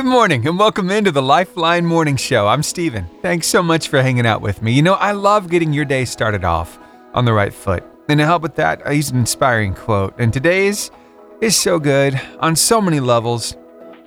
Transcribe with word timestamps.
Good 0.00 0.08
morning 0.08 0.48
and 0.48 0.58
welcome 0.58 0.90
into 0.90 1.10
the 1.10 1.20
Lifeline 1.20 1.84
Morning 1.84 2.16
Show. 2.16 2.48
I'm 2.48 2.62
Steven. 2.62 3.06
Thanks 3.20 3.46
so 3.46 3.62
much 3.62 3.88
for 3.88 4.00
hanging 4.00 4.24
out 4.24 4.40
with 4.40 4.62
me. 4.62 4.72
You 4.72 4.80
know, 4.80 4.94
I 4.94 5.12
love 5.12 5.50
getting 5.50 5.74
your 5.74 5.84
day 5.84 6.06
started 6.06 6.42
off 6.42 6.78
on 7.12 7.26
the 7.26 7.34
right 7.34 7.52
foot. 7.52 7.84
And 8.08 8.18
to 8.18 8.24
help 8.24 8.40
with 8.40 8.54
that, 8.54 8.80
I 8.86 8.92
use 8.92 9.10
an 9.10 9.18
inspiring 9.18 9.74
quote. 9.74 10.14
And 10.18 10.32
today's 10.32 10.90
is 11.42 11.54
so 11.54 11.78
good 11.78 12.18
on 12.38 12.56
so 12.56 12.80
many 12.80 12.98
levels. 12.98 13.58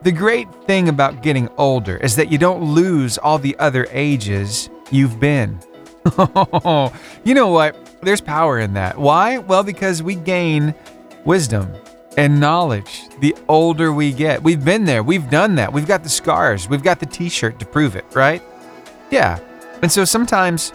The 0.01 0.11
great 0.11 0.47
thing 0.65 0.89
about 0.89 1.21
getting 1.21 1.47
older 1.59 1.97
is 1.97 2.15
that 2.15 2.31
you 2.31 2.39
don't 2.39 2.73
lose 2.73 3.19
all 3.19 3.37
the 3.37 3.55
other 3.59 3.85
ages 3.91 4.71
you've 4.89 5.19
been. 5.19 5.59
you 7.23 7.35
know 7.35 7.49
what? 7.49 7.77
There's 8.01 8.19
power 8.19 8.57
in 8.57 8.73
that. 8.73 8.97
Why? 8.97 9.37
Well, 9.37 9.61
because 9.61 10.01
we 10.01 10.15
gain 10.15 10.73
wisdom 11.23 11.71
and 12.17 12.39
knowledge 12.39 13.09
the 13.19 13.35
older 13.47 13.91
we 13.91 14.11
get. 14.11 14.43
We've 14.43 14.63
been 14.63 14.85
there, 14.85 15.03
we've 15.03 15.29
done 15.29 15.55
that, 15.55 15.71
we've 15.71 15.87
got 15.87 16.03
the 16.03 16.09
scars, 16.09 16.69
we've 16.69 16.83
got 16.83 16.99
the 16.99 17.05
t 17.05 17.29
shirt 17.29 17.59
to 17.59 17.65
prove 17.65 17.95
it, 17.95 18.05
right? 18.13 18.41
Yeah. 19.09 19.39
And 19.81 19.91
so 19.91 20.05
sometimes 20.05 20.73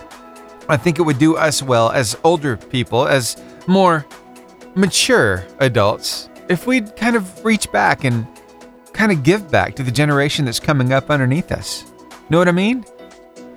I 0.68 0.76
think 0.76 0.98
it 0.98 1.02
would 1.02 1.18
do 1.18 1.36
us 1.36 1.62
well 1.62 1.90
as 1.90 2.16
older 2.24 2.56
people, 2.56 3.06
as 3.06 3.42
more 3.66 4.06
mature 4.74 5.46
adults, 5.60 6.28
if 6.48 6.66
we'd 6.66 6.94
kind 6.96 7.16
of 7.16 7.44
reach 7.44 7.70
back 7.72 8.04
and 8.04 8.26
kind 8.92 9.12
of 9.12 9.22
give 9.22 9.50
back 9.50 9.74
to 9.76 9.82
the 9.82 9.92
generation 9.92 10.44
that's 10.44 10.60
coming 10.60 10.92
up 10.92 11.10
underneath 11.10 11.52
us. 11.52 11.90
Know 12.30 12.38
what 12.38 12.48
I 12.48 12.52
mean? 12.52 12.84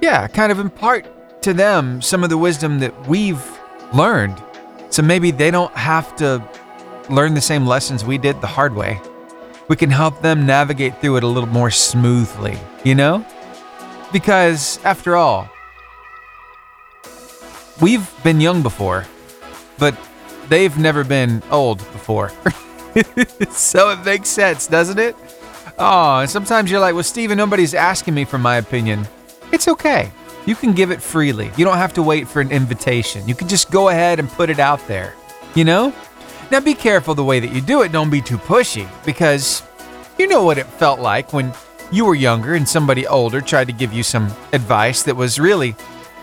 Yeah, 0.01 0.27
kind 0.27 0.51
of 0.51 0.59
impart 0.59 1.41
to 1.43 1.53
them 1.53 2.01
some 2.01 2.23
of 2.23 2.29
the 2.29 2.37
wisdom 2.37 2.79
that 2.79 3.07
we've 3.07 3.43
learned. 3.93 4.41
So 4.89 5.01
maybe 5.01 5.31
they 5.31 5.51
don't 5.51 5.73
have 5.75 6.15
to 6.17 6.47
learn 7.11 7.33
the 7.33 7.41
same 7.41 7.65
lessons 7.65 8.03
we 8.03 8.17
did 8.17 8.41
the 8.41 8.47
hard 8.47 8.75
way. 8.75 9.01
We 9.67 9.75
can 9.75 9.89
help 9.89 10.21
them 10.21 10.45
navigate 10.45 10.99
through 10.99 11.17
it 11.17 11.23
a 11.23 11.27
little 11.27 11.49
more 11.49 11.71
smoothly, 11.71 12.57
you 12.83 12.95
know? 12.95 13.25
Because 14.11 14.79
after 14.83 15.15
all, 15.15 15.49
we've 17.81 18.09
been 18.23 18.41
young 18.41 18.61
before, 18.61 19.05
but 19.77 19.97
they've 20.49 20.77
never 20.77 21.03
been 21.03 21.41
old 21.51 21.79
before. 21.93 22.29
so 23.51 23.91
it 23.91 24.03
makes 24.03 24.29
sense, 24.29 24.67
doesn't 24.67 24.99
it? 24.99 25.15
Oh, 25.77 26.19
and 26.19 26.29
sometimes 26.29 26.69
you're 26.69 26.79
like, 26.79 26.93
well, 26.93 27.03
Steven, 27.03 27.37
nobody's 27.37 27.73
asking 27.73 28.13
me 28.13 28.25
for 28.25 28.37
my 28.37 28.57
opinion. 28.57 29.07
It's 29.51 29.67
okay. 29.67 30.11
You 30.45 30.55
can 30.55 30.73
give 30.73 30.91
it 30.91 31.01
freely. 31.01 31.51
You 31.55 31.65
don't 31.65 31.77
have 31.77 31.93
to 31.93 32.03
wait 32.03 32.27
for 32.27 32.41
an 32.41 32.51
invitation. 32.51 33.27
You 33.27 33.35
can 33.35 33.47
just 33.47 33.71
go 33.71 33.89
ahead 33.89 34.19
and 34.19 34.27
put 34.29 34.49
it 34.49 34.59
out 34.59 34.85
there. 34.87 35.15
You 35.55 35.63
know? 35.63 35.93
Now 36.51 36.59
be 36.59 36.73
careful 36.73 37.15
the 37.15 37.23
way 37.23 37.39
that 37.39 37.53
you 37.53 37.61
do 37.61 37.81
it. 37.81 37.93
Don't 37.93 38.09
be 38.09 38.21
too 38.21 38.37
pushy 38.37 38.85
because 39.05 39.63
you 40.19 40.27
know 40.27 40.43
what 40.43 40.57
it 40.57 40.65
felt 40.65 40.99
like 40.99 41.31
when 41.31 41.53
you 41.93 42.03
were 42.03 42.13
younger 42.13 42.55
and 42.55 42.67
somebody 42.67 43.07
older 43.07 43.39
tried 43.39 43.67
to 43.67 43.73
give 43.73 43.93
you 43.93 44.03
some 44.03 44.29
advice 44.51 45.01
that 45.03 45.15
was 45.15 45.39
really 45.39 45.75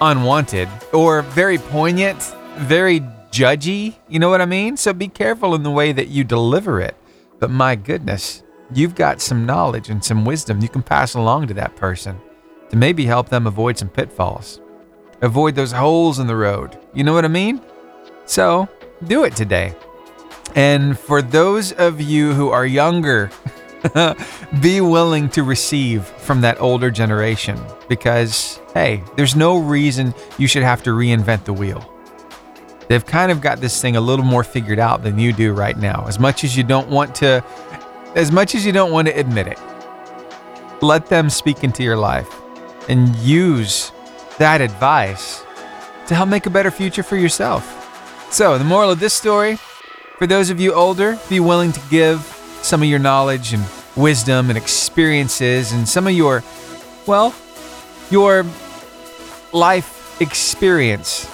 unwanted 0.03 0.69
or 0.93 1.23
very 1.23 1.57
poignant, 1.57 2.21
very 2.59 3.01
judgy. 3.31 3.95
You 4.07 4.19
know 4.19 4.29
what 4.29 4.43
I 4.43 4.45
mean? 4.45 4.77
So 4.77 4.93
be 4.93 5.09
careful 5.09 5.55
in 5.55 5.63
the 5.63 5.71
way 5.71 5.93
that 5.93 6.09
you 6.09 6.25
deliver 6.25 6.79
it. 6.79 6.95
But 7.39 7.51
my 7.51 7.75
goodness, 7.75 8.43
you've 8.75 8.95
got 8.95 9.23
some 9.23 9.47
knowledge 9.47 9.89
and 9.89 10.05
some 10.05 10.27
wisdom 10.27 10.61
you 10.61 10.69
can 10.69 10.83
pass 10.83 11.15
along 11.15 11.47
to 11.47 11.55
that 11.55 11.75
person 11.75 12.21
to 12.69 12.77
maybe 12.77 13.07
help 13.07 13.31
them 13.31 13.47
avoid 13.47 13.79
some 13.79 13.89
pitfalls, 13.89 14.61
avoid 15.23 15.55
those 15.55 15.73
holes 15.73 16.19
in 16.19 16.27
the 16.27 16.37
road. 16.37 16.79
You 16.93 17.03
know 17.03 17.15
what 17.15 17.25
I 17.25 17.29
mean? 17.29 17.63
So 18.27 18.69
do 19.07 19.25
it 19.25 19.35
today. 19.35 19.75
And 20.55 20.99
for 20.99 21.23
those 21.23 21.73
of 21.73 22.01
you 22.01 22.33
who 22.33 22.51
are 22.51 22.67
younger, 22.67 23.31
be 24.61 24.81
willing 24.81 25.29
to 25.31 25.43
receive 25.43 26.05
from 26.05 26.41
that 26.41 26.61
older 26.61 26.91
generation 26.91 27.61
because, 27.89 28.61
hey, 28.75 29.03
there's 29.17 29.37
no 29.37 29.59
reason 29.59 30.15
you 30.37 30.47
should 30.47 30.63
have 30.63 30.83
to 30.85 30.91
reinvent 30.91 31.45
the 31.45 31.53
wheel. 31.53 31.85
They've 32.89 33.05
kind 33.05 33.31
of 33.31 33.41
got 33.41 33.61
this 33.61 33.81
thing 33.81 33.97
a 33.97 34.01
little 34.01 34.25
more 34.25 34.43
figured 34.43 34.79
out 34.79 35.03
than 35.03 35.19
you 35.19 35.33
do 35.33 35.53
right 35.53 35.77
now, 35.77 36.07
as 36.09 36.19
much 36.19 36.43
as 36.43 36.57
you 36.57 36.65
don't 36.65 36.89
want 36.89 37.15
to 37.17 37.45
as 38.15 38.33
much 38.33 38.55
as 38.55 38.65
you 38.65 38.73
don't 38.73 38.91
want 38.91 39.07
to 39.07 39.19
admit 39.19 39.47
it. 39.47 39.59
Let 40.81 41.07
them 41.07 41.29
speak 41.29 41.63
into 41.63 41.83
your 41.83 41.97
life 41.97 42.29
and 42.89 43.15
use 43.17 43.93
that 44.39 44.61
advice 44.61 45.45
to 46.07 46.15
help 46.15 46.29
make 46.29 46.47
a 46.47 46.51
better 46.51 46.71
future 46.71 47.03
for 47.03 47.17
yourself. 47.17 47.75
So, 48.33 48.57
the 48.57 48.65
moral 48.65 48.91
of 48.91 49.01
this 49.01 49.13
story 49.13 49.59
for 50.19 50.27
those 50.27 50.51
of 50.51 50.59
you 50.59 50.75
older, 50.75 51.17
be 51.29 51.39
willing 51.39 51.71
to 51.71 51.81
give 51.91 52.21
some 52.63 52.83
of 52.83 52.89
your 52.89 52.99
knowledge 52.99 53.55
and 53.55 53.65
wisdom 53.97 54.51
and 54.51 54.59
experiences 54.59 55.71
and 55.71 55.89
some 55.89 56.09
of 56.09 56.13
your, 56.13 56.43
well, 57.07 57.33
your 58.11 58.45
life 59.53 60.21
experience 60.21 61.31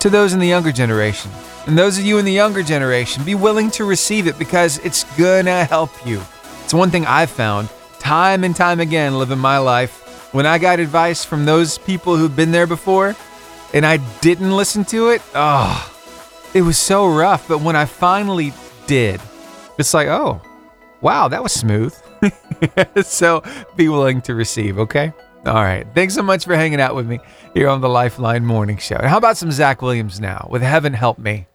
to 0.00 0.10
those 0.10 0.32
in 0.32 0.40
the 0.40 0.48
younger 0.48 0.72
generation. 0.72 1.30
And 1.68 1.78
those 1.78 1.96
of 1.96 2.04
you 2.04 2.18
in 2.18 2.24
the 2.24 2.32
younger 2.32 2.64
generation, 2.64 3.24
be 3.24 3.36
willing 3.36 3.70
to 3.72 3.84
receive 3.84 4.26
it 4.26 4.36
because 4.36 4.78
it's 4.78 5.04
gonna 5.16 5.64
help 5.64 5.90
you. 6.04 6.20
It's 6.64 6.74
one 6.74 6.90
thing 6.90 7.06
I've 7.06 7.30
found 7.30 7.68
time 8.00 8.42
and 8.42 8.54
time 8.54 8.80
again 8.80 9.16
living 9.16 9.38
my 9.38 9.58
life. 9.58 10.32
When 10.34 10.44
I 10.44 10.58
got 10.58 10.80
advice 10.80 11.24
from 11.24 11.44
those 11.44 11.78
people 11.78 12.16
who've 12.16 12.34
been 12.34 12.50
there 12.50 12.66
before 12.66 13.14
and 13.72 13.86
I 13.86 13.98
didn't 14.20 14.56
listen 14.56 14.84
to 14.86 15.10
it, 15.10 15.22
oh, 15.34 15.95
it 16.56 16.62
was 16.62 16.78
so 16.78 17.06
rough. 17.06 17.46
But 17.46 17.60
when 17.60 17.76
I 17.76 17.84
finally 17.84 18.52
did, 18.86 19.20
it's 19.78 19.92
like, 19.92 20.08
oh, 20.08 20.40
wow, 21.02 21.28
that 21.28 21.42
was 21.42 21.52
smooth. 21.52 21.94
so 23.04 23.42
be 23.76 23.88
willing 23.88 24.22
to 24.22 24.34
receive, 24.34 24.78
okay? 24.78 25.12
All 25.44 25.54
right. 25.54 25.86
Thanks 25.94 26.14
so 26.14 26.22
much 26.22 26.44
for 26.44 26.56
hanging 26.56 26.80
out 26.80 26.94
with 26.94 27.06
me 27.06 27.20
here 27.52 27.68
on 27.68 27.82
the 27.82 27.88
Lifeline 27.88 28.44
Morning 28.44 28.78
Show. 28.78 28.98
how 29.02 29.18
about 29.18 29.36
some 29.36 29.52
Zach 29.52 29.82
Williams 29.82 30.18
now 30.18 30.48
with 30.50 30.62
Heaven 30.62 30.94
Help 30.94 31.18
Me? 31.18 31.46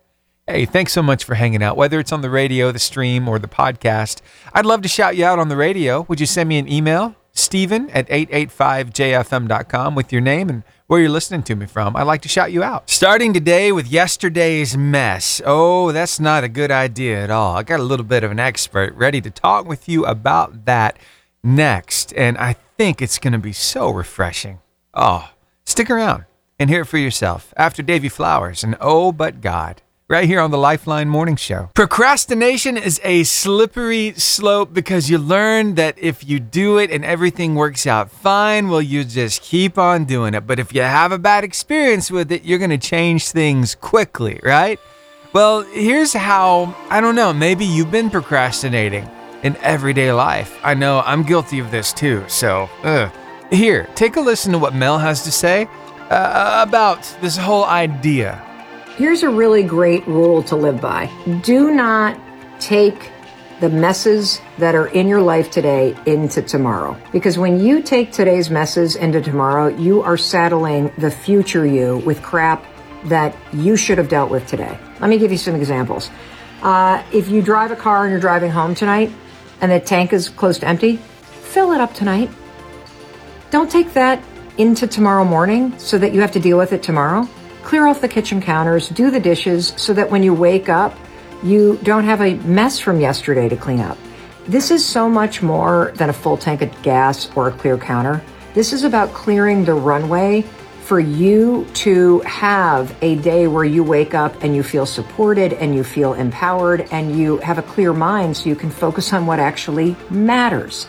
Hey, 0.47 0.65
thanks 0.65 0.93
so 0.93 1.01
much 1.01 1.23
for 1.23 1.35
hanging 1.35 1.63
out, 1.63 1.77
whether 1.77 1.99
it's 1.99 2.11
on 2.11 2.21
the 2.21 2.29
radio, 2.29 2.71
the 2.71 2.79
stream, 2.79 3.27
or 3.27 3.39
the 3.39 3.47
podcast. 3.47 4.21
I'd 4.53 4.65
love 4.65 4.81
to 4.83 4.87
shout 4.87 5.15
you 5.15 5.25
out 5.25 5.39
on 5.39 5.49
the 5.49 5.55
radio. 5.55 6.05
Would 6.09 6.19
you 6.19 6.25
send 6.25 6.47
me 6.49 6.57
an 6.57 6.71
email? 6.71 7.15
Steven 7.33 7.89
at 7.91 8.07
885jfm.com 8.09 9.95
with 9.95 10.11
your 10.11 10.21
name 10.21 10.49
and 10.49 10.63
where 10.91 10.99
you're 10.99 11.09
listening 11.09 11.41
to 11.41 11.55
me 11.55 11.65
from. 11.65 11.95
I'd 11.95 12.03
like 12.03 12.21
to 12.23 12.27
shout 12.27 12.51
you 12.51 12.63
out. 12.63 12.89
Starting 12.89 13.31
today 13.31 13.71
with 13.71 13.87
yesterday's 13.87 14.75
mess. 14.75 15.41
Oh, 15.45 15.93
that's 15.93 16.19
not 16.19 16.43
a 16.43 16.49
good 16.49 16.69
idea 16.69 17.23
at 17.23 17.29
all. 17.31 17.55
I 17.55 17.63
got 17.63 17.79
a 17.79 17.83
little 17.83 18.05
bit 18.05 18.25
of 18.25 18.31
an 18.31 18.41
expert 18.41 18.93
ready 18.95 19.21
to 19.21 19.31
talk 19.31 19.65
with 19.65 19.87
you 19.87 20.05
about 20.05 20.65
that 20.65 20.99
next. 21.41 22.13
And 22.15 22.37
I 22.37 22.57
think 22.77 23.01
it's 23.01 23.19
going 23.19 23.31
to 23.31 23.39
be 23.39 23.53
so 23.53 23.89
refreshing. 23.89 24.59
Oh, 24.93 25.29
stick 25.63 25.89
around 25.89 26.25
and 26.59 26.69
hear 26.69 26.81
it 26.81 26.87
for 26.87 26.97
yourself 26.97 27.53
after 27.55 27.81
Davy 27.81 28.09
Flowers 28.09 28.61
and 28.61 28.75
Oh 28.81 29.13
But 29.13 29.39
God 29.39 29.81
right 30.11 30.27
here 30.27 30.41
on 30.41 30.51
the 30.51 30.57
Lifeline 30.57 31.07
Morning 31.07 31.37
Show. 31.37 31.69
Procrastination 31.73 32.75
is 32.75 32.99
a 33.01 33.23
slippery 33.23 34.11
slope 34.17 34.73
because 34.73 35.09
you 35.09 35.17
learn 35.17 35.75
that 35.75 35.97
if 35.97 36.27
you 36.27 36.37
do 36.37 36.77
it 36.77 36.91
and 36.91 37.05
everything 37.05 37.55
works 37.55 37.87
out 37.87 38.11
fine, 38.11 38.67
well, 38.67 38.81
you 38.81 39.05
just 39.05 39.41
keep 39.41 39.77
on 39.77 40.03
doing 40.03 40.33
it. 40.33 40.45
But 40.45 40.59
if 40.59 40.75
you 40.75 40.81
have 40.81 41.13
a 41.13 41.17
bad 41.17 41.45
experience 41.45 42.11
with 42.11 42.29
it, 42.29 42.43
you're 42.43 42.59
going 42.59 42.71
to 42.71 42.77
change 42.77 43.29
things 43.29 43.73
quickly, 43.73 44.41
right? 44.43 44.77
Well, 45.31 45.61
here's 45.61 46.11
how 46.11 46.75
I 46.89 46.99
don't 46.99 47.15
know, 47.15 47.31
maybe 47.31 47.63
you've 47.63 47.89
been 47.89 48.09
procrastinating 48.09 49.09
in 49.43 49.55
everyday 49.61 50.11
life. 50.11 50.59
I 50.61 50.73
know 50.73 51.01
I'm 51.05 51.23
guilty 51.23 51.59
of 51.59 51.71
this 51.71 51.93
too, 51.93 52.25
so 52.27 52.69
ugh. 52.83 53.09
Here, 53.49 53.87
take 53.95 54.17
a 54.17 54.21
listen 54.21 54.51
to 54.51 54.59
what 54.59 54.75
Mel 54.75 54.99
has 54.99 55.23
to 55.23 55.31
say 55.31 55.69
uh, 56.09 56.65
about 56.67 57.03
this 57.21 57.37
whole 57.37 57.63
idea. 57.63 58.45
Here's 59.01 59.23
a 59.23 59.29
really 59.31 59.63
great 59.63 60.05
rule 60.05 60.43
to 60.43 60.55
live 60.55 60.79
by 60.79 61.09
do 61.41 61.73
not 61.73 62.19
take 62.59 63.09
the 63.59 63.67
messes 63.67 64.39
that 64.59 64.75
are 64.75 64.89
in 64.89 65.07
your 65.07 65.23
life 65.23 65.49
today 65.49 65.97
into 66.05 66.43
tomorrow. 66.43 66.95
Because 67.11 67.35
when 67.35 67.59
you 67.59 67.81
take 67.81 68.11
today's 68.11 68.51
messes 68.51 68.95
into 68.95 69.19
tomorrow, 69.19 69.69
you 69.69 70.03
are 70.03 70.17
saddling 70.17 70.91
the 70.99 71.09
future 71.09 71.65
you 71.65 71.97
with 72.05 72.21
crap 72.21 72.63
that 73.05 73.35
you 73.51 73.75
should 73.75 73.97
have 73.97 74.07
dealt 74.07 74.29
with 74.29 74.45
today. 74.45 74.77
Let 74.99 75.09
me 75.09 75.17
give 75.17 75.31
you 75.31 75.37
some 75.39 75.55
examples. 75.55 76.11
Uh, 76.61 77.03
if 77.11 77.27
you 77.27 77.41
drive 77.41 77.71
a 77.71 77.75
car 77.75 78.03
and 78.03 78.11
you're 78.11 78.21
driving 78.21 78.51
home 78.51 78.75
tonight, 78.75 79.11
and 79.61 79.71
the 79.71 79.79
tank 79.79 80.13
is 80.13 80.29
close 80.29 80.59
to 80.59 80.67
empty, 80.67 80.97
fill 80.97 81.71
it 81.71 81.81
up 81.81 81.95
tonight. 81.95 82.29
Don't 83.49 83.71
take 83.71 83.93
that 83.93 84.23
into 84.59 84.85
tomorrow 84.85 85.25
morning 85.25 85.75
so 85.79 85.97
that 85.97 86.13
you 86.13 86.21
have 86.21 86.33
to 86.33 86.39
deal 86.39 86.59
with 86.59 86.71
it 86.71 86.83
tomorrow. 86.83 87.27
Clear 87.63 87.87
off 87.87 88.01
the 88.01 88.07
kitchen 88.07 88.41
counters, 88.41 88.89
do 88.89 89.11
the 89.11 89.19
dishes 89.19 89.73
so 89.77 89.93
that 89.93 90.09
when 90.09 90.23
you 90.23 90.33
wake 90.33 90.69
up, 90.69 90.97
you 91.43 91.79
don't 91.83 92.03
have 92.03 92.21
a 92.21 92.35
mess 92.35 92.79
from 92.79 92.99
yesterday 92.99 93.49
to 93.49 93.55
clean 93.55 93.79
up. 93.79 93.97
This 94.47 94.71
is 94.71 94.85
so 94.85 95.07
much 95.07 95.41
more 95.41 95.91
than 95.95 96.09
a 96.09 96.13
full 96.13 96.37
tank 96.37 96.61
of 96.61 96.81
gas 96.81 97.29
or 97.35 97.47
a 97.47 97.51
clear 97.51 97.77
counter. 97.77 98.21
This 98.53 98.73
is 98.73 98.83
about 98.83 99.13
clearing 99.13 99.63
the 99.63 99.73
runway 99.73 100.43
for 100.81 100.99
you 100.99 101.65
to 101.73 102.19
have 102.21 102.93
a 103.01 103.15
day 103.17 103.47
where 103.47 103.63
you 103.63 103.83
wake 103.83 104.13
up 104.13 104.43
and 104.43 104.55
you 104.55 104.63
feel 104.63 104.85
supported 104.85 105.53
and 105.53 105.73
you 105.73 105.83
feel 105.83 106.13
empowered 106.13 106.87
and 106.91 107.15
you 107.17 107.37
have 107.37 107.57
a 107.57 107.61
clear 107.61 107.93
mind 107.93 108.35
so 108.35 108.49
you 108.49 108.55
can 108.55 108.69
focus 108.69 109.13
on 109.13 109.25
what 109.25 109.39
actually 109.39 109.95
matters. 110.09 110.87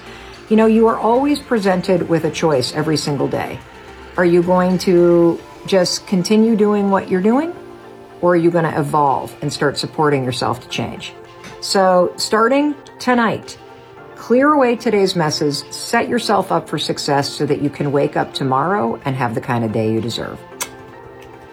You 0.48 0.56
know, 0.56 0.66
you 0.66 0.88
are 0.88 0.98
always 0.98 1.38
presented 1.38 2.08
with 2.08 2.24
a 2.24 2.30
choice 2.30 2.74
every 2.74 2.96
single 2.96 3.28
day. 3.28 3.60
Are 4.16 4.24
you 4.24 4.42
going 4.42 4.78
to 4.78 5.38
just 5.66 6.06
continue 6.06 6.56
doing 6.56 6.90
what 6.90 7.08
you're 7.08 7.22
doing? 7.22 7.54
Or 8.20 8.34
are 8.34 8.36
you 8.36 8.50
going 8.50 8.64
to 8.64 8.78
evolve 8.78 9.36
and 9.42 9.52
start 9.52 9.78
supporting 9.78 10.24
yourself 10.24 10.60
to 10.60 10.68
change? 10.68 11.12
So, 11.60 12.12
starting 12.16 12.74
tonight, 12.98 13.58
clear 14.16 14.52
away 14.52 14.76
today's 14.76 15.16
messes, 15.16 15.64
set 15.70 16.08
yourself 16.08 16.52
up 16.52 16.68
for 16.68 16.78
success 16.78 17.28
so 17.28 17.46
that 17.46 17.60
you 17.60 17.70
can 17.70 17.92
wake 17.92 18.16
up 18.16 18.32
tomorrow 18.34 19.00
and 19.04 19.16
have 19.16 19.34
the 19.34 19.40
kind 19.40 19.64
of 19.64 19.72
day 19.72 19.92
you 19.92 20.00
deserve. 20.00 20.40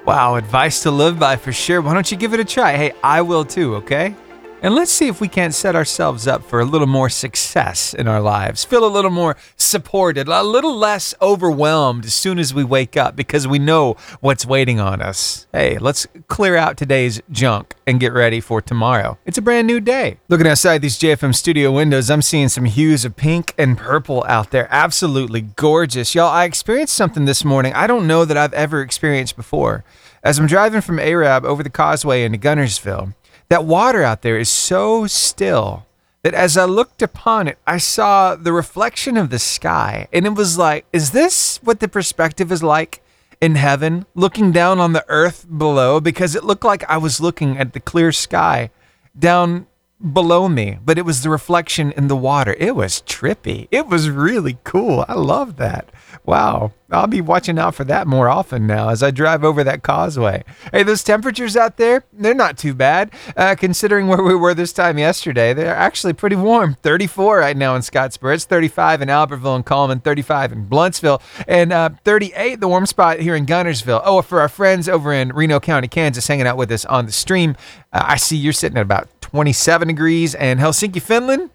Wow, 0.06 0.35
advice 0.35 0.81
to 0.83 0.91
live 0.91 1.19
by 1.19 1.35
for 1.35 1.51
sure. 1.51 1.81
Why 1.81 1.94
don't 1.94 2.09
you 2.09 2.17
give 2.17 2.33
it 2.33 2.39
a 2.39 2.45
try? 2.45 2.75
Hey, 2.75 2.94
I 3.03 3.21
will 3.21 3.45
too, 3.45 3.75
okay? 3.75 4.15
And 4.61 4.75
let's 4.75 4.91
see 4.91 5.07
if 5.07 5.21
we 5.21 5.29
can't 5.29 5.53
set 5.53 5.73
ourselves 5.73 6.27
up 6.27 6.44
for 6.44 6.59
a 6.59 6.65
little 6.65 6.85
more 6.85 7.09
success 7.09 7.94
in 7.94 8.09
our 8.09 8.19
lives. 8.19 8.65
Feel 8.65 8.85
a 8.85 8.91
little 8.91 9.09
more 9.09 9.38
supported, 9.56 10.27
a 10.27 10.44
little 10.44 10.75
less 10.75 11.15
overwhelmed 11.21 12.03
as 12.03 12.13
soon 12.13 12.38
as 12.38 12.53
we 12.53 12.65
wake 12.65 12.97
up 12.97 13.15
because 13.15 13.47
we 13.47 13.57
know 13.57 13.95
what's 14.19 14.45
waiting 14.45 14.77
on 14.77 15.01
us. 15.01 15.47
Hey, 15.53 15.77
let's 15.77 16.07
clear 16.27 16.57
out 16.57 16.75
today's 16.75 17.21
junk 17.31 17.73
and 17.88 18.01
get 18.01 18.11
ready 18.11 18.41
for 18.41 18.61
tomorrow. 18.61 19.17
It's 19.25 19.38
a 19.38 19.41
brand 19.41 19.65
new 19.65 19.79
day. 19.79 20.17
Looking 20.27 20.47
outside 20.47 20.81
these 20.81 21.00
JFM 21.00 21.33
studio 21.33 21.71
windows, 21.71 22.09
I'm 22.09 22.21
seeing 22.21 22.50
some 22.50 22.65
hues 22.65 23.06
of 23.06 23.15
pink 23.15 23.53
and 23.57 23.77
purple 23.77 24.25
out 24.27 24.51
there. 24.51 24.67
Absolutely 24.71 25.39
gorgeous. 25.39 26.13
Y'all, 26.13 26.27
I 26.27 26.44
experienced 26.44 26.95
something 26.95 27.23
this 27.23 27.45
morning 27.45 27.71
I 27.73 27.88
don't 27.88 28.07
know 28.07 28.25
that 28.25 28.35
I've 28.35 28.53
ever 28.53 28.81
experienced 28.81 29.38
before. 29.38 29.85
As 30.21 30.38
I'm 30.38 30.47
driving 30.47 30.81
from 30.81 31.00
Arab 31.00 31.45
over 31.45 31.63
the 31.63 31.69
causeway 31.69 32.25
into 32.25 32.38
Guntersville, 32.38 33.13
that 33.50 33.66
water 33.66 34.04
out 34.04 34.22
there 34.22 34.38
is 34.38 34.50
so 34.50 35.07
still 35.07 35.86
that 36.24 36.34
as 36.34 36.57
I 36.57 36.66
looked 36.66 37.01
upon 37.01 37.48
it, 37.48 37.57
I 37.66 37.78
saw 37.78 38.36
the 38.36 38.54
reflection 38.54 39.18
of 39.18 39.30
the 39.30 39.40
sky. 39.40 40.07
And 40.13 40.25
it 40.25 40.36
was 40.36 40.57
like, 40.57 40.86
is 40.94 41.12
this 41.12 41.57
what 41.63 41.80
the 41.80 41.88
perspective 41.88 42.51
is 42.51 42.62
like 42.62 43.01
in 43.42 43.56
heaven, 43.56 44.06
looking 44.16 44.51
down 44.51 44.80
on 44.80 44.94
the 44.94 45.06
earth 45.07 45.46
below? 45.57 46.00
Because 46.00 46.36
it 46.36 46.44
looked 46.44 46.66
like 46.66 46.88
I 46.90 46.98
was 46.98 47.22
looking 47.22 47.57
at 47.57 47.74
the 47.74 47.80
clear 47.80 48.12
sky 48.12 48.69
down 49.18 49.68
below 50.01 50.48
me, 50.48 50.80
but 50.84 50.98
it 50.98 51.06
was 51.06 51.24
the 51.24 51.30
reflection 51.30 51.92
in 51.92 52.07
the 52.07 52.16
water. 52.16 52.56
It 52.57 52.75
was 52.75 53.01
trippy. 53.01 53.68
It 53.72 53.88
was 53.88 54.10
really 54.10 54.57
cool. 54.63 55.06
I 55.07 55.13
love 55.13 55.57
that. 55.57 55.92
Wow. 56.25 56.72
I'll 56.92 57.07
be 57.07 57.22
watching 57.22 57.60
out 57.60 57.75
for 57.75 57.84
that 57.84 58.07
more 58.07 58.30
often 58.30 58.66
now 58.66 58.90
as 58.90 59.04
I 59.04 59.12
drive 59.12 59.44
over 59.44 59.63
that 59.63 59.84
causeway. 59.84 60.44
Hey, 60.72 60.84
those 60.84 61.04
temperatures 61.04 61.56
out 61.56 61.78
there, 61.78 62.04
they're 62.12 62.34
not 62.34 62.57
too 62.57 62.74
bad. 62.74 63.12
Uh, 63.38 63.56
considering 63.56 64.07
where 64.07 64.24
we 64.24 64.36
were 64.36 64.56
this 64.56 64.74
time 64.74 64.98
yesterday, 64.98 65.54
they're 65.54 65.75
actually 65.75 66.13
pretty 66.13 66.36
warm. 66.36 66.78
34 66.81 67.40
right 67.40 67.56
now 67.56 67.75
in 67.75 67.81
Scottsboro. 67.84 68.34
It's 68.34 68.45
35 68.45 69.04
in 69.04 69.10
Albertville 69.10 69.56
and 69.56 69.66
Cullman, 69.66 70.00
35 70.00 70.52
in 70.52 70.68
Blountsville, 70.68 71.22
and 71.48 71.72
uh, 71.72 71.90
38, 72.04 72.60
the 72.60 72.68
warm 72.68 72.88
spot 72.88 73.19
here 73.19 73.36
in 73.36 73.45
Guntersville. 73.45 74.02
Oh, 74.04 74.22
for 74.24 74.42
our 74.42 74.50
friends 74.50 74.90
over 74.90 75.13
in 75.13 75.30
Reno 75.30 75.60
County, 75.60 75.88
Kansas, 75.88 76.28
hanging 76.28 76.48
out 76.48 76.57
with 76.57 76.72
us 76.72 76.86
on 76.86 77.06
the 77.06 77.12
stream, 77.12 77.56
uh, 77.94 78.04
I 78.04 78.18
see 78.18 78.38
you're 78.38 78.54
sitting 78.54 78.78
at 78.78 78.81
about 78.81 79.10
27 79.22 79.88
degrees, 79.89 80.33
and 80.33 80.59
Helsinki, 80.59 81.01
Finland, 81.01 81.50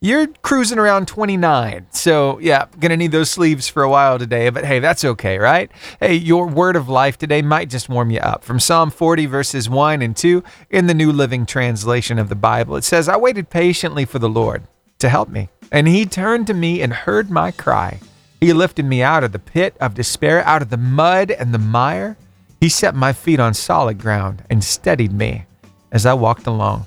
you're 0.00 0.28
cruising 0.42 0.78
around 0.78 1.08
29. 1.08 1.88
So, 1.90 2.38
yeah, 2.38 2.66
gonna 2.78 2.96
need 2.96 3.10
those 3.10 3.30
sleeves 3.30 3.68
for 3.68 3.82
a 3.82 3.90
while 3.90 4.18
today, 4.18 4.48
but 4.50 4.64
hey, 4.64 4.78
that's 4.78 5.04
okay, 5.04 5.38
right? 5.38 5.70
Hey, 5.98 6.14
your 6.14 6.46
word 6.46 6.76
of 6.76 6.88
life 6.88 7.18
today 7.18 7.42
might 7.42 7.68
just 7.68 7.88
warm 7.88 8.12
you 8.12 8.20
up. 8.20 8.44
From 8.44 8.60
Psalm 8.60 8.90
40, 8.90 9.26
verses 9.26 9.68
1 9.68 10.00
and 10.00 10.16
2 10.16 10.44
in 10.70 10.86
the 10.86 10.94
New 10.94 11.10
Living 11.10 11.46
Translation 11.46 12.18
of 12.20 12.28
the 12.28 12.36
Bible, 12.36 12.76
it 12.76 12.84
says, 12.84 13.08
I 13.08 13.16
waited 13.16 13.50
patiently 13.50 14.04
for 14.04 14.20
the 14.20 14.28
Lord 14.28 14.62
to 15.00 15.08
help 15.08 15.28
me, 15.28 15.48
and 15.72 15.88
he 15.88 16.06
turned 16.06 16.46
to 16.46 16.54
me 16.54 16.80
and 16.80 16.92
heard 16.92 17.28
my 17.28 17.50
cry. 17.50 17.98
He 18.40 18.52
lifted 18.52 18.84
me 18.84 19.02
out 19.02 19.24
of 19.24 19.32
the 19.32 19.40
pit 19.40 19.76
of 19.80 19.94
despair, 19.94 20.44
out 20.44 20.62
of 20.62 20.70
the 20.70 20.76
mud 20.76 21.32
and 21.32 21.52
the 21.52 21.58
mire. 21.58 22.16
He 22.60 22.68
set 22.68 22.94
my 22.94 23.12
feet 23.12 23.40
on 23.40 23.52
solid 23.52 23.98
ground 23.98 24.44
and 24.48 24.62
steadied 24.62 25.12
me 25.12 25.46
as 25.90 26.06
I 26.06 26.14
walked 26.14 26.46
along. 26.46 26.86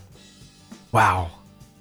Wow. 0.92 1.32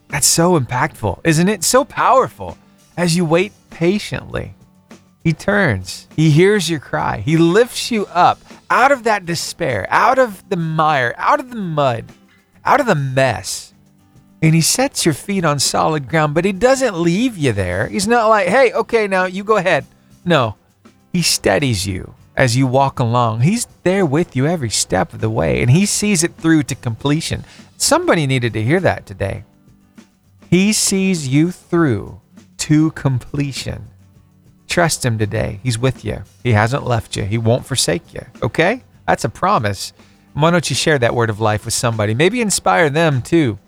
That's 0.08 0.26
so 0.26 0.58
impactful, 0.58 1.20
isn't 1.24 1.48
it? 1.48 1.64
So 1.64 1.84
powerful 1.84 2.58
as 2.96 3.16
you 3.16 3.24
wait 3.24 3.52
patiently. 3.70 4.54
He 5.22 5.32
turns, 5.32 6.08
he 6.16 6.30
hears 6.30 6.70
your 6.70 6.80
cry, 6.80 7.18
he 7.18 7.36
lifts 7.36 7.90
you 7.90 8.06
up 8.06 8.38
out 8.70 8.90
of 8.90 9.04
that 9.04 9.26
despair, 9.26 9.86
out 9.90 10.18
of 10.18 10.48
the 10.48 10.56
mire, 10.56 11.14
out 11.18 11.40
of 11.40 11.50
the 11.50 11.56
mud, 11.56 12.06
out 12.64 12.80
of 12.80 12.86
the 12.86 12.94
mess. 12.94 13.74
And 14.42 14.54
he 14.54 14.62
sets 14.62 15.04
your 15.04 15.12
feet 15.12 15.44
on 15.44 15.58
solid 15.58 16.08
ground, 16.08 16.32
but 16.32 16.46
he 16.46 16.52
doesn't 16.52 16.98
leave 16.98 17.36
you 17.36 17.52
there. 17.52 17.88
He's 17.88 18.08
not 18.08 18.28
like, 18.28 18.48
hey, 18.48 18.72
okay, 18.72 19.06
now 19.06 19.26
you 19.26 19.44
go 19.44 19.58
ahead. 19.58 19.84
No, 20.24 20.56
he 21.12 21.20
steadies 21.20 21.86
you 21.86 22.14
as 22.34 22.56
you 22.56 22.66
walk 22.66 22.98
along. 22.98 23.42
He's 23.42 23.66
there 23.82 24.06
with 24.06 24.34
you 24.34 24.46
every 24.46 24.70
step 24.70 25.12
of 25.12 25.20
the 25.20 25.28
way, 25.28 25.60
and 25.60 25.70
he 25.70 25.84
sees 25.84 26.24
it 26.24 26.34
through 26.36 26.62
to 26.64 26.74
completion. 26.74 27.44
Somebody 27.80 28.26
needed 28.26 28.52
to 28.52 28.62
hear 28.62 28.78
that 28.80 29.06
today. 29.06 29.42
He 30.50 30.74
sees 30.74 31.26
you 31.26 31.50
through 31.50 32.20
to 32.58 32.90
completion. 32.90 33.86
Trust 34.68 35.02
Him 35.02 35.16
today. 35.16 35.60
He's 35.62 35.78
with 35.78 36.04
you. 36.04 36.22
He 36.44 36.52
hasn't 36.52 36.86
left 36.86 37.16
you. 37.16 37.24
He 37.24 37.38
won't 37.38 37.64
forsake 37.64 38.12
you. 38.12 38.20
Okay? 38.42 38.84
That's 39.06 39.24
a 39.24 39.30
promise. 39.30 39.94
Why 40.34 40.50
don't 40.50 40.68
you 40.68 40.76
share 40.76 40.98
that 40.98 41.14
word 41.14 41.30
of 41.30 41.40
life 41.40 41.64
with 41.64 41.72
somebody? 41.72 42.12
Maybe 42.12 42.42
inspire 42.42 42.90
them 42.90 43.22
too. 43.22 43.58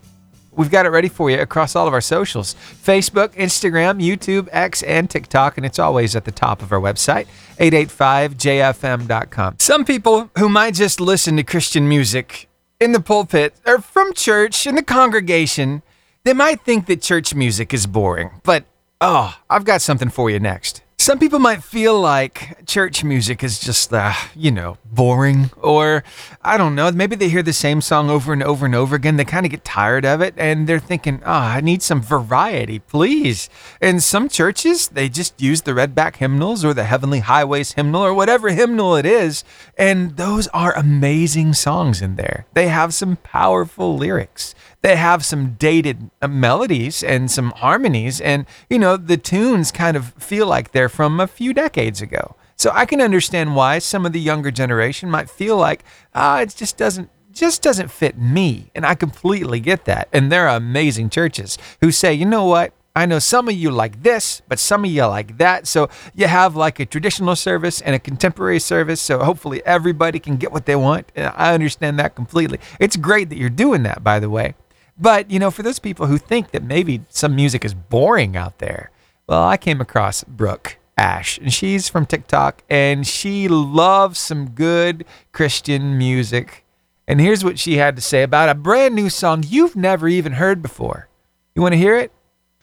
We've 0.53 0.70
got 0.70 0.85
it 0.85 0.91
ready 0.91 1.08
for 1.08 1.31
you 1.31 1.41
across 1.41 1.75
all 1.75 1.88
of 1.88 1.94
our 1.94 2.03
socials 2.03 2.55
Facebook, 2.85 3.35
Instagram, 3.35 4.06
YouTube, 4.06 4.47
X, 4.53 4.82
and 4.82 5.08
TikTok. 5.08 5.56
And 5.56 5.65
it's 5.65 5.79
always 5.79 6.15
at 6.15 6.26
the 6.26 6.32
top 6.32 6.61
of 6.61 6.70
our 6.70 6.81
website, 6.81 7.29
885jfm.com. 7.56 9.56
Some 9.58 9.87
people 9.87 10.31
who 10.37 10.50
might 10.50 10.75
just 10.75 11.00
listen 11.00 11.38
to 11.38 11.43
Christian 11.43 11.88
music 11.88 12.50
in 12.82 12.93
the 12.93 13.00
pulpit 13.00 13.55
or 13.64 13.81
from 13.81 14.12
church 14.12 14.67
in 14.67 14.75
the 14.75 14.82
congregation 14.82 15.82
they 16.25 16.32
might 16.32 16.61
think 16.62 16.87
that 16.87 17.02
church 17.02 17.34
music 17.34 17.75
is 17.75 17.87
boring, 17.87 18.31
but 18.44 18.64
oh, 19.00 19.37
I've 19.50 19.64
got 19.64 19.82
something 19.82 20.08
for 20.08 20.31
you 20.31 20.38
next. 20.38 20.82
Some 21.02 21.19
people 21.19 21.40
might 21.40 21.64
feel 21.64 22.00
like 22.00 22.64
church 22.64 23.02
music 23.02 23.43
is 23.43 23.58
just, 23.58 23.93
uh, 23.93 24.12
you 24.37 24.52
know, 24.52 24.78
boring, 24.84 25.50
or 25.60 26.04
I 26.43 26.56
don't 26.56 26.76
know, 26.76 26.93
maybe 26.93 27.16
they 27.16 27.28
hear 27.28 27.43
the 27.43 27.52
same 27.52 27.81
song 27.81 28.08
over 28.08 28.32
and 28.32 28.40
over 28.40 28.66
and 28.66 28.75
over 28.76 28.94
again. 28.94 29.16
They 29.16 29.25
kind 29.25 29.44
of 29.44 29.50
get 29.50 29.64
tired 29.64 30.04
of 30.04 30.20
it 30.20 30.32
and 30.37 30.69
they're 30.69 30.78
thinking, 30.78 31.20
oh, 31.26 31.32
I 31.32 31.60
need 31.60 31.82
some 31.82 32.00
variety, 32.00 32.78
please. 32.78 33.50
And 33.81 34.00
some 34.00 34.28
churches, 34.28 34.87
they 34.87 35.08
just 35.08 35.43
use 35.43 35.62
the 35.62 35.72
Redback 35.72 36.17
hymnals 36.17 36.65
or 36.65 36.72
the 36.72 36.84
Heavenly 36.84 37.19
Highways 37.19 37.72
hymnal 37.72 38.05
or 38.05 38.15
whatever 38.15 38.50
hymnal 38.50 38.94
it 38.94 39.05
is. 39.05 39.43
And 39.77 40.17
those 40.17 40.46
are 40.48 40.72
amazing 40.77 41.55
songs 41.55 42.00
in 42.00 42.15
there. 42.15 42.46
They 42.55 42.69
have 42.69 42.94
some 42.94 43.17
powerful 43.17 43.96
lyrics 43.96 44.55
they 44.82 44.96
have 44.96 45.24
some 45.24 45.55
dated 45.55 46.10
uh, 46.20 46.29
melodies 46.29 47.03
and 47.03 47.31
some 47.31 47.51
harmonies 47.53 48.20
and 48.20 48.46
you 48.69 48.79
know 48.79 48.96
the 48.96 49.17
tunes 49.17 49.72
kind 49.72 49.96
of 49.96 50.12
feel 50.15 50.46
like 50.46 50.72
they're 50.72 50.89
from 50.89 51.19
a 51.20 51.27
few 51.27 51.55
decades 51.55 52.03
ago 52.03 52.36
so 52.56 52.70
i 52.74 52.84
can 52.84 53.01
understand 53.01 53.56
why 53.56 53.79
some 53.79 54.05
of 54.05 54.12
the 54.12 54.20
younger 54.20 54.51
generation 54.51 55.10
might 55.10 55.31
feel 55.31 55.56
like 55.56 55.84
ah 56.15 56.41
it 56.41 56.55
just 56.55 56.77
doesn't 56.77 57.10
just 57.32 57.62
doesn't 57.62 57.91
fit 57.91 58.19
me 58.19 58.70
and 58.74 58.84
i 58.84 58.94
completely 58.94 59.60
get 59.60 59.84
that 59.86 60.08
and 60.12 60.31
there 60.31 60.48
are 60.48 60.56
amazing 60.56 61.08
churches 61.08 61.56
who 61.81 61.91
say 61.91 62.12
you 62.12 62.27
know 62.27 62.44
what 62.44 62.74
I 62.94 63.06
know 63.06 63.20
some 63.20 63.48
of 63.48 63.55
you 63.55 63.70
like 63.70 64.03
this, 64.03 64.43
but 64.48 64.58
some 64.58 64.84
of 64.84 64.91
you 64.91 65.06
like 65.06 65.39
that. 65.39 65.67
So 65.67 65.89
you 66.15 66.27
have 66.27 66.56
like 66.56 66.79
a 66.79 66.84
traditional 66.84 67.34
service 67.34 67.81
and 67.81 67.94
a 67.94 67.98
contemporary 67.98 68.60
service. 68.60 69.01
So 69.01 69.20
hopefully 69.20 69.62
everybody 69.65 70.19
can 70.19 70.36
get 70.36 70.53
what 70.53 70.67
they 70.67 70.77
want. 70.77 71.10
And 71.17 71.32
I 71.34 71.55
understand 71.55 71.98
that 71.98 72.15
completely. 72.15 72.60
It's 72.79 72.96
great 72.96 73.31
that 73.31 73.39
you're 73.39 73.48
doing 73.48 73.82
that, 73.84 74.05
by 74.05 74.20
the 74.20 74.29
way. 74.29 74.55
But, 74.99 75.31
you 75.31 75.39
know, 75.39 75.51
for 75.51 75.63
those 75.63 75.79
people 75.79 76.06
who 76.06 76.19
think 76.19 76.51
that 76.51 76.63
maybe 76.63 77.03
some 77.08 77.34
music 77.34 77.65
is 77.65 77.75
boring 77.75 78.37
out 78.37 78.58
there, 78.58 78.91
well, 79.27 79.43
I 79.43 79.56
came 79.56 79.81
across 79.81 80.25
Brooke 80.25 80.77
Ash, 80.96 81.39
and 81.39 81.53
she's 81.53 81.89
from 81.89 82.06
TikTok, 82.06 82.63
and 82.69 83.06
she 83.06 83.49
loves 83.49 84.19
some 84.19 84.51
good 84.51 85.05
Christian 85.32 85.96
music. 85.96 86.65
And 87.08 87.20
here's 87.20 87.43
what 87.43 87.58
she 87.58 87.79
had 87.79 87.96
to 87.96 88.03
say 88.03 88.22
about 88.22 88.49
a 88.49 88.55
brand 88.55 88.94
new 88.94 89.08
song 89.08 89.44
you've 89.46 89.75
never 89.75 90.08
even 90.08 90.32
heard 90.32 90.63
before. 90.63 91.08
You 91.55 91.63
want 91.63 91.72
to 91.72 91.79
hear 91.79 91.96
it? 91.96 92.13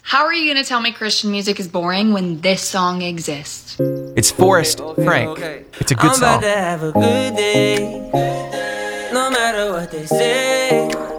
How 0.02 0.26
are 0.26 0.34
you 0.34 0.52
going 0.52 0.64
to 0.64 0.68
tell 0.68 0.82
me 0.82 0.92
Christian 0.92 1.32
music 1.32 1.60
is 1.60 1.68
boring 1.68 2.14
when 2.14 2.42
this 2.42 2.62
song 2.62 3.02
exists? 3.02 3.78
It's 4.16 4.32
Forrest 4.32 4.80
okay, 4.80 5.04
Frank. 5.04 5.30
Okay. 5.32 5.66
It's 5.80 5.92
a 5.92 5.96
good 5.96 6.12
I'm 6.12 6.16
song. 6.16 6.38
About 6.40 6.42
to 6.42 6.50
have 6.50 6.84
a 6.84 6.92
good 6.92 7.36
day, 7.36 8.10
no 9.14 9.30
matter 9.30 9.72
what 9.72 9.92
they 9.92 10.06
say 10.06 11.19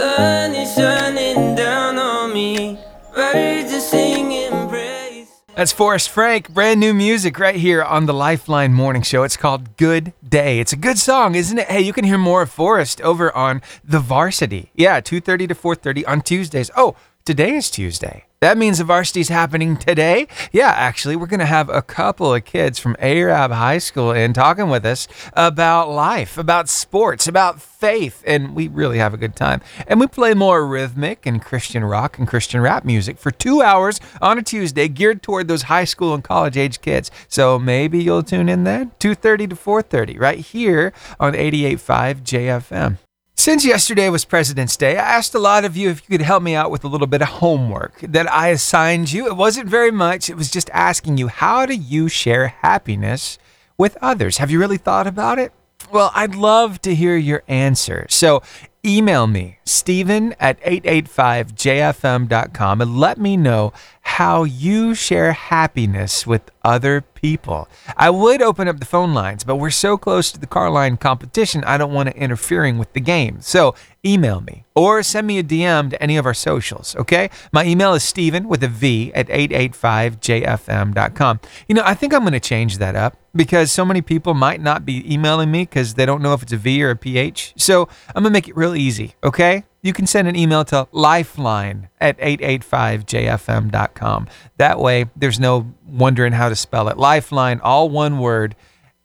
sun 0.00 0.54
is 0.54 0.74
shining 0.74 1.54
down 1.54 1.98
on 1.98 2.32
me. 2.32 2.78
Birds 3.14 3.70
are 3.70 3.80
singing 3.80 4.50
praise. 4.70 5.28
That's 5.54 5.72
Forrest 5.72 6.08
Frank, 6.08 6.48
brand 6.48 6.80
new 6.80 6.94
music 6.94 7.38
right 7.38 7.54
here 7.54 7.82
on 7.82 8.06
the 8.06 8.14
Lifeline 8.14 8.72
Morning 8.72 9.02
Show. 9.02 9.24
It's 9.24 9.36
called 9.36 9.76
Good 9.76 10.14
Day. 10.26 10.58
It's 10.58 10.72
a 10.72 10.76
good 10.76 10.98
song, 10.98 11.34
isn't 11.34 11.58
it? 11.58 11.66
Hey, 11.66 11.82
you 11.82 11.92
can 11.92 12.06
hear 12.06 12.16
more 12.16 12.40
of 12.40 12.50
Forrest 12.50 13.02
over 13.02 13.30
on 13.36 13.60
The 13.84 14.00
Varsity. 14.00 14.70
Yeah, 14.74 15.02
2:30 15.02 15.48
to 15.48 15.54
4:30 15.54 16.06
on 16.06 16.22
Tuesdays. 16.22 16.70
Oh, 16.78 16.96
today 17.24 17.54
is 17.54 17.70
Tuesday. 17.70 18.24
That 18.40 18.56
means 18.56 18.78
the 18.78 18.84
varsity's 18.84 19.28
happening 19.28 19.76
today. 19.76 20.26
Yeah, 20.50 20.70
actually, 20.70 21.14
we're 21.14 21.26
going 21.26 21.40
to 21.40 21.46
have 21.46 21.68
a 21.68 21.82
couple 21.82 22.32
of 22.32 22.46
kids 22.46 22.78
from 22.78 22.96
Arab 22.98 23.52
High 23.52 23.76
School 23.76 24.12
in 24.12 24.32
talking 24.32 24.70
with 24.70 24.86
us 24.86 25.06
about 25.34 25.90
life, 25.90 26.38
about 26.38 26.70
sports, 26.70 27.26
about 27.26 27.60
faith, 27.60 28.24
and 28.26 28.54
we 28.54 28.68
really 28.68 28.96
have 28.96 29.12
a 29.12 29.18
good 29.18 29.36
time. 29.36 29.60
And 29.86 30.00
we 30.00 30.06
play 30.06 30.32
more 30.32 30.66
rhythmic 30.66 31.26
and 31.26 31.44
Christian 31.44 31.84
rock 31.84 32.18
and 32.18 32.26
Christian 32.26 32.62
rap 32.62 32.82
music 32.82 33.18
for 33.18 33.30
two 33.30 33.60
hours 33.60 34.00
on 34.22 34.38
a 34.38 34.42
Tuesday, 34.42 34.88
geared 34.88 35.22
toward 35.22 35.46
those 35.46 35.64
high 35.64 35.84
school 35.84 36.14
and 36.14 36.24
college 36.24 36.56
age 36.56 36.80
kids. 36.80 37.10
So 37.28 37.58
maybe 37.58 38.02
you'll 38.02 38.22
tune 38.22 38.48
in 38.48 38.64
then, 38.64 38.92
2:30 39.00 39.50
to 39.50 39.56
4:30, 39.56 40.18
right 40.18 40.38
here 40.38 40.94
on 41.18 41.34
88.5 41.34 42.22
JFM. 42.24 42.96
Since 43.40 43.64
yesterday 43.64 44.10
was 44.10 44.26
President's 44.26 44.76
Day, 44.76 44.98
I 44.98 45.16
asked 45.16 45.34
a 45.34 45.38
lot 45.38 45.64
of 45.64 45.74
you 45.74 45.88
if 45.88 46.02
you 46.02 46.18
could 46.18 46.26
help 46.26 46.42
me 46.42 46.54
out 46.54 46.70
with 46.70 46.84
a 46.84 46.88
little 46.88 47.06
bit 47.06 47.22
of 47.22 47.28
homework 47.28 47.98
that 48.00 48.30
I 48.30 48.48
assigned 48.48 49.12
you. 49.12 49.26
It 49.26 49.34
wasn't 49.34 49.66
very 49.66 49.90
much, 49.90 50.28
it 50.28 50.36
was 50.36 50.50
just 50.50 50.68
asking 50.74 51.16
you 51.16 51.28
how 51.28 51.64
do 51.64 51.72
you 51.72 52.10
share 52.10 52.48
happiness 52.48 53.38
with 53.78 53.96
others? 54.02 54.36
Have 54.36 54.50
you 54.50 54.60
really 54.60 54.76
thought 54.76 55.06
about 55.06 55.38
it? 55.38 55.54
Well, 55.90 56.12
I'd 56.14 56.34
love 56.34 56.82
to 56.82 56.94
hear 56.94 57.16
your 57.16 57.42
answer. 57.48 58.06
So 58.10 58.42
email 58.84 59.26
me, 59.26 59.56
Steven 59.64 60.34
at 60.38 60.60
885jfm.com, 60.60 62.82
and 62.82 62.98
let 62.98 63.18
me 63.18 63.38
know 63.38 63.72
how 64.10 64.42
you 64.42 64.92
share 64.92 65.32
happiness 65.32 66.26
with 66.26 66.50
other 66.64 67.00
people. 67.00 67.68
I 67.96 68.10
would 68.10 68.42
open 68.42 68.66
up 68.66 68.80
the 68.80 68.84
phone 68.84 69.14
lines, 69.14 69.44
but 69.44 69.54
we're 69.56 69.70
so 69.70 69.96
close 69.96 70.32
to 70.32 70.40
the 70.40 70.48
car 70.48 70.68
line 70.68 70.96
competition, 70.96 71.62
I 71.64 71.78
don't 71.78 71.92
want 71.92 72.08
to 72.08 72.16
interfering 72.16 72.76
with 72.76 72.92
the 72.92 72.98
game. 73.00 73.40
So 73.40 73.76
email 74.04 74.40
me 74.40 74.64
or 74.74 75.04
send 75.04 75.28
me 75.28 75.38
a 75.38 75.44
DM 75.44 75.90
to 75.90 76.02
any 76.02 76.16
of 76.16 76.26
our 76.26 76.34
socials, 76.34 76.96
okay? 76.96 77.30
My 77.52 77.64
email 77.64 77.94
is 77.94 78.02
Steven 78.02 78.48
with 78.48 78.64
a 78.64 78.68
V 78.68 79.12
at 79.14 79.28
885jfm.com. 79.28 81.40
You 81.68 81.76
know, 81.76 81.84
I 81.84 81.94
think 81.94 82.12
I'm 82.12 82.22
going 82.22 82.32
to 82.32 82.40
change 82.40 82.78
that 82.78 82.96
up 82.96 83.16
because 83.34 83.70
so 83.70 83.84
many 83.84 84.02
people 84.02 84.34
might 84.34 84.60
not 84.60 84.84
be 84.84 85.08
emailing 85.12 85.52
me 85.52 85.62
because 85.62 85.94
they 85.94 86.04
don't 86.04 86.20
know 86.20 86.34
if 86.34 86.42
it's 86.42 86.52
a 86.52 86.56
V 86.56 86.82
or 86.82 86.90
a 86.90 86.96
PH. 86.96 87.52
So 87.56 87.88
I'm 88.08 88.24
going 88.24 88.30
to 88.30 88.30
make 88.30 88.48
it 88.48 88.56
real 88.56 88.74
easy, 88.74 89.14
okay? 89.22 89.62
You 89.82 89.92
can 89.92 90.06
send 90.06 90.28
an 90.28 90.36
email 90.36 90.64
to 90.66 90.86
lifeline 90.92 91.88
at 92.00 92.16
885jfm.com. 92.18 94.28
That 94.58 94.78
way, 94.78 95.06
there's 95.16 95.40
no 95.40 95.72
wondering 95.86 96.32
how 96.32 96.50
to 96.50 96.56
spell 96.56 96.88
it. 96.88 96.98
Lifeline, 96.98 97.60
all 97.60 97.88
one 97.88 98.18
word, 98.18 98.54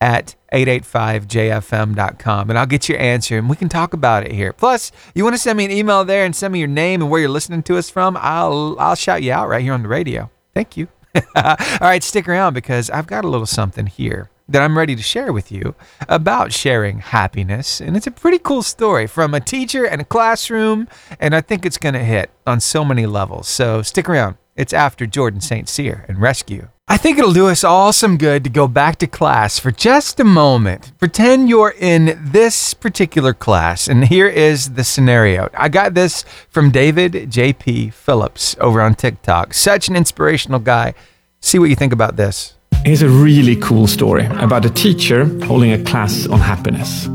at 0.01 0.35
885jfm.com 0.51 2.49
and 2.49 2.59
I'll 2.59 2.65
get 2.65 2.89
your 2.89 2.99
answer 2.99 3.37
and 3.37 3.49
we 3.49 3.55
can 3.55 3.69
talk 3.69 3.93
about 3.93 4.25
it 4.25 4.31
here. 4.31 4.51
Plus, 4.53 4.91
you 5.13 5.23
want 5.23 5.35
to 5.35 5.41
send 5.41 5.57
me 5.57 5.65
an 5.65 5.71
email 5.71 6.05
there 6.05 6.25
and 6.25 6.35
send 6.35 6.53
me 6.53 6.59
your 6.59 6.67
name 6.67 7.01
and 7.01 7.09
where 7.09 7.21
you're 7.21 7.29
listening 7.29 7.63
to 7.63 7.77
us 7.77 7.89
from, 7.89 8.17
I'll 8.19 8.75
I'll 8.79 8.95
shout 8.95 9.23
you 9.23 9.31
out 9.31 9.47
right 9.47 9.63
here 9.63 9.73
on 9.73 9.83
the 9.83 9.87
radio. 9.87 10.29
Thank 10.53 10.77
you. 10.77 10.89
All 11.35 11.55
right, 11.81 12.03
stick 12.03 12.27
around 12.27 12.53
because 12.53 12.89
I've 12.89 13.07
got 13.07 13.25
a 13.25 13.29
little 13.29 13.47
something 13.47 13.87
here 13.87 14.29
that 14.47 14.61
I'm 14.61 14.77
ready 14.77 14.95
to 14.95 15.01
share 15.01 15.33
with 15.33 15.51
you 15.51 15.75
about 16.07 16.53
sharing 16.53 16.99
happiness. 16.99 17.81
And 17.81 17.97
it's 17.97 18.07
a 18.07 18.11
pretty 18.11 18.39
cool 18.39 18.61
story 18.63 19.07
from 19.07 19.33
a 19.33 19.39
teacher 19.39 19.85
and 19.85 20.01
a 20.01 20.05
classroom, 20.05 20.87
and 21.19 21.35
I 21.35 21.41
think 21.41 21.65
it's 21.65 21.77
going 21.77 21.93
to 21.93 22.03
hit 22.03 22.29
on 22.45 22.59
so 22.59 22.85
many 22.85 23.05
levels. 23.05 23.47
So 23.47 23.81
stick 23.81 24.07
around. 24.07 24.37
It's 24.55 24.73
after 24.73 25.05
Jordan 25.05 25.41
St. 25.41 25.67
Cyr 25.67 26.05
and 26.07 26.21
Rescue. 26.21 26.69
I 26.87 26.97
think 26.97 27.17
it'll 27.17 27.33
do 27.33 27.47
us 27.47 27.63
all 27.63 27.91
some 27.91 28.15
good 28.15 28.43
to 28.43 28.49
go 28.49 28.67
back 28.67 28.97
to 28.97 29.07
class 29.07 29.57
for 29.57 29.71
just 29.71 30.19
a 30.19 30.23
moment. 30.23 30.93
Pretend 30.99 31.49
you're 31.49 31.73
in 31.79 32.17
this 32.23 32.75
particular 32.75 33.33
class, 33.33 33.87
and 33.87 34.05
here 34.05 34.27
is 34.27 34.75
the 34.75 34.83
scenario. 34.83 35.49
I 35.55 35.67
got 35.67 35.95
this 35.95 36.23
from 36.49 36.69
David 36.69 37.31
J.P. 37.31 37.89
Phillips 37.89 38.55
over 38.61 38.81
on 38.81 38.93
TikTok. 38.93 39.55
Such 39.55 39.89
an 39.89 39.95
inspirational 39.95 40.59
guy. 40.59 40.93
See 41.41 41.57
what 41.57 41.69
you 41.69 41.75
think 41.75 41.91
about 41.91 42.17
this. 42.17 42.54
Here's 42.85 43.01
a 43.01 43.09
really 43.09 43.55
cool 43.55 43.87
story 43.87 44.27
about 44.27 44.63
a 44.63 44.69
teacher 44.69 45.25
holding 45.45 45.71
a 45.71 45.83
class 45.83 46.27
on 46.27 46.39
happiness. 46.39 47.09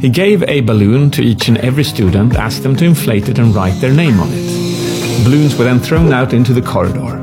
He 0.00 0.10
gave 0.10 0.44
a 0.44 0.60
balloon 0.60 1.10
to 1.10 1.22
each 1.22 1.48
and 1.48 1.58
every 1.58 1.82
student, 1.82 2.36
asked 2.36 2.62
them 2.62 2.76
to 2.76 2.84
inflate 2.84 3.28
it 3.28 3.36
and 3.40 3.52
write 3.52 3.80
their 3.80 3.92
name 3.92 4.20
on 4.20 4.28
it. 4.30 5.24
Balloons 5.24 5.56
were 5.56 5.64
then 5.64 5.80
thrown 5.80 6.12
out 6.12 6.32
into 6.32 6.52
the 6.52 6.62
corridor. 6.62 7.18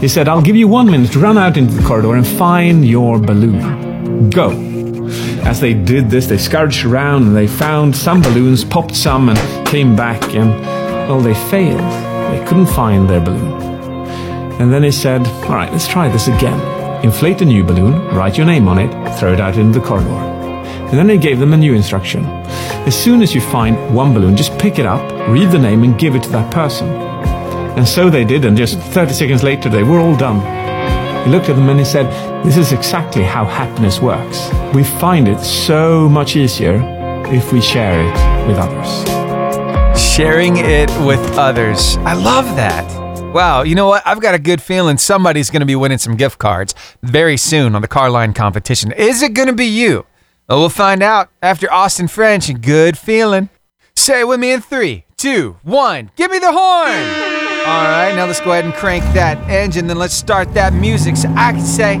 He 0.00 0.08
said, 0.08 0.26
I'll 0.26 0.42
give 0.42 0.56
you 0.56 0.66
one 0.66 0.86
minute 0.86 1.12
to 1.12 1.20
run 1.20 1.38
out 1.38 1.56
into 1.56 1.74
the 1.74 1.86
corridor 1.86 2.16
and 2.16 2.26
find 2.26 2.84
your 2.84 3.20
balloon. 3.20 4.30
Go. 4.30 4.50
As 5.46 5.60
they 5.60 5.74
did 5.74 6.10
this, 6.10 6.26
they 6.26 6.38
scoured 6.38 6.74
around 6.84 7.28
and 7.28 7.36
they 7.36 7.46
found 7.46 7.94
some 7.94 8.20
balloons, 8.20 8.64
popped 8.64 8.96
some, 8.96 9.28
and 9.28 9.68
came 9.68 9.94
back, 9.94 10.34
and, 10.34 10.50
well, 11.08 11.20
they 11.20 11.34
failed. 11.34 11.78
They 12.32 12.44
couldn't 12.48 12.66
find 12.66 13.08
their 13.08 13.20
balloon. 13.20 13.62
And 14.60 14.72
then 14.72 14.82
he 14.82 14.90
said, 14.90 15.24
All 15.44 15.54
right, 15.54 15.70
let's 15.70 15.86
try 15.86 16.08
this 16.08 16.26
again. 16.26 16.77
Inflate 17.02 17.42
a 17.42 17.44
new 17.44 17.62
balloon, 17.62 18.06
write 18.08 18.36
your 18.36 18.46
name 18.46 18.66
on 18.66 18.78
it, 18.78 19.18
throw 19.18 19.32
it 19.32 19.40
out 19.40 19.56
into 19.56 19.78
the 19.78 19.86
corridor. 19.86 20.08
And 20.08 20.98
then 20.98 21.08
he 21.08 21.16
gave 21.16 21.38
them 21.38 21.52
a 21.52 21.56
new 21.56 21.74
instruction. 21.74 22.24
As 22.24 23.00
soon 23.00 23.22
as 23.22 23.34
you 23.34 23.40
find 23.40 23.94
one 23.94 24.12
balloon, 24.12 24.36
just 24.36 24.58
pick 24.58 24.78
it 24.78 24.86
up, 24.86 25.08
read 25.28 25.50
the 25.52 25.58
name, 25.58 25.84
and 25.84 25.98
give 25.98 26.16
it 26.16 26.24
to 26.24 26.30
that 26.30 26.52
person. 26.52 26.88
And 26.88 27.86
so 27.86 28.10
they 28.10 28.24
did, 28.24 28.44
and 28.44 28.56
just 28.56 28.78
30 28.78 29.12
seconds 29.12 29.42
later, 29.44 29.68
they 29.68 29.84
were 29.84 30.00
all 30.00 30.16
done. 30.16 30.40
He 31.24 31.30
looked 31.30 31.48
at 31.48 31.54
them 31.54 31.68
and 31.68 31.78
he 31.78 31.84
said, 31.84 32.06
This 32.44 32.56
is 32.56 32.72
exactly 32.72 33.22
how 33.22 33.44
happiness 33.44 34.00
works. 34.00 34.50
We 34.74 34.82
find 34.82 35.28
it 35.28 35.38
so 35.40 36.08
much 36.08 36.34
easier 36.34 36.82
if 37.26 37.52
we 37.52 37.60
share 37.60 38.00
it 38.00 38.48
with 38.48 38.56
others. 38.58 40.00
Sharing 40.00 40.56
it 40.56 40.90
with 41.06 41.20
others. 41.38 41.96
I 41.98 42.14
love 42.14 42.56
that. 42.56 42.97
Wow, 43.32 43.62
you 43.62 43.74
know 43.74 43.86
what? 43.88 44.02
I've 44.06 44.20
got 44.20 44.34
a 44.34 44.38
good 44.38 44.62
feeling 44.62 44.96
somebody's 44.96 45.50
going 45.50 45.60
to 45.60 45.66
be 45.66 45.76
winning 45.76 45.98
some 45.98 46.16
gift 46.16 46.38
cards 46.38 46.74
very 47.02 47.36
soon 47.36 47.74
on 47.74 47.82
the 47.82 47.88
car 47.88 48.08
line 48.10 48.32
competition. 48.32 48.90
Is 48.92 49.22
it 49.22 49.34
going 49.34 49.48
to 49.48 49.54
be 49.54 49.66
you? 49.66 50.06
Well, 50.48 50.60
we'll 50.60 50.70
find 50.70 51.02
out 51.02 51.28
after 51.42 51.70
Austin 51.70 52.08
French 52.08 52.48
and 52.48 52.62
Good 52.62 52.96
Feeling. 52.96 53.50
Say 53.94 54.20
it 54.20 54.28
with 54.28 54.40
me 54.40 54.52
in 54.52 54.62
three, 54.62 55.04
two, 55.18 55.58
one. 55.62 56.10
Give 56.16 56.30
me 56.30 56.38
the 56.38 56.50
horn! 56.50 56.56
All 57.68 57.84
right, 57.84 58.14
now 58.16 58.24
let's 58.24 58.40
go 58.40 58.52
ahead 58.52 58.64
and 58.64 58.72
crank 58.72 59.04
that 59.12 59.36
engine, 59.50 59.88
then 59.88 59.98
let's 59.98 60.14
start 60.14 60.54
that 60.54 60.72
music 60.72 61.18
so 61.18 61.28
I 61.36 61.52
can 61.52 61.60
say, 61.60 61.98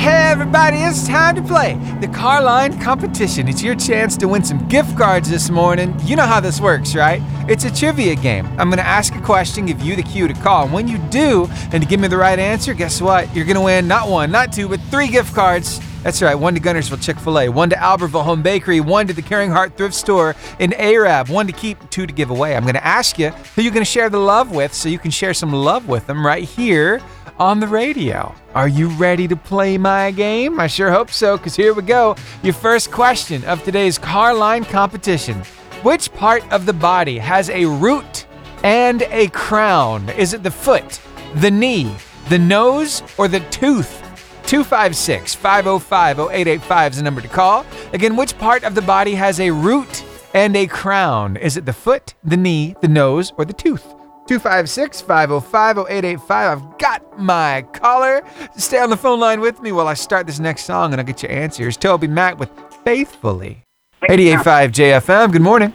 Hey 0.00 0.30
everybody, 0.30 0.78
it's 0.78 1.06
time 1.06 1.34
to 1.34 1.42
play 1.42 1.74
the 2.00 2.08
Carline 2.08 2.80
competition. 2.80 3.48
It's 3.48 3.62
your 3.62 3.74
chance 3.74 4.16
to 4.16 4.28
win 4.28 4.42
some 4.42 4.66
gift 4.66 4.96
cards 4.96 5.28
this 5.28 5.50
morning. 5.50 5.94
You 6.04 6.16
know 6.16 6.24
how 6.24 6.40
this 6.40 6.58
works, 6.58 6.94
right? 6.94 7.20
It's 7.50 7.66
a 7.66 7.70
trivia 7.70 8.14
game. 8.14 8.46
I'm 8.58 8.70
gonna 8.70 8.80
ask 8.80 9.14
a 9.14 9.20
question, 9.20 9.66
give 9.66 9.82
you 9.82 9.96
the 9.96 10.02
cue 10.02 10.26
to 10.26 10.32
call. 10.32 10.64
And 10.64 10.72
when 10.72 10.88
you 10.88 10.96
do, 11.10 11.50
and 11.70 11.82
to 11.82 11.86
give 11.86 12.00
me 12.00 12.08
the 12.08 12.16
right 12.16 12.38
answer, 12.38 12.72
guess 12.72 13.02
what? 13.02 13.36
You're 13.36 13.44
gonna 13.44 13.60
win 13.60 13.86
not 13.86 14.08
one, 14.08 14.30
not 14.30 14.54
two, 14.54 14.70
but 14.70 14.80
three 14.84 15.08
gift 15.08 15.34
cards 15.34 15.80
that's 16.02 16.22
right, 16.22 16.34
one 16.34 16.54
to 16.54 16.60
Guntersville 16.62 17.02
Chick 17.02 17.18
fil 17.18 17.38
A, 17.38 17.50
one 17.50 17.68
to 17.68 17.76
Albertville 17.76 18.24
Home 18.24 18.40
Bakery, 18.40 18.80
one 18.80 19.06
to 19.06 19.12
the 19.12 19.20
Caring 19.20 19.50
Heart 19.50 19.76
Thrift 19.76 19.94
Store 19.94 20.34
in 20.58 20.72
Arab, 20.72 21.28
one 21.28 21.46
to 21.46 21.52
keep, 21.52 21.90
two 21.90 22.06
to 22.06 22.12
give 22.12 22.30
away. 22.30 22.56
I'm 22.56 22.64
to 22.64 22.86
ask 22.86 23.18
you 23.18 23.28
who 23.28 23.60
you're 23.60 23.70
to 23.84 23.84
share 23.84 24.08
the 24.08 24.18
love 24.18 24.50
with 24.50 24.72
so 24.72 24.88
you 24.88 24.98
can 24.98 25.10
share 25.10 25.34
some 25.34 25.52
love 25.52 25.88
with 25.88 26.06
them 26.06 26.24
right 26.24 26.44
here 26.44 27.02
on 27.40 27.58
the 27.58 27.66
radio. 27.66 28.34
Are 28.54 28.68
you 28.68 28.88
ready 28.90 29.26
to 29.26 29.34
play 29.34 29.78
my 29.78 30.10
game? 30.10 30.60
I 30.60 30.66
sure 30.66 30.90
hope 30.90 31.10
so, 31.10 31.38
because 31.38 31.56
here 31.56 31.72
we 31.72 31.82
go. 31.82 32.14
Your 32.42 32.52
first 32.52 32.92
question 32.92 33.42
of 33.44 33.64
today's 33.64 33.98
car 33.98 34.34
line 34.34 34.64
competition 34.64 35.36
Which 35.82 36.12
part 36.12 36.44
of 36.52 36.66
the 36.66 36.74
body 36.74 37.16
has 37.16 37.48
a 37.48 37.64
root 37.64 38.26
and 38.62 39.02
a 39.04 39.28
crown? 39.28 40.10
Is 40.10 40.34
it 40.34 40.42
the 40.42 40.50
foot, 40.50 41.00
the 41.36 41.50
knee, 41.50 41.96
the 42.28 42.38
nose, 42.38 43.02
or 43.16 43.26
the 43.26 43.40
tooth? 43.50 43.96
256 44.46 45.34
505 45.34 46.18
0885 46.18 46.92
is 46.92 46.98
the 46.98 47.04
number 47.04 47.22
to 47.22 47.28
call. 47.28 47.64
Again, 47.94 48.16
which 48.16 48.36
part 48.36 48.64
of 48.64 48.74
the 48.74 48.82
body 48.82 49.14
has 49.14 49.40
a 49.40 49.50
root 49.50 50.04
and 50.34 50.54
a 50.56 50.66
crown? 50.66 51.38
Is 51.38 51.56
it 51.56 51.64
the 51.64 51.72
foot, 51.72 52.14
the 52.22 52.36
knee, 52.36 52.74
the 52.82 52.88
nose, 52.88 53.32
or 53.38 53.46
the 53.46 53.54
tooth? 53.54 53.94
256 54.30 55.00
505 55.00 55.78
0885. 55.90 56.58
I've 56.62 56.78
got 56.78 57.18
my 57.18 57.62
caller. 57.72 58.22
Stay 58.56 58.78
on 58.78 58.88
the 58.88 58.96
phone 58.96 59.18
line 59.18 59.40
with 59.40 59.60
me 59.60 59.72
while 59.72 59.88
I 59.88 59.94
start 59.94 60.28
this 60.28 60.38
next 60.38 60.66
song 60.66 60.92
and 60.92 61.00
I'll 61.00 61.06
get 61.06 61.20
your 61.24 61.32
answers. 61.32 61.76
Toby 61.76 62.06
Mac 62.06 62.38
with 62.38 62.48
Faithfully. 62.84 63.64
885 64.08 64.70
JFM, 64.70 65.32
good 65.32 65.42
morning. 65.42 65.74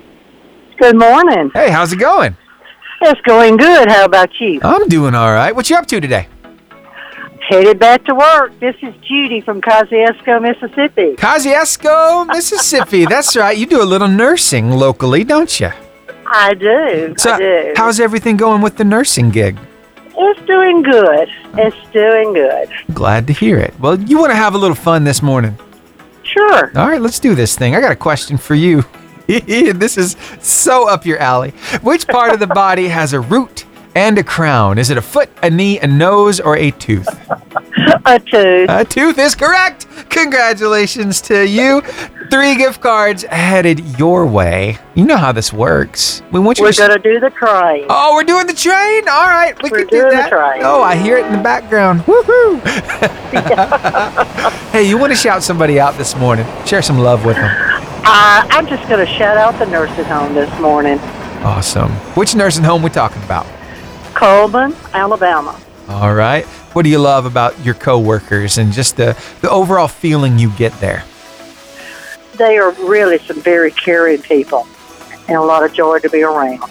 Good 0.79 0.97
morning. 0.97 1.51
Hey, 1.53 1.69
how's 1.69 1.91
it 1.91 1.99
going? 1.99 2.37
It's 3.01 3.19
going 3.27 3.57
good. 3.57 3.89
How 3.89 4.05
about 4.05 4.29
you? 4.39 4.61
I'm 4.63 4.87
doing 4.87 5.15
all 5.15 5.33
right. 5.33 5.53
What 5.53 5.69
you 5.69 5.75
up 5.75 5.87
to 5.87 5.99
today? 5.99 6.29
Headed 7.49 7.77
back 7.77 8.05
to 8.05 8.15
work. 8.15 8.57
This 8.61 8.75
is 8.81 8.93
Judy 9.01 9.41
from 9.41 9.59
Kosciusko, 9.59 10.41
Mississippi. 10.41 11.17
Kosciusko, 11.17 12.27
Mississippi. 12.27 13.05
That's 13.05 13.35
right. 13.35 13.57
You 13.57 13.65
do 13.65 13.81
a 13.81 13.83
little 13.83 14.07
nursing 14.07 14.71
locally, 14.71 15.25
don't 15.25 15.59
you? 15.59 15.71
I 16.37 16.53
do. 16.53 17.15
So, 17.17 17.31
I 17.31 17.39
do. 17.39 17.73
how's 17.77 18.01
everything 18.01 18.35
going 18.35 18.61
with 18.61 18.75
the 18.75 18.83
nursing 18.83 19.29
gig? 19.29 19.57
It's 20.17 20.45
doing 20.45 20.81
good. 20.81 21.29
It's 21.57 21.91
doing 21.91 22.33
good. 22.33 22.69
Glad 22.93 23.27
to 23.27 23.33
hear 23.33 23.57
it. 23.57 23.73
Well, 23.79 23.97
you 23.99 24.17
want 24.17 24.31
to 24.31 24.35
have 24.35 24.53
a 24.53 24.57
little 24.57 24.75
fun 24.75 25.05
this 25.05 25.21
morning. 25.21 25.57
Sure. 26.23 26.77
All 26.77 26.89
right, 26.89 26.99
let's 27.01 27.19
do 27.19 27.35
this 27.35 27.55
thing. 27.55 27.73
I 27.73 27.79
got 27.79 27.93
a 27.93 27.95
question 27.95 28.37
for 28.37 28.53
you. 28.53 28.83
this 29.27 29.97
is 29.97 30.17
so 30.41 30.89
up 30.89 31.05
your 31.05 31.19
alley. 31.19 31.51
Which 31.81 32.05
part 32.05 32.33
of 32.33 32.39
the 32.39 32.47
body 32.47 32.89
has 32.89 33.13
a 33.13 33.19
root 33.19 33.65
and 33.95 34.17
a 34.17 34.23
crown? 34.23 34.77
Is 34.77 34.89
it 34.89 34.97
a 34.97 35.01
foot, 35.01 35.29
a 35.41 35.49
knee, 35.49 35.79
a 35.79 35.87
nose, 35.87 36.39
or 36.39 36.57
a 36.57 36.71
tooth? 36.71 37.07
A 38.07 38.19
tooth. 38.19 38.69
A 38.69 38.85
tooth 38.85 39.17
is 39.17 39.33
correct. 39.35 39.87
Congratulations 40.09 41.21
to 41.21 41.47
you. 41.47 41.81
Three 42.29 42.55
gift 42.55 42.79
cards 42.81 43.23
headed 43.23 43.97
your 43.99 44.25
way. 44.27 44.77
You 44.93 45.05
know 45.05 45.17
how 45.17 45.31
this 45.31 45.51
works. 45.51 46.21
We 46.31 46.39
want 46.39 46.57
you 46.59 46.65
We're 46.65 46.71
to. 46.73 46.87
going 46.87 47.01
to 47.01 47.13
do 47.13 47.19
the 47.19 47.29
train. 47.31 47.85
Oh, 47.89 48.13
we're 48.13 48.23
doing 48.23 48.45
the 48.47 48.53
train. 48.53 49.07
All 49.09 49.25
right, 49.27 49.55
we 49.63 49.69
We're 49.71 49.79
can 49.79 49.87
do 49.87 50.01
that. 50.09 50.29
train. 50.29 50.61
Oh, 50.63 50.81
I 50.83 50.95
hear 50.95 51.17
it 51.17 51.25
in 51.25 51.31
the 51.33 51.41
background. 51.43 52.01
Woohoo! 52.01 52.61
hey, 54.71 54.87
you 54.87 54.97
want 54.97 55.11
to 55.11 55.17
shout 55.17 55.43
somebody 55.43 55.79
out 55.79 55.97
this 55.97 56.15
morning? 56.15 56.45
Share 56.65 56.81
some 56.81 56.99
love 56.99 57.25
with 57.25 57.35
them. 57.37 57.51
Uh, 58.07 58.45
I'm 58.51 58.67
just 58.67 58.87
going 58.87 59.05
to 59.05 59.11
shout 59.13 59.37
out 59.37 59.57
the 59.59 59.65
nursing 59.65 60.05
home 60.05 60.33
this 60.35 60.49
morning. 60.59 60.99
Awesome. 61.43 61.91
Which 62.15 62.35
nursing 62.35 62.63
home 62.63 62.83
we 62.83 62.89
talking 62.89 63.21
about? 63.23 63.45
Cullman, 64.15 64.75
Alabama. 64.93 65.59
All 65.87 66.15
right. 66.15 66.45
What 66.73 66.83
do 66.83 66.89
you 66.89 66.97
love 66.99 67.25
about 67.25 67.63
your 67.63 67.75
coworkers 67.75 68.57
and 68.57 68.73
just 68.73 68.97
the 68.97 69.15
the 69.41 69.49
overall 69.49 69.87
feeling 69.87 70.39
you 70.39 70.49
get 70.51 70.73
there? 70.79 71.03
They 72.37 72.57
are 72.57 72.71
really 72.71 73.19
some 73.19 73.41
very 73.41 73.71
caring 73.71 74.21
people 74.21 74.67
and 75.27 75.37
a 75.37 75.41
lot 75.41 75.63
of 75.63 75.73
joy 75.73 75.99
to 75.99 76.09
be 76.09 76.23
around. 76.23 76.63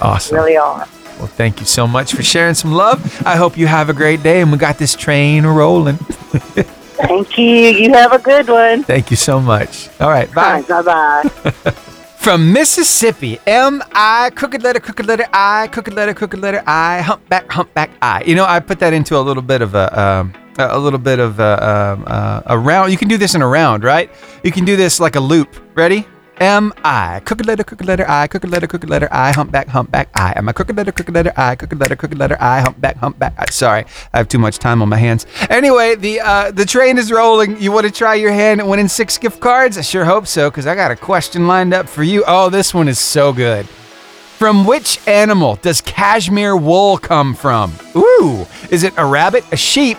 Awesome. 0.00 0.36
Really 0.36 0.56
are. 0.56 0.86
Well, 1.18 1.26
thank 1.26 1.58
you 1.58 1.66
so 1.66 1.86
much 1.86 2.12
for 2.12 2.22
sharing 2.22 2.54
some 2.54 2.72
love. 2.72 3.26
I 3.26 3.36
hope 3.36 3.56
you 3.56 3.66
have 3.66 3.88
a 3.88 3.94
great 3.94 4.22
day 4.22 4.40
and 4.40 4.52
we 4.52 4.58
got 4.58 4.78
this 4.78 4.94
train 4.94 5.44
rolling. 5.44 5.96
Thank 5.96 7.38
you. 7.38 7.44
You 7.44 7.92
have 7.94 8.12
a 8.12 8.18
good 8.18 8.48
one. 8.48 8.84
Thank 8.84 9.10
you 9.10 9.16
so 9.16 9.40
much. 9.40 9.88
All 10.00 10.10
right. 10.10 10.32
Bye. 10.32 10.62
Bye 10.62 10.82
bye. 10.82 11.74
From 12.18 12.52
Mississippi, 12.52 13.38
M 13.46 13.82
I, 13.92 14.30
crooked 14.34 14.62
letter, 14.62 14.80
crooked 14.80 15.06
letter 15.06 15.26
I, 15.32 15.68
crooked 15.68 15.94
letter, 15.94 16.12
crooked 16.12 16.40
letter 16.40 16.62
I, 16.66 17.00
humpback, 17.00 17.50
humpback 17.50 17.90
I. 18.02 18.22
You 18.24 18.34
know, 18.34 18.44
I 18.44 18.60
put 18.60 18.80
that 18.80 18.92
into 18.92 19.16
a 19.16 19.22
little 19.22 19.42
bit 19.42 19.62
of 19.62 19.74
a, 19.74 19.98
um, 19.98 20.34
a 20.58 20.76
a 20.76 20.78
little 20.78 20.98
bit 20.98 21.20
of 21.20 21.38
a, 21.38 21.52
um, 21.66 22.04
uh, 22.06 22.42
a 22.46 22.58
round. 22.58 22.90
You 22.90 22.98
can 22.98 23.08
do 23.08 23.16
this 23.16 23.34
in 23.34 23.40
a 23.40 23.46
round, 23.46 23.84
right? 23.84 24.10
You 24.42 24.50
can 24.50 24.64
do 24.64 24.76
this 24.76 24.98
like 25.00 25.14
a 25.16 25.20
loop. 25.20 25.56
Ready? 25.74 26.06
M 26.40 26.72
I, 26.84 27.20
crooked 27.24 27.46
letter, 27.46 27.64
crooked 27.64 27.86
letter 27.86 28.08
I, 28.08 28.28
crooked 28.28 28.48
letter, 28.48 28.68
crooked 28.68 28.88
letter 28.88 29.08
I, 29.10 29.32
humpback, 29.32 29.66
humpback 29.66 30.08
I. 30.14 30.34
Am 30.36 30.48
I 30.48 30.52
crooked 30.52 30.76
letter, 30.76 30.92
crooked 30.92 31.12
letter 31.12 31.32
I, 31.36 31.56
crooked 31.56 31.80
letter, 31.80 31.96
crooked 31.96 32.16
letter 32.16 32.36
I, 32.40 32.60
humpback, 32.60 32.96
humpback 32.96 33.34
I. 33.36 33.46
Sorry, 33.50 33.84
I 34.12 34.18
have 34.18 34.28
too 34.28 34.38
much 34.38 34.58
time 34.58 34.80
on 34.80 34.88
my 34.88 34.98
hands. 34.98 35.26
Anyway, 35.50 35.96
the 35.96 36.20
uh, 36.20 36.50
the 36.52 36.64
train 36.64 36.96
is 36.96 37.10
rolling. 37.10 37.60
You 37.60 37.72
want 37.72 37.86
to 37.86 37.92
try 37.92 38.14
your 38.14 38.30
hand 38.30 38.60
at 38.60 38.68
winning 38.68 38.86
six 38.86 39.18
gift 39.18 39.40
cards? 39.40 39.76
I 39.78 39.80
sure 39.80 40.04
hope 40.04 40.28
so, 40.28 40.48
because 40.48 40.66
I 40.66 40.76
got 40.76 40.92
a 40.92 40.96
question 40.96 41.48
lined 41.48 41.74
up 41.74 41.88
for 41.88 42.04
you. 42.04 42.22
Oh, 42.26 42.50
this 42.50 42.72
one 42.72 42.86
is 42.86 43.00
so 43.00 43.32
good. 43.32 43.66
From 43.66 44.64
which 44.64 45.00
animal 45.08 45.56
does 45.56 45.80
cashmere 45.80 46.56
wool 46.56 46.98
come 46.98 47.34
from? 47.34 47.72
Ooh, 47.96 48.46
is 48.70 48.84
it 48.84 48.94
a 48.96 49.04
rabbit, 49.04 49.44
a 49.50 49.56
sheep, 49.56 49.98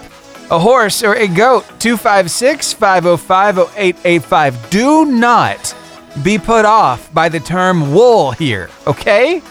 a 0.49 0.57
horse, 0.57 1.03
or 1.03 1.15
a 1.15 1.27
goat? 1.27 1.65
256 1.79 2.71
505 2.71 3.57
0885. 3.57 4.69
Do 4.69 5.03
not 5.03 5.75
be 6.23 6.37
put 6.37 6.65
off 6.65 7.13
by 7.13 7.29
the 7.29 7.39
term 7.39 7.93
wool 7.93 8.31
here, 8.31 8.69
okay? 8.87 9.41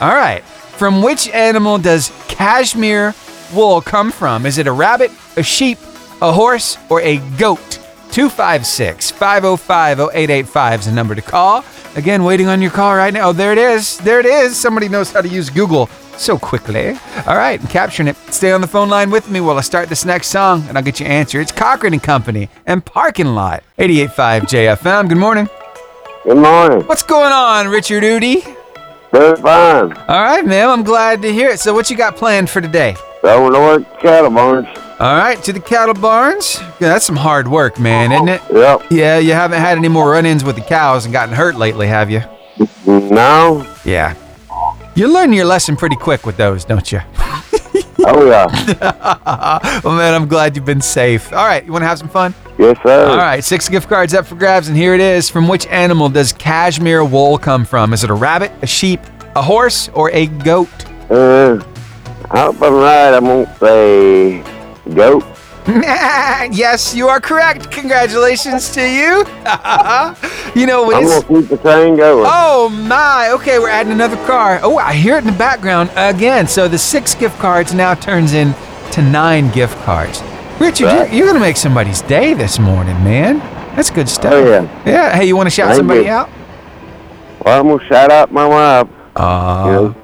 All 0.00 0.14
right. 0.14 0.42
From 0.42 1.02
which 1.02 1.28
animal 1.30 1.78
does 1.78 2.12
cashmere 2.28 3.14
wool 3.54 3.80
come 3.80 4.10
from? 4.10 4.44
Is 4.44 4.58
it 4.58 4.66
a 4.66 4.72
rabbit, 4.72 5.10
a 5.36 5.42
sheep, 5.42 5.78
a 6.20 6.32
horse, 6.32 6.76
or 6.90 7.00
a 7.00 7.18
goat? 7.38 7.80
256 8.12 9.10
505 9.10 10.00
0885 10.00 10.80
is 10.80 10.86
the 10.86 10.92
number 10.92 11.14
to 11.14 11.22
call. 11.22 11.64
Again, 11.96 12.24
waiting 12.24 12.46
on 12.46 12.62
your 12.62 12.70
call 12.70 12.94
right 12.94 13.12
now. 13.12 13.28
Oh, 13.28 13.32
there 13.32 13.52
it 13.52 13.58
is. 13.58 13.98
There 13.98 14.20
it 14.20 14.26
is. 14.26 14.56
Somebody 14.56 14.88
knows 14.88 15.10
how 15.12 15.22
to 15.22 15.28
use 15.28 15.50
Google 15.50 15.88
so 16.16 16.38
quickly. 16.38 16.90
All 17.26 17.36
right, 17.36 17.60
I'm 17.60 17.66
capturing 17.68 18.08
it. 18.08 18.16
Stay 18.30 18.52
on 18.52 18.60
the 18.60 18.66
phone 18.66 18.88
line 18.88 19.10
with 19.10 19.30
me 19.30 19.40
while 19.40 19.58
I 19.58 19.62
start 19.62 19.88
this 19.88 20.04
next 20.04 20.28
song, 20.28 20.64
and 20.68 20.76
I'll 20.76 20.84
get 20.84 21.00
your 21.00 21.08
answer. 21.08 21.40
It's 21.40 21.52
Cochren 21.52 21.92
and 21.92 22.02
Company 22.02 22.48
and 22.66 22.84
Parking 22.84 23.34
Lot. 23.34 23.64
88.5 23.78 24.40
JFM. 24.42 25.08
Good 25.08 25.18
morning. 25.18 25.48
Good 26.26 26.38
morning. 26.38 26.84
What's 26.88 27.04
going 27.04 27.30
on, 27.30 27.68
Richard 27.68 28.02
Udi? 28.02 28.42
Doing 29.12 29.36
fine. 29.36 29.92
All 29.92 30.22
right, 30.24 30.44
ma'am. 30.44 30.70
I'm 30.70 30.82
glad 30.82 31.22
to 31.22 31.32
hear 31.32 31.50
it. 31.50 31.60
So, 31.60 31.72
what 31.72 31.88
you 31.88 31.96
got 31.96 32.16
planned 32.16 32.50
for 32.50 32.60
today? 32.60 32.96
Going 33.22 33.52
to 33.52 33.60
work 33.60 34.00
cattle 34.00 34.32
barns. 34.32 34.66
All 34.98 35.16
right, 35.16 35.40
to 35.44 35.52
the 35.52 35.60
cattle 35.60 35.94
barns. 35.94 36.58
Yeah, 36.80 36.88
that's 36.88 37.04
some 37.04 37.14
hard 37.14 37.46
work, 37.46 37.78
man, 37.78 38.10
isn't 38.10 38.26
it? 38.28 38.42
Yep. 38.52 38.90
Yeah, 38.90 39.18
you 39.18 39.34
haven't 39.34 39.60
had 39.60 39.78
any 39.78 39.86
more 39.86 40.10
run-ins 40.10 40.42
with 40.42 40.56
the 40.56 40.62
cows 40.62 41.04
and 41.04 41.12
gotten 41.12 41.32
hurt 41.32 41.54
lately, 41.54 41.86
have 41.86 42.10
you? 42.10 42.22
No. 42.84 43.64
Yeah. 43.84 44.16
You 44.96 45.06
learn 45.06 45.32
your 45.32 45.44
lesson 45.44 45.76
pretty 45.76 45.94
quick 45.94 46.26
with 46.26 46.36
those, 46.36 46.64
don't 46.64 46.90
you? 46.90 47.02
Oh 48.00 48.26
yeah. 48.26 49.80
well, 49.84 49.96
man, 49.96 50.12
I'm 50.12 50.26
glad 50.26 50.56
you've 50.56 50.64
been 50.64 50.80
safe. 50.80 51.32
All 51.32 51.46
right, 51.46 51.64
you 51.64 51.70
want 51.70 51.82
to 51.82 51.86
have 51.86 51.98
some 51.98 52.08
fun? 52.08 52.34
Yes, 52.58 52.78
sir. 52.82 53.06
All 53.06 53.18
right, 53.18 53.44
six 53.44 53.68
gift 53.68 53.88
cards 53.88 54.14
up 54.14 54.26
for 54.26 54.34
grabs, 54.34 54.68
and 54.68 54.76
here 54.76 54.94
it 54.94 55.00
is. 55.00 55.28
From 55.28 55.46
which 55.46 55.66
animal 55.66 56.08
does 56.08 56.32
cashmere 56.32 57.04
wool 57.04 57.36
come 57.36 57.66
from? 57.66 57.92
Is 57.92 58.02
it 58.02 58.10
a 58.10 58.14
rabbit, 58.14 58.50
a 58.62 58.66
sheep, 58.66 59.00
a 59.34 59.42
horse, 59.42 59.90
or 59.90 60.10
a 60.12 60.26
goat? 60.26 60.68
Uh, 61.10 61.62
I 62.30 62.40
hope 62.40 62.62
I'm 62.62 62.74
right. 62.74 63.14
I'm 63.14 63.24
gonna 63.24 63.56
say 63.58 64.42
goat. 64.94 65.24
yes, 65.66 66.94
you 66.94 67.08
are 67.08 67.20
correct. 67.20 67.70
Congratulations 67.70 68.70
to 68.70 68.80
you. 68.80 69.18
you 70.54 70.66
know, 70.66 70.86
when 70.86 70.96
I'm 70.96 71.04
gonna 71.04 71.40
keep 71.40 71.50
the 71.50 71.58
train 71.60 71.96
going. 71.96 72.24
Oh 72.26 72.68
my! 72.68 73.30
Okay, 73.32 73.58
we're 73.58 73.68
adding 73.68 73.92
another 73.92 74.16
car. 74.26 74.60
Oh, 74.62 74.78
I 74.78 74.94
hear 74.94 75.16
it 75.16 75.18
in 75.18 75.26
the 75.26 75.32
background 75.32 75.90
again. 75.94 76.46
So 76.46 76.68
the 76.68 76.78
six 76.78 77.14
gift 77.14 77.38
cards 77.38 77.74
now 77.74 77.94
turns 77.94 78.32
in 78.32 78.54
to 78.92 79.02
nine 79.02 79.50
gift 79.50 79.76
cards. 79.84 80.22
Richard, 80.58 80.86
Right. 80.86 81.08
you're, 81.10 81.18
you're 81.18 81.26
gonna 81.26 81.40
make 81.40 81.56
somebody's 81.56 82.00
day 82.02 82.34
this 82.34 82.58
morning, 82.58 83.02
man. 83.04 83.38
That's 83.76 83.90
good 83.90 84.08
stuff. 84.08 84.32
Oh, 84.32 84.48
yeah. 84.48 84.82
Yeah. 84.86 85.14
Hey, 85.16 85.26
you 85.26 85.36
want 85.36 85.46
to 85.46 85.50
shout 85.50 85.68
Thank 85.68 85.78
somebody 85.78 86.02
you. 86.04 86.10
out? 86.10 86.30
Well, 87.44 87.60
I'm 87.60 87.68
gonna 87.68 87.84
shout 87.88 88.10
out 88.10 88.32
my 88.32 88.46
wife. 88.46 88.88
Uh, 89.14 89.64
You 89.66 89.72
know, 89.72 89.94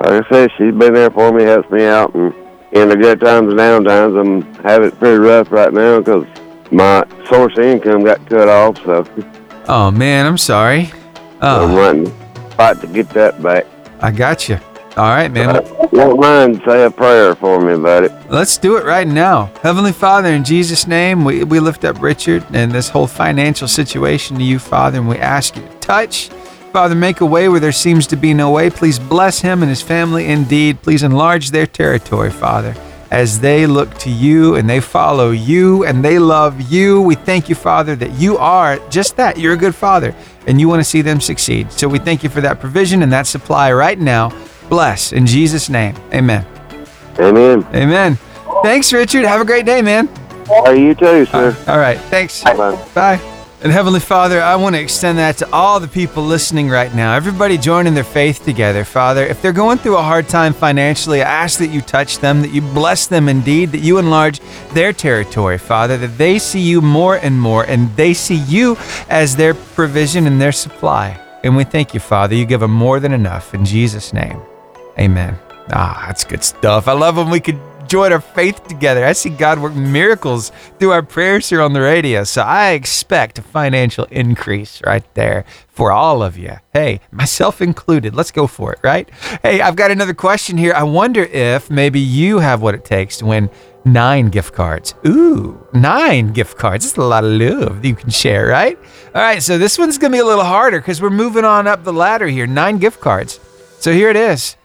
like 0.00 0.24
I 0.24 0.28
said, 0.30 0.50
she's 0.56 0.74
been 0.74 0.94
there 0.94 1.10
for 1.10 1.32
me, 1.32 1.42
helps 1.44 1.70
me 1.70 1.84
out, 1.84 2.14
and 2.14 2.32
in 2.72 2.88
the 2.88 2.96
good 2.96 3.20
times 3.20 3.48
and 3.48 3.58
down 3.58 3.84
times, 3.84 4.14
I'm 4.14 4.42
having 4.62 4.88
it 4.88 4.98
pretty 4.98 5.18
rough 5.18 5.50
right 5.50 5.72
now 5.72 5.98
because 5.98 6.24
my 6.70 7.04
source 7.28 7.56
of 7.58 7.64
income 7.64 8.04
got 8.04 8.24
cut 8.28 8.48
off. 8.48 8.76
So 8.84 9.04
oh 9.68 9.90
man, 9.90 10.26
I'm 10.26 10.38
sorry. 10.38 10.90
Uh, 11.42 11.66
I'm 11.68 11.74
running 11.74 12.12
fight 12.56 12.80
to 12.80 12.86
get 12.86 13.08
that 13.10 13.42
back. 13.42 13.66
I 14.00 14.10
got 14.12 14.48
you. 14.48 14.58
All 14.96 15.10
right, 15.10 15.30
man. 15.30 15.62
Won't 15.92 16.18
mind 16.18 16.62
say 16.66 16.84
a 16.84 16.90
prayer 16.90 17.34
for 17.34 17.60
me 17.60 17.74
about 17.74 18.04
it. 18.04 18.12
Let's 18.30 18.56
do 18.56 18.78
it 18.78 18.84
right 18.86 19.06
now. 19.06 19.52
Heavenly 19.62 19.92
Father, 19.92 20.30
in 20.30 20.42
Jesus' 20.42 20.86
name, 20.86 21.22
we, 21.22 21.44
we 21.44 21.60
lift 21.60 21.84
up 21.84 22.00
Richard 22.00 22.42
and 22.54 22.72
this 22.72 22.88
whole 22.88 23.06
financial 23.06 23.68
situation 23.68 24.38
to 24.38 24.42
you, 24.42 24.58
Father, 24.58 24.98
and 24.98 25.06
we 25.06 25.18
ask 25.18 25.54
you 25.54 25.60
to 25.60 25.74
touch. 25.80 26.30
Father, 26.72 26.94
make 26.94 27.20
a 27.20 27.26
way 27.26 27.50
where 27.50 27.60
there 27.60 27.72
seems 27.72 28.06
to 28.06 28.16
be 28.16 28.32
no 28.32 28.50
way. 28.50 28.70
Please 28.70 28.98
bless 28.98 29.38
him 29.38 29.60
and 29.62 29.68
his 29.68 29.82
family 29.82 30.28
indeed. 30.28 30.80
Please 30.80 31.02
enlarge 31.02 31.50
their 31.50 31.66
territory, 31.66 32.30
Father, 32.30 32.74
as 33.10 33.38
they 33.38 33.66
look 33.66 33.92
to 33.98 34.08
you 34.08 34.54
and 34.56 34.68
they 34.68 34.80
follow 34.80 35.30
you 35.30 35.84
and 35.84 36.02
they 36.02 36.18
love 36.18 36.72
you. 36.72 37.02
We 37.02 37.16
thank 37.16 37.50
you, 37.50 37.54
Father, 37.54 37.96
that 37.96 38.12
you 38.12 38.38
are 38.38 38.78
just 38.88 39.16
that. 39.16 39.38
You're 39.38 39.52
a 39.52 39.58
good 39.58 39.74
Father 39.74 40.14
and 40.46 40.58
you 40.58 40.68
want 40.68 40.80
to 40.80 40.84
see 40.84 41.02
them 41.02 41.20
succeed. 41.20 41.70
So 41.70 41.86
we 41.86 41.98
thank 41.98 42.22
you 42.22 42.30
for 42.30 42.40
that 42.40 42.60
provision 42.60 43.02
and 43.02 43.12
that 43.12 43.26
supply 43.26 43.70
right 43.74 43.98
now. 43.98 44.30
Bless 44.68 45.12
in 45.12 45.26
Jesus' 45.26 45.68
name. 45.68 45.94
Amen. 46.12 46.46
Amen. 47.18 47.66
Amen. 47.74 48.18
Thanks, 48.62 48.92
Richard. 48.92 49.24
Have 49.24 49.40
a 49.40 49.44
great 49.44 49.66
day, 49.66 49.82
man. 49.82 50.08
Hey, 50.46 50.82
you 50.82 50.94
too, 50.94 51.26
sir. 51.26 51.56
All 51.66 51.78
right. 51.78 51.98
Thanks. 51.98 52.42
Bye. 52.42 52.88
Bye. 52.94 53.32
And 53.62 53.72
Heavenly 53.72 54.00
Father, 54.00 54.40
I 54.40 54.54
want 54.54 54.76
to 54.76 54.80
extend 54.80 55.16
that 55.18 55.38
to 55.38 55.50
all 55.50 55.80
the 55.80 55.88
people 55.88 56.22
listening 56.22 56.68
right 56.68 56.94
now. 56.94 57.14
Everybody 57.14 57.56
joining 57.56 57.94
their 57.94 58.04
faith 58.04 58.44
together, 58.44 58.84
Father. 58.84 59.24
If 59.24 59.40
they're 59.40 59.52
going 59.52 59.78
through 59.78 59.96
a 59.96 60.02
hard 60.02 60.28
time 60.28 60.52
financially, 60.52 61.22
I 61.22 61.24
ask 61.24 61.58
that 61.60 61.68
you 61.68 61.80
touch 61.80 62.18
them, 62.18 62.42
that 62.42 62.50
you 62.50 62.60
bless 62.60 63.06
them 63.06 63.28
indeed, 63.28 63.72
that 63.72 63.80
you 63.80 63.98
enlarge 63.98 64.40
their 64.72 64.92
territory, 64.92 65.56
Father, 65.56 65.96
that 65.96 66.18
they 66.18 66.38
see 66.38 66.60
you 66.60 66.82
more 66.82 67.16
and 67.16 67.40
more, 67.40 67.64
and 67.64 67.94
they 67.96 68.12
see 68.12 68.36
you 68.36 68.76
as 69.08 69.34
their 69.34 69.54
provision 69.54 70.26
and 70.26 70.40
their 70.40 70.52
supply. 70.52 71.18
And 71.42 71.56
we 71.56 71.64
thank 71.64 71.94
you, 71.94 72.00
Father. 72.00 72.34
You 72.34 72.44
give 72.44 72.60
them 72.60 72.72
more 72.72 73.00
than 73.00 73.12
enough. 73.12 73.54
In 73.54 73.64
Jesus' 73.64 74.12
name, 74.12 74.40
amen. 74.98 75.38
Ah, 75.72 76.04
that's 76.06 76.24
good 76.24 76.44
stuff. 76.44 76.88
I 76.88 76.92
love 76.92 77.16
when 77.16 77.30
we 77.30 77.40
could 77.40 77.60
join 77.88 78.12
our 78.12 78.20
faith 78.20 78.66
together. 78.66 79.04
I 79.04 79.12
see 79.12 79.30
God 79.30 79.58
work 79.58 79.74
miracles 79.74 80.52
through 80.78 80.90
our 80.92 81.02
prayers 81.02 81.48
here 81.48 81.62
on 81.62 81.72
the 81.72 81.80
radio. 81.80 82.24
So 82.24 82.42
I 82.42 82.70
expect 82.70 83.38
a 83.38 83.42
financial 83.42 84.04
increase 84.10 84.82
right 84.84 85.04
there 85.14 85.44
for 85.68 85.92
all 85.92 86.22
of 86.22 86.36
you. 86.36 86.56
Hey, 86.72 87.00
myself 87.10 87.60
included. 87.60 88.14
Let's 88.14 88.30
go 88.30 88.46
for 88.46 88.72
it, 88.72 88.80
right? 88.82 89.08
Hey, 89.42 89.60
I've 89.60 89.76
got 89.76 89.90
another 89.90 90.14
question 90.14 90.56
here. 90.56 90.72
I 90.74 90.82
wonder 90.82 91.22
if 91.22 91.70
maybe 91.70 92.00
you 92.00 92.38
have 92.38 92.62
what 92.62 92.74
it 92.74 92.84
takes 92.84 93.18
to 93.18 93.26
win 93.26 93.50
nine 93.84 94.30
gift 94.30 94.52
cards. 94.52 94.94
Ooh, 95.06 95.64
nine 95.72 96.32
gift 96.32 96.58
cards. 96.58 96.84
That's 96.84 96.96
a 96.96 97.02
lot 97.02 97.24
of 97.24 97.30
love 97.30 97.84
you 97.84 97.94
can 97.94 98.10
share, 98.10 98.46
right? 98.46 98.76
All 99.14 99.22
right, 99.22 99.42
so 99.42 99.58
this 99.58 99.78
one's 99.78 99.98
going 99.98 100.12
to 100.12 100.16
be 100.16 100.20
a 100.20 100.26
little 100.26 100.44
harder 100.44 100.80
because 100.80 101.00
we're 101.00 101.10
moving 101.10 101.44
on 101.44 101.66
up 101.66 101.84
the 101.84 101.92
ladder 101.92 102.26
here. 102.26 102.46
Nine 102.46 102.78
gift 102.78 103.00
cards. 103.00 103.38
So 103.78 103.92
here 103.92 104.10
it 104.10 104.16
is. 104.16 104.56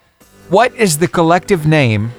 What 0.52 0.76
is 0.76 0.98
the 0.98 1.08
collective 1.08 1.66
name 1.66 2.12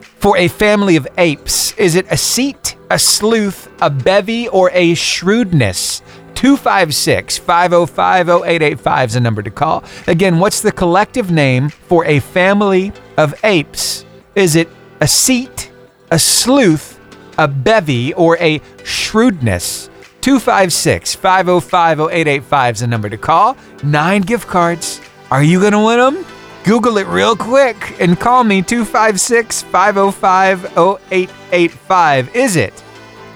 for 0.00 0.38
a 0.38 0.48
family 0.48 0.96
of 0.96 1.06
apes? 1.18 1.74
Is 1.76 1.96
it 1.96 2.06
a 2.10 2.16
seat, 2.16 2.76
a 2.90 2.98
sleuth, 2.98 3.70
a 3.82 3.90
bevy, 3.90 4.48
or 4.48 4.70
a 4.72 4.94
shrewdness? 4.94 6.00
256 6.34 7.36
505 7.36 8.30
0885 8.30 9.08
is 9.08 9.12
the 9.12 9.20
number 9.20 9.42
to 9.42 9.50
call. 9.50 9.84
Again, 10.06 10.38
what's 10.38 10.62
the 10.62 10.72
collective 10.72 11.30
name 11.30 11.68
for 11.68 12.06
a 12.06 12.20
family 12.20 12.90
of 13.18 13.34
apes? 13.44 14.06
Is 14.34 14.56
it 14.56 14.70
a 15.02 15.06
seat, 15.06 15.70
a 16.10 16.18
sleuth, 16.18 16.98
a 17.36 17.46
bevy, 17.46 18.14
or 18.14 18.38
a 18.38 18.62
shrewdness? 18.82 19.90
256 20.22 21.16
505 21.16 22.00
0885 22.00 22.76
is 22.76 22.80
the 22.80 22.86
number 22.86 23.10
to 23.10 23.18
call. 23.18 23.58
Nine 23.82 24.22
gift 24.22 24.48
cards. 24.48 25.02
Are 25.30 25.42
you 25.42 25.60
going 25.60 25.72
to 25.72 25.84
win 25.84 25.98
them? 25.98 26.33
Google 26.64 26.96
it 26.96 27.06
real 27.08 27.36
quick 27.36 28.00
and 28.00 28.18
call 28.18 28.42
me 28.42 28.62
256 28.62 29.62
505 29.64 30.64
0885. 31.10 32.34
Is 32.34 32.56
it 32.56 32.82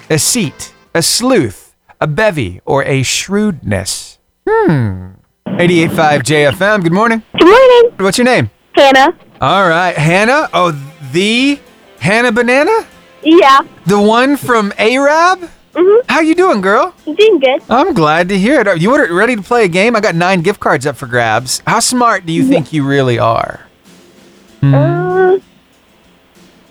a 0.09 0.17
seat, 0.17 0.73
a 0.95 1.01
sleuth, 1.03 1.75
a 2.01 2.07
bevy, 2.07 2.59
or 2.65 2.83
a 2.85 3.03
shrewdness? 3.03 4.17
Hmm. 4.47 5.11
885 5.45 6.23
JFM, 6.23 6.83
good 6.83 6.91
morning. 6.93 7.21
Good 7.37 7.45
morning, 7.47 7.93
What's 7.99 8.17
your 8.17 8.25
name? 8.25 8.49
Hannah. 8.73 9.15
All 9.41 9.67
right, 9.69 9.95
Hannah. 9.95 10.49
Oh, 10.53 10.71
the 11.11 11.59
Hannah 11.99 12.31
Banana? 12.31 12.87
Yeah, 13.21 13.59
The 13.85 13.99
one 13.99 14.37
from 14.37 14.73
Arab? 14.77 15.49
Mhm. 15.73 16.01
How 16.09 16.19
you 16.21 16.33
doing, 16.35 16.61
girl? 16.61 16.93
I'm 17.07 17.15
doing 17.15 17.39
good. 17.39 17.61
I'm 17.69 17.93
glad 17.93 18.29
to 18.29 18.37
hear 18.37 18.59
it. 18.59 18.67
Are 18.67 18.75
you 18.75 18.95
ready 19.15 19.35
to 19.35 19.41
play 19.41 19.65
a 19.65 19.67
game? 19.67 19.95
I 19.95 19.99
got 19.99 20.15
nine 20.15 20.41
gift 20.41 20.59
cards 20.59 20.85
up 20.85 20.97
for 20.97 21.05
grabs. 21.05 21.61
How 21.67 21.79
smart 21.79 22.25
do 22.25 22.33
you 22.33 22.43
think 22.43 22.73
you 22.73 22.83
really 22.85 23.19
are? 23.19 23.61
Uh, 24.63 25.37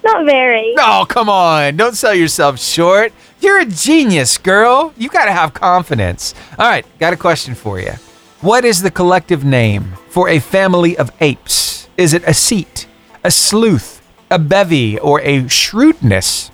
not 0.04 0.24
very. 0.26 0.74
Oh, 0.78 1.06
come 1.08 1.28
on. 1.28 1.76
Don't 1.76 1.94
sell 1.96 2.14
yourself 2.14 2.58
short. 2.58 3.12
You're 3.40 3.60
a 3.60 3.64
genius, 3.64 4.36
girl. 4.36 4.92
You 4.96 5.08
got 5.08 5.26
to 5.26 5.32
have 5.32 5.54
confidence. 5.54 6.34
All 6.58 6.68
right, 6.68 6.84
got 6.98 7.12
a 7.12 7.16
question 7.16 7.54
for 7.54 7.78
you. 7.80 7.92
What 8.40 8.64
is 8.64 8.82
the 8.82 8.90
collective 8.90 9.44
name 9.44 9.94
for 10.10 10.28
a 10.28 10.38
family 10.40 10.96
of 10.96 11.10
apes? 11.20 11.88
Is 11.96 12.12
it 12.14 12.22
a 12.26 12.34
seat, 12.34 12.86
a 13.24 13.30
sleuth, 13.30 14.02
a 14.30 14.38
bevy, 14.38 14.98
or 14.98 15.20
a 15.20 15.46
shrewdness? 15.48 16.50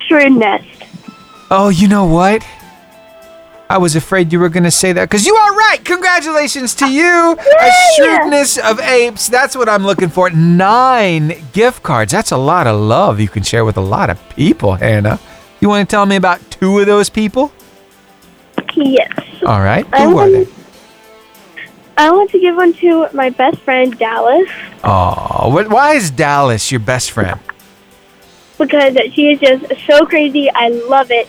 Shrewdness. 0.00 0.62
Oh, 1.50 1.68
you 1.68 1.88
know 1.88 2.04
what? 2.04 2.46
I 3.70 3.78
was 3.78 3.96
afraid 3.96 4.32
you 4.32 4.38
were 4.40 4.50
going 4.50 4.64
to 4.64 4.70
say 4.70 4.92
that 4.92 5.08
because 5.08 5.26
you 5.26 5.34
are 5.34 5.54
right. 5.56 5.84
Congratulations 5.84 6.74
to 6.76 6.86
you. 6.90 7.32
A 7.32 7.70
shrewdness 7.96 8.58
of 8.58 8.78
apes. 8.80 9.28
That's 9.28 9.56
what 9.56 9.68
I'm 9.68 9.84
looking 9.84 10.10
for. 10.10 10.30
Nine 10.30 11.34
gift 11.52 11.82
cards. 11.82 12.12
That's 12.12 12.30
a 12.30 12.36
lot 12.36 12.66
of 12.66 12.78
love 12.78 13.20
you 13.20 13.28
can 13.28 13.42
share 13.42 13.64
with 13.64 13.76
a 13.76 13.80
lot 13.82 14.10
of 14.10 14.20
people, 14.30 14.74
Hannah. 14.74 15.18
You 15.60 15.68
want 15.68 15.88
to 15.88 15.92
tell 15.92 16.04
me 16.04 16.16
about 16.16 16.40
two 16.50 16.78
of 16.78 16.86
those 16.86 17.08
people? 17.08 17.52
Yes. 18.74 19.10
All 19.46 19.60
right. 19.60 19.86
Who 19.86 20.18
are 20.18 20.30
they? 20.30 20.46
I 21.96 22.10
want 22.10 22.30
to 22.30 22.40
give 22.40 22.56
one 22.56 22.72
to 22.74 23.08
my 23.12 23.30
best 23.30 23.58
friend 23.60 23.96
Dallas 23.98 24.48
Oh, 24.82 25.64
why 25.68 25.94
is 25.94 26.10
Dallas 26.10 26.70
your 26.70 26.80
best 26.80 27.10
friend? 27.12 27.40
Because 28.58 28.96
she 29.12 29.32
is 29.32 29.40
just 29.40 29.86
so 29.86 30.06
crazy. 30.06 30.50
I 30.50 30.68
love 30.68 31.10
it, 31.10 31.28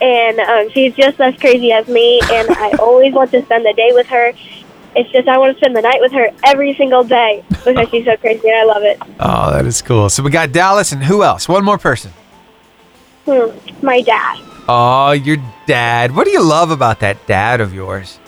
and 0.00 0.38
um, 0.40 0.70
she's 0.70 0.94
just 0.94 1.20
as 1.20 1.36
crazy 1.36 1.72
as 1.72 1.88
me. 1.88 2.20
And 2.30 2.50
I 2.50 2.72
always 2.78 3.12
want 3.12 3.30
to 3.32 3.42
spend 3.42 3.64
the 3.64 3.72
day 3.74 3.90
with 3.92 4.06
her. 4.08 4.32
It's 4.96 5.10
just 5.12 5.28
I 5.28 5.38
want 5.38 5.56
to 5.56 5.60
spend 5.60 5.76
the 5.76 5.82
night 5.82 6.00
with 6.00 6.12
her 6.12 6.30
every 6.44 6.74
single 6.74 7.04
day 7.04 7.44
because 7.48 7.88
she's 7.90 8.04
so 8.04 8.16
crazy, 8.16 8.48
and 8.48 8.58
I 8.58 8.64
love 8.64 8.82
it. 8.82 9.00
Oh, 9.20 9.52
that 9.52 9.64
is 9.66 9.82
cool. 9.82 10.08
So 10.10 10.22
we 10.22 10.30
got 10.30 10.52
Dallas 10.52 10.92
and 10.92 11.02
who 11.02 11.22
else? 11.22 11.48
One 11.48 11.64
more 11.64 11.78
person. 11.78 12.12
Hmm. 13.24 13.50
My 13.84 14.00
dad. 14.00 14.40
Oh, 14.68 15.12
your 15.12 15.36
dad. 15.66 16.14
What 16.14 16.24
do 16.24 16.30
you 16.30 16.42
love 16.42 16.70
about 16.70 17.00
that 17.00 17.26
dad 17.26 17.60
of 17.60 17.74
yours? 17.74 18.18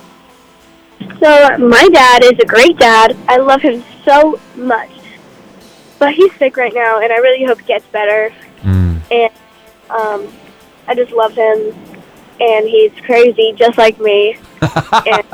So 1.20 1.58
my 1.58 1.88
dad 1.92 2.24
is 2.24 2.38
a 2.40 2.46
great 2.46 2.78
dad. 2.78 3.16
I 3.28 3.38
love 3.38 3.62
him 3.62 3.82
so 4.04 4.38
much. 4.56 4.91
But 6.02 6.14
he's 6.14 6.34
sick 6.34 6.56
right 6.56 6.74
now, 6.74 6.98
and 6.98 7.12
I 7.12 7.18
really 7.18 7.44
hope 7.44 7.60
he 7.60 7.66
gets 7.66 7.86
better. 7.92 8.34
Mm. 8.62 9.00
And 9.12 9.32
um, 9.88 10.32
I 10.88 10.96
just 10.96 11.12
love 11.12 11.32
him, 11.32 11.72
and 12.40 12.68
he's 12.68 12.90
crazy 13.06 13.52
just 13.52 13.78
like 13.78 14.00
me. 14.00 14.36
and 14.62 15.24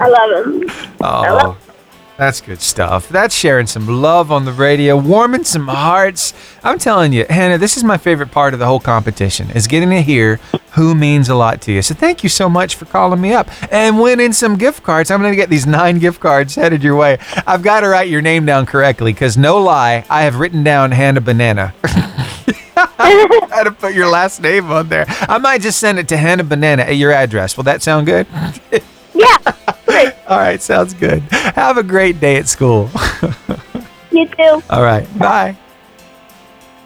I 0.00 0.08
love 0.08 0.46
him. 0.46 0.70
Oh, 1.02 1.58
that's 2.16 2.40
good 2.40 2.60
stuff. 2.60 3.08
That's 3.08 3.34
sharing 3.34 3.66
some 3.66 3.88
love 3.88 4.30
on 4.30 4.44
the 4.44 4.52
radio, 4.52 4.96
warming 4.96 5.44
some 5.44 5.66
hearts. 5.66 6.32
I'm 6.62 6.78
telling 6.78 7.12
you, 7.12 7.26
Hannah, 7.28 7.58
this 7.58 7.76
is 7.76 7.82
my 7.82 7.96
favorite 7.96 8.30
part 8.30 8.54
of 8.54 8.60
the 8.60 8.66
whole 8.66 8.80
competition 8.80 9.50
is 9.50 9.66
getting 9.66 9.90
to 9.90 10.00
hear 10.00 10.36
who 10.72 10.94
means 10.94 11.28
a 11.28 11.34
lot 11.34 11.60
to 11.62 11.72
you. 11.72 11.82
So 11.82 11.94
thank 11.94 12.22
you 12.22 12.28
so 12.28 12.48
much 12.48 12.76
for 12.76 12.84
calling 12.84 13.20
me 13.20 13.32
up 13.32 13.48
and 13.72 14.00
winning 14.00 14.32
some 14.32 14.56
gift 14.56 14.82
cards. 14.82 15.10
I'm 15.10 15.20
going 15.20 15.32
to 15.32 15.36
get 15.36 15.50
these 15.50 15.66
nine 15.66 15.98
gift 15.98 16.20
cards 16.20 16.54
headed 16.54 16.82
your 16.84 16.96
way. 16.96 17.18
I've 17.46 17.62
got 17.62 17.80
to 17.80 17.88
write 17.88 18.08
your 18.08 18.22
name 18.22 18.46
down 18.46 18.66
correctly 18.66 19.12
because 19.12 19.36
no 19.36 19.58
lie, 19.58 20.04
I 20.08 20.22
have 20.22 20.38
written 20.38 20.62
down 20.62 20.92
Hannah 20.92 21.20
Banana. 21.20 21.74
I 22.76 23.48
had 23.50 23.64
to 23.64 23.72
put 23.72 23.94
your 23.94 24.08
last 24.08 24.40
name 24.40 24.70
on 24.70 24.88
there. 24.88 25.04
I 25.08 25.38
might 25.38 25.62
just 25.62 25.78
send 25.80 25.98
it 25.98 26.08
to 26.08 26.16
Hannah 26.16 26.44
Banana 26.44 26.82
at 26.82 26.96
your 26.96 27.12
address. 27.12 27.56
Will 27.56 27.64
that 27.64 27.82
sound 27.82 28.06
good? 28.06 28.26
Yeah, 29.16 29.36
All 30.28 30.38
right, 30.38 30.60
sounds 30.60 30.94
good. 30.94 31.20
Have 31.30 31.76
a 31.76 31.82
great 31.82 32.20
day 32.20 32.36
at 32.36 32.48
school. 32.48 32.90
you 34.10 34.26
too. 34.28 34.62
All 34.70 34.82
right, 34.82 35.06
bye. 35.18 35.56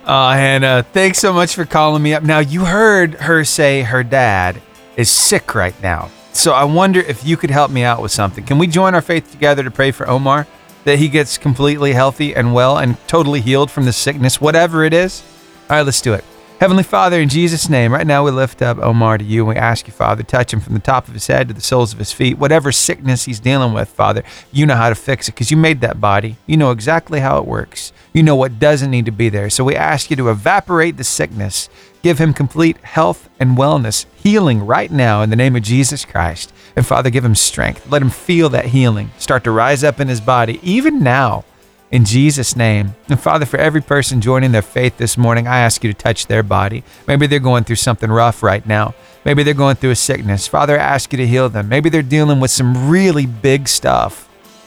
Oh, 0.06 0.30
Hannah, 0.30 0.82
thanks 0.82 1.18
so 1.18 1.32
much 1.32 1.54
for 1.54 1.66
calling 1.66 2.02
me 2.02 2.14
up. 2.14 2.22
Now, 2.22 2.38
you 2.38 2.64
heard 2.64 3.14
her 3.14 3.44
say 3.44 3.82
her 3.82 4.02
dad 4.02 4.60
is 4.96 5.10
sick 5.10 5.54
right 5.54 5.80
now. 5.82 6.10
So 6.32 6.52
I 6.52 6.64
wonder 6.64 7.00
if 7.00 7.26
you 7.26 7.36
could 7.36 7.50
help 7.50 7.70
me 7.70 7.82
out 7.82 8.00
with 8.00 8.12
something. 8.12 8.44
Can 8.44 8.58
we 8.58 8.66
join 8.66 8.94
our 8.94 9.02
faith 9.02 9.30
together 9.30 9.62
to 9.64 9.70
pray 9.70 9.90
for 9.90 10.08
Omar 10.08 10.46
that 10.84 10.98
he 10.98 11.08
gets 11.08 11.36
completely 11.36 11.92
healthy 11.92 12.34
and 12.34 12.54
well 12.54 12.78
and 12.78 12.96
totally 13.06 13.40
healed 13.40 13.70
from 13.70 13.84
the 13.84 13.92
sickness, 13.92 14.40
whatever 14.40 14.84
it 14.84 14.94
is? 14.94 15.22
All 15.68 15.76
right, 15.76 15.82
let's 15.82 16.00
do 16.00 16.14
it. 16.14 16.24
Heavenly 16.58 16.82
Father, 16.82 17.20
in 17.20 17.28
Jesus' 17.28 17.68
name, 17.68 17.92
right 17.92 18.04
now 18.04 18.24
we 18.24 18.32
lift 18.32 18.62
up 18.62 18.78
Omar 18.78 19.16
to 19.18 19.24
you 19.24 19.42
and 19.42 19.48
we 19.50 19.54
ask 19.54 19.86
you, 19.86 19.92
Father, 19.92 20.24
touch 20.24 20.52
him 20.52 20.58
from 20.58 20.74
the 20.74 20.80
top 20.80 21.06
of 21.06 21.14
his 21.14 21.28
head 21.28 21.46
to 21.46 21.54
the 21.54 21.60
soles 21.60 21.92
of 21.92 22.00
his 22.00 22.10
feet. 22.10 22.36
Whatever 22.36 22.72
sickness 22.72 23.26
he's 23.26 23.38
dealing 23.38 23.72
with, 23.72 23.88
Father, 23.88 24.24
you 24.50 24.66
know 24.66 24.74
how 24.74 24.88
to 24.88 24.96
fix 24.96 25.28
it 25.28 25.36
because 25.36 25.52
you 25.52 25.56
made 25.56 25.80
that 25.82 26.00
body. 26.00 26.36
You 26.48 26.56
know 26.56 26.72
exactly 26.72 27.20
how 27.20 27.38
it 27.38 27.46
works. 27.46 27.92
You 28.12 28.24
know 28.24 28.34
what 28.34 28.58
doesn't 28.58 28.90
need 28.90 29.04
to 29.04 29.12
be 29.12 29.28
there. 29.28 29.50
So 29.50 29.62
we 29.62 29.76
ask 29.76 30.10
you 30.10 30.16
to 30.16 30.30
evaporate 30.30 30.96
the 30.96 31.04
sickness, 31.04 31.68
give 32.02 32.18
him 32.18 32.34
complete 32.34 32.78
health 32.78 33.30
and 33.38 33.56
wellness, 33.56 34.06
healing 34.16 34.66
right 34.66 34.90
now 34.90 35.22
in 35.22 35.30
the 35.30 35.36
name 35.36 35.54
of 35.54 35.62
Jesus 35.62 36.04
Christ. 36.04 36.52
And 36.74 36.84
Father, 36.84 37.08
give 37.08 37.24
him 37.24 37.36
strength. 37.36 37.88
Let 37.88 38.02
him 38.02 38.10
feel 38.10 38.48
that 38.48 38.64
healing 38.64 39.12
start 39.16 39.44
to 39.44 39.52
rise 39.52 39.84
up 39.84 40.00
in 40.00 40.08
his 40.08 40.20
body, 40.20 40.58
even 40.64 41.04
now 41.04 41.44
in 41.90 42.04
Jesus' 42.04 42.56
name. 42.56 42.94
And 43.08 43.20
Father, 43.20 43.46
for 43.46 43.58
every 43.58 43.80
person 43.80 44.20
joining 44.20 44.52
their 44.52 44.62
faith 44.62 44.98
this 44.98 45.16
morning, 45.16 45.46
I 45.46 45.58
ask 45.60 45.82
you 45.82 45.92
to 45.92 45.98
touch 45.98 46.26
their 46.26 46.42
body. 46.42 46.84
Maybe 47.06 47.26
they're 47.26 47.38
going 47.38 47.64
through 47.64 47.76
something 47.76 48.10
rough 48.10 48.42
right 48.42 48.64
now. 48.66 48.94
Maybe 49.24 49.42
they're 49.42 49.54
going 49.54 49.76
through 49.76 49.90
a 49.90 49.96
sickness. 49.96 50.46
Father, 50.46 50.78
I 50.78 50.82
ask 50.82 51.12
you 51.12 51.16
to 51.18 51.26
heal 51.26 51.48
them. 51.48 51.68
Maybe 51.68 51.88
they're 51.88 52.02
dealing 52.02 52.40
with 52.40 52.50
some 52.50 52.90
really 52.90 53.26
big 53.26 53.68
stuff. 53.68 54.26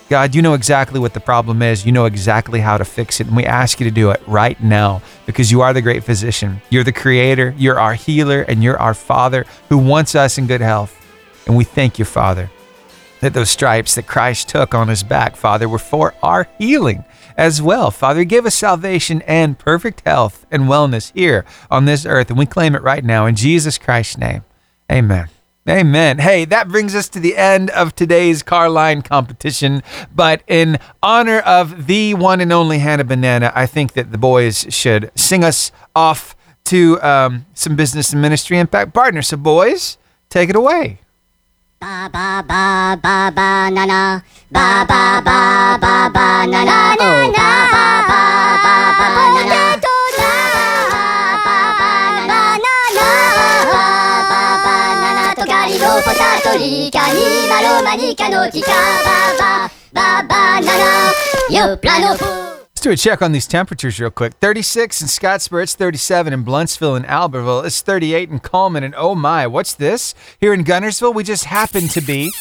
God, 0.09 0.35
you 0.35 0.41
know 0.41 0.55
exactly 0.55 0.99
what 0.99 1.13
the 1.13 1.21
problem 1.21 1.61
is. 1.61 1.85
You 1.85 1.93
know 1.93 2.03
exactly 2.05 2.59
how 2.59 2.77
to 2.77 2.83
fix 2.83 3.21
it. 3.21 3.27
And 3.27 3.35
we 3.35 3.45
ask 3.45 3.79
you 3.79 3.85
to 3.85 3.91
do 3.91 4.11
it 4.11 4.21
right 4.27 4.61
now 4.61 5.01
because 5.25 5.51
you 5.51 5.61
are 5.61 5.73
the 5.73 5.81
great 5.81 6.03
physician. 6.03 6.61
You're 6.69 6.83
the 6.83 6.91
creator, 6.91 7.55
you're 7.57 7.79
our 7.79 7.93
healer, 7.93 8.41
and 8.41 8.61
you're 8.61 8.77
our 8.77 8.93
Father 8.93 9.45
who 9.69 9.77
wants 9.77 10.13
us 10.13 10.37
in 10.37 10.47
good 10.47 10.59
health. 10.59 10.97
And 11.47 11.55
we 11.55 11.63
thank 11.63 11.97
you, 11.97 12.05
Father 12.05 12.49
that 13.21 13.33
those 13.33 13.49
stripes 13.49 13.95
that 13.95 14.07
Christ 14.07 14.49
took 14.49 14.73
on 14.73 14.87
his 14.87 15.03
back, 15.03 15.35
Father, 15.35 15.69
were 15.69 15.79
for 15.79 16.13
our 16.21 16.47
healing 16.57 17.05
as 17.37 17.61
well. 17.61 17.91
Father, 17.91 18.23
give 18.23 18.45
us 18.45 18.55
salvation 18.55 19.21
and 19.23 19.57
perfect 19.57 20.01
health 20.05 20.45
and 20.51 20.63
wellness 20.63 21.11
here 21.13 21.45
on 21.69 21.85
this 21.85 22.05
earth. 22.05 22.29
And 22.29 22.39
we 22.39 22.45
claim 22.45 22.75
it 22.75 22.81
right 22.81 23.03
now 23.03 23.25
in 23.25 23.35
Jesus 23.35 23.77
Christ's 23.77 24.17
name. 24.17 24.43
Amen. 24.91 25.29
Amen. 25.69 26.17
Hey, 26.17 26.45
that 26.45 26.69
brings 26.69 26.95
us 26.95 27.07
to 27.09 27.19
the 27.19 27.37
end 27.37 27.69
of 27.69 27.93
today's 27.93 28.41
car 28.41 28.67
line 28.67 29.03
competition. 29.03 29.83
But 30.13 30.41
in 30.47 30.79
honor 31.03 31.39
of 31.39 31.85
the 31.85 32.15
one 32.15 32.41
and 32.41 32.51
only 32.51 32.79
Hannah 32.79 33.03
Banana, 33.03 33.51
I 33.53 33.67
think 33.67 33.93
that 33.93 34.11
the 34.11 34.17
boys 34.17 34.65
should 34.69 35.11
sing 35.15 35.43
us 35.43 35.71
off 35.95 36.35
to 36.65 36.99
um, 37.01 37.45
some 37.53 37.75
business 37.75 38.11
and 38.11 38.21
ministry 38.21 38.57
impact 38.57 38.93
partners. 38.93 39.27
So, 39.27 39.37
boys, 39.37 39.99
take 40.29 40.49
it 40.49 40.55
away. 40.55 41.00
Ba 41.81 42.05
ba 42.13 42.45
ba 42.45 42.93
ba 43.03 43.31
ba 43.33 43.49
na 43.73 43.83
na. 43.89 44.21
Ba 44.53 44.85
ba 44.85 45.17
ba 45.25 45.39
ba 45.81 45.95
ba 46.13 46.45
na 46.45 46.61
na. 46.61 46.77
Oh. 46.93 47.33
Ba 47.33 47.49
ba 47.73 47.85
ba 48.05 48.21
ba 48.61 48.77
ba 48.99 49.17
na 49.33 49.41
na. 49.49 49.61
Potatonica, 56.05 57.03
ni 57.17 57.25
malomani, 57.49 58.13
canotica, 58.15 58.79
ba 59.05 59.17
ba 59.39 59.51
ba 59.95 60.07
ba 60.29 60.41
na 60.61 60.73
na. 60.81 60.91
Yo 61.49 61.77
plano 61.81 62.13
fou. 62.21 62.50
Let's 62.81 62.87
do 62.87 63.09
a 63.11 63.11
check 63.11 63.21
on 63.21 63.31
these 63.31 63.45
temperatures 63.45 63.99
real 63.99 64.09
quick. 64.09 64.33
36 64.41 65.01
in 65.03 65.07
Scottsboro, 65.07 65.61
it's 65.61 65.75
37 65.75 66.33
in 66.33 66.43
Blountsville 66.43 66.95
and 66.95 67.05
Albertville, 67.05 67.63
it's 67.63 67.79
38 67.83 68.31
in 68.31 68.39
Cullman, 68.39 68.83
and 68.83 68.95
oh 68.97 69.13
my, 69.13 69.45
what's 69.45 69.75
this? 69.75 70.15
Here 70.39 70.51
in 70.51 70.63
Guntersville, 70.63 71.13
we 71.13 71.23
just 71.23 71.43
happen 71.43 71.87
to 71.89 72.01
be 72.01 72.33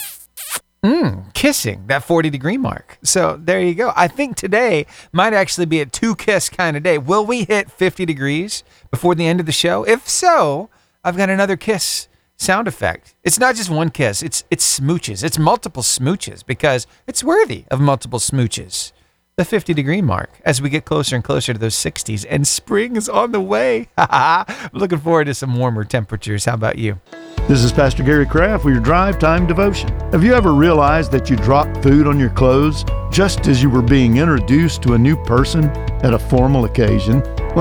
mm, 0.82 1.34
kissing 1.34 1.88
that 1.88 2.04
40 2.04 2.30
degree 2.30 2.56
mark. 2.56 2.96
So 3.02 3.38
there 3.38 3.60
you 3.60 3.74
go. 3.74 3.92
I 3.94 4.08
think 4.08 4.34
today 4.34 4.86
might 5.12 5.34
actually 5.34 5.66
be 5.66 5.82
a 5.82 5.84
two 5.84 6.16
kiss 6.16 6.48
kind 6.48 6.74
of 6.74 6.82
day. 6.82 6.96
Will 6.96 7.26
we 7.26 7.44
hit 7.44 7.70
50 7.70 8.06
degrees 8.06 8.64
before 8.90 9.14
the 9.14 9.26
end 9.26 9.40
of 9.40 9.46
the 9.46 9.52
show? 9.52 9.84
If 9.84 10.08
so, 10.08 10.70
I've 11.04 11.18
got 11.18 11.28
another 11.28 11.58
kiss 11.58 12.08
sound 12.38 12.66
effect. 12.66 13.14
It's 13.22 13.38
not 13.38 13.56
just 13.56 13.68
one 13.68 13.90
kiss, 13.90 14.22
it's 14.22 14.44
it's 14.50 14.80
smooches. 14.80 15.22
It's 15.22 15.38
multiple 15.38 15.82
smooches 15.82 16.46
because 16.46 16.86
it's 17.06 17.22
worthy 17.22 17.66
of 17.70 17.78
multiple 17.78 18.18
smooches. 18.20 18.92
The 19.40 19.46
50 19.46 19.72
degree 19.72 20.02
mark 20.02 20.28
as 20.44 20.60
we 20.60 20.68
get 20.68 20.84
closer 20.84 21.16
and 21.16 21.24
closer 21.24 21.54
to 21.54 21.58
those 21.58 21.74
60s 21.74 22.26
and 22.28 22.46
spring 22.46 22.94
is 22.94 23.08
on 23.08 23.32
the 23.32 23.40
way. 23.40 23.88
I'm 23.96 24.44
Looking 24.74 24.98
forward 24.98 25.28
to 25.28 25.34
some 25.34 25.56
warmer 25.56 25.82
temperatures. 25.84 26.44
How 26.44 26.52
about 26.52 26.76
you? 26.76 27.00
This 27.48 27.64
is 27.64 27.72
Pastor 27.72 28.02
Gary 28.02 28.26
Kraft 28.26 28.66
with 28.66 28.74
your 28.74 28.82
Drive 28.82 29.18
Time 29.18 29.46
Devotion. 29.46 29.88
Have 30.10 30.22
you 30.24 30.34
ever 30.34 30.52
realized 30.52 31.10
that 31.12 31.30
you 31.30 31.36
dropped 31.36 31.82
food 31.82 32.06
on 32.06 32.20
your 32.20 32.28
clothes 32.28 32.84
just 33.10 33.46
as 33.46 33.62
you 33.62 33.70
were 33.70 33.80
being 33.80 34.18
introduced 34.18 34.82
to 34.82 34.92
a 34.92 34.98
new 34.98 35.16
person 35.24 35.70
at 36.04 36.12
a 36.12 36.18
formal 36.18 36.66
occasion? 36.66 37.20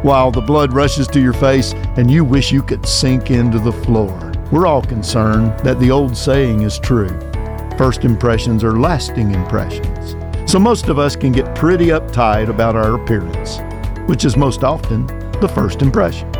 While 0.00 0.30
the 0.30 0.40
blood 0.40 0.72
rushes 0.72 1.06
to 1.08 1.20
your 1.20 1.34
face 1.34 1.74
and 1.98 2.10
you 2.10 2.24
wish 2.24 2.50
you 2.50 2.62
could 2.62 2.86
sink 2.86 3.30
into 3.30 3.58
the 3.58 3.72
floor. 3.72 4.32
We're 4.50 4.66
all 4.66 4.80
concerned 4.80 5.58
that 5.66 5.78
the 5.80 5.90
old 5.90 6.16
saying 6.16 6.62
is 6.62 6.78
true 6.78 7.10
first 7.76 8.06
impressions 8.06 8.64
are 8.64 8.78
lasting 8.78 9.34
impressions. 9.34 10.16
So 10.46 10.60
most 10.60 10.88
of 10.88 10.98
us 10.98 11.16
can 11.16 11.32
get 11.32 11.56
pretty 11.56 11.86
uptight 11.86 12.48
about 12.48 12.76
our 12.76 12.94
appearance, 12.94 13.58
which 14.08 14.24
is 14.24 14.36
most 14.36 14.62
often 14.62 15.06
the 15.40 15.50
first 15.52 15.82
impression. 15.82 16.30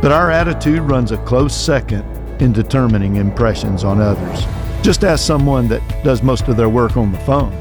But 0.00 0.10
our 0.10 0.30
attitude 0.30 0.80
runs 0.80 1.12
a 1.12 1.18
close 1.18 1.54
second 1.54 2.02
in 2.40 2.52
determining 2.52 3.16
impressions 3.16 3.84
on 3.84 4.00
others. 4.00 4.46
Just 4.82 5.04
ask 5.04 5.26
someone 5.26 5.68
that 5.68 5.82
does 6.02 6.22
most 6.22 6.48
of 6.48 6.56
their 6.56 6.70
work 6.70 6.96
on 6.96 7.12
the 7.12 7.18
phone. 7.20 7.52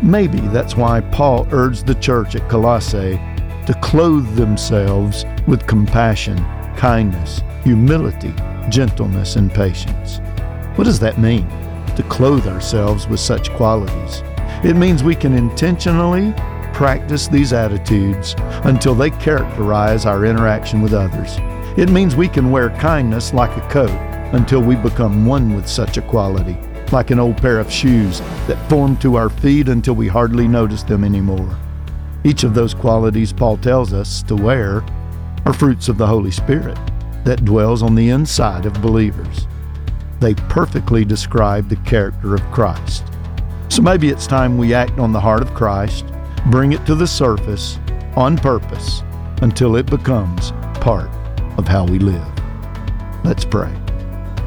Maybe 0.00 0.38
that's 0.38 0.76
why 0.76 1.00
Paul 1.00 1.48
urged 1.50 1.84
the 1.84 1.96
church 1.96 2.36
at 2.36 2.48
Colossae 2.48 3.20
to 3.66 3.78
clothe 3.82 4.36
themselves 4.36 5.24
with 5.48 5.66
compassion, 5.66 6.38
kindness, 6.76 7.42
humility, 7.64 8.32
gentleness, 8.70 9.34
and 9.34 9.52
patience. 9.52 10.20
What 10.76 10.84
does 10.84 11.00
that 11.00 11.18
mean? 11.18 11.46
To 11.96 12.04
clothe 12.08 12.46
ourselves 12.46 13.08
with 13.08 13.20
such 13.20 13.50
qualities. 13.50 14.22
It 14.62 14.76
means 14.76 15.02
we 15.02 15.14
can 15.14 15.32
intentionally 15.32 16.34
practice 16.74 17.28
these 17.28 17.54
attitudes 17.54 18.34
until 18.64 18.94
they 18.94 19.10
characterize 19.10 20.04
our 20.04 20.26
interaction 20.26 20.82
with 20.82 20.92
others. 20.92 21.36
It 21.78 21.88
means 21.88 22.14
we 22.14 22.28
can 22.28 22.50
wear 22.50 22.68
kindness 22.70 23.32
like 23.32 23.56
a 23.56 23.68
coat 23.68 23.90
until 24.34 24.60
we 24.60 24.76
become 24.76 25.24
one 25.24 25.54
with 25.54 25.66
such 25.66 25.96
a 25.96 26.02
quality, 26.02 26.58
like 26.92 27.10
an 27.10 27.18
old 27.18 27.38
pair 27.38 27.58
of 27.58 27.72
shoes 27.72 28.20
that 28.46 28.68
form 28.68 28.98
to 28.98 29.16
our 29.16 29.30
feet 29.30 29.68
until 29.68 29.94
we 29.94 30.08
hardly 30.08 30.46
notice 30.46 30.82
them 30.82 31.04
anymore. 31.04 31.58
Each 32.22 32.44
of 32.44 32.52
those 32.52 32.74
qualities 32.74 33.32
Paul 33.32 33.56
tells 33.56 33.94
us 33.94 34.22
to 34.24 34.36
wear 34.36 34.84
are 35.46 35.54
fruits 35.54 35.88
of 35.88 35.96
the 35.96 36.06
Holy 36.06 36.30
Spirit 36.30 36.78
that 37.24 37.46
dwells 37.46 37.82
on 37.82 37.94
the 37.94 38.10
inside 38.10 38.66
of 38.66 38.82
believers. 38.82 39.46
They 40.20 40.34
perfectly 40.34 41.06
describe 41.06 41.70
the 41.70 41.76
character 41.76 42.34
of 42.34 42.42
Christ. 42.52 43.04
So 43.70 43.82
maybe 43.82 44.08
it's 44.08 44.26
time 44.26 44.58
we 44.58 44.74
act 44.74 44.98
on 44.98 45.12
the 45.12 45.20
heart 45.20 45.42
of 45.42 45.54
Christ, 45.54 46.04
bring 46.46 46.72
it 46.72 46.84
to 46.86 46.96
the 46.96 47.06
surface 47.06 47.78
on 48.16 48.36
purpose 48.36 49.04
until 49.42 49.76
it 49.76 49.86
becomes 49.86 50.50
part 50.80 51.08
of 51.56 51.68
how 51.68 51.84
we 51.84 52.00
live. 52.00 52.26
Let's 53.24 53.44
pray. 53.44 53.72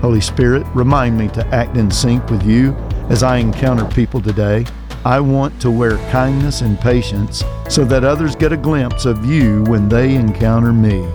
Holy 0.01 0.19
Spirit, 0.19 0.67
remind 0.75 1.17
me 1.17 1.29
to 1.29 1.47
act 1.47 1.77
in 1.77 1.89
sync 1.89 2.29
with 2.29 2.43
you 2.43 2.73
as 3.09 3.23
I 3.23 3.37
encounter 3.37 3.85
people 3.85 4.21
today. 4.21 4.65
I 5.05 5.21
want 5.21 5.59
to 5.61 5.71
wear 5.71 5.97
kindness 6.11 6.59
and 6.59 6.77
patience 6.77 7.45
so 7.69 7.85
that 7.85 8.03
others 8.03 8.35
get 8.35 8.51
a 8.51 8.57
glimpse 8.57 9.05
of 9.05 9.25
you 9.25 9.63
when 9.63 9.87
they 9.87 10.15
encounter 10.15 10.73
me. 10.73 11.07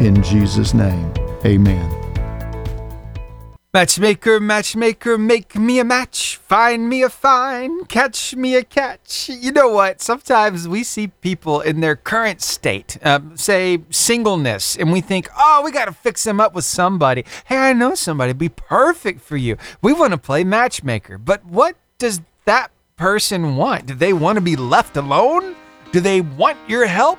In 0.00 0.22
Jesus' 0.22 0.74
name, 0.74 1.12
amen. 1.46 1.97
Matchmaker, 3.74 4.40
matchmaker, 4.40 5.18
make 5.18 5.54
me 5.54 5.78
a 5.78 5.84
match. 5.84 6.38
Find 6.38 6.88
me 6.88 7.02
a 7.02 7.10
fine, 7.10 7.84
catch 7.84 8.34
me 8.34 8.54
a 8.54 8.64
catch. 8.64 9.28
You 9.28 9.52
know 9.52 9.68
what? 9.68 10.00
Sometimes 10.00 10.66
we 10.66 10.82
see 10.82 11.08
people 11.08 11.60
in 11.60 11.80
their 11.80 11.94
current 11.94 12.40
state, 12.40 12.96
um, 13.02 13.36
say 13.36 13.80
singleness, 13.90 14.74
and 14.74 14.90
we 14.90 15.02
think, 15.02 15.28
oh, 15.38 15.60
we 15.62 15.70
got 15.70 15.84
to 15.84 15.92
fix 15.92 16.24
them 16.24 16.40
up 16.40 16.54
with 16.54 16.64
somebody. 16.64 17.26
Hey, 17.44 17.58
I 17.58 17.74
know 17.74 17.94
somebody 17.94 18.32
be 18.32 18.48
perfect 18.48 19.20
for 19.20 19.36
you. 19.36 19.58
We 19.82 19.92
want 19.92 20.12
to 20.12 20.18
play 20.18 20.44
matchmaker. 20.44 21.18
But 21.18 21.44
what 21.44 21.76
does 21.98 22.22
that 22.46 22.70
person 22.96 23.56
want? 23.56 23.84
Do 23.84 23.92
they 23.92 24.14
want 24.14 24.36
to 24.36 24.42
be 24.42 24.56
left 24.56 24.96
alone? 24.96 25.56
Do 25.92 26.00
they 26.00 26.22
want 26.22 26.56
your 26.68 26.86
help? 26.86 27.18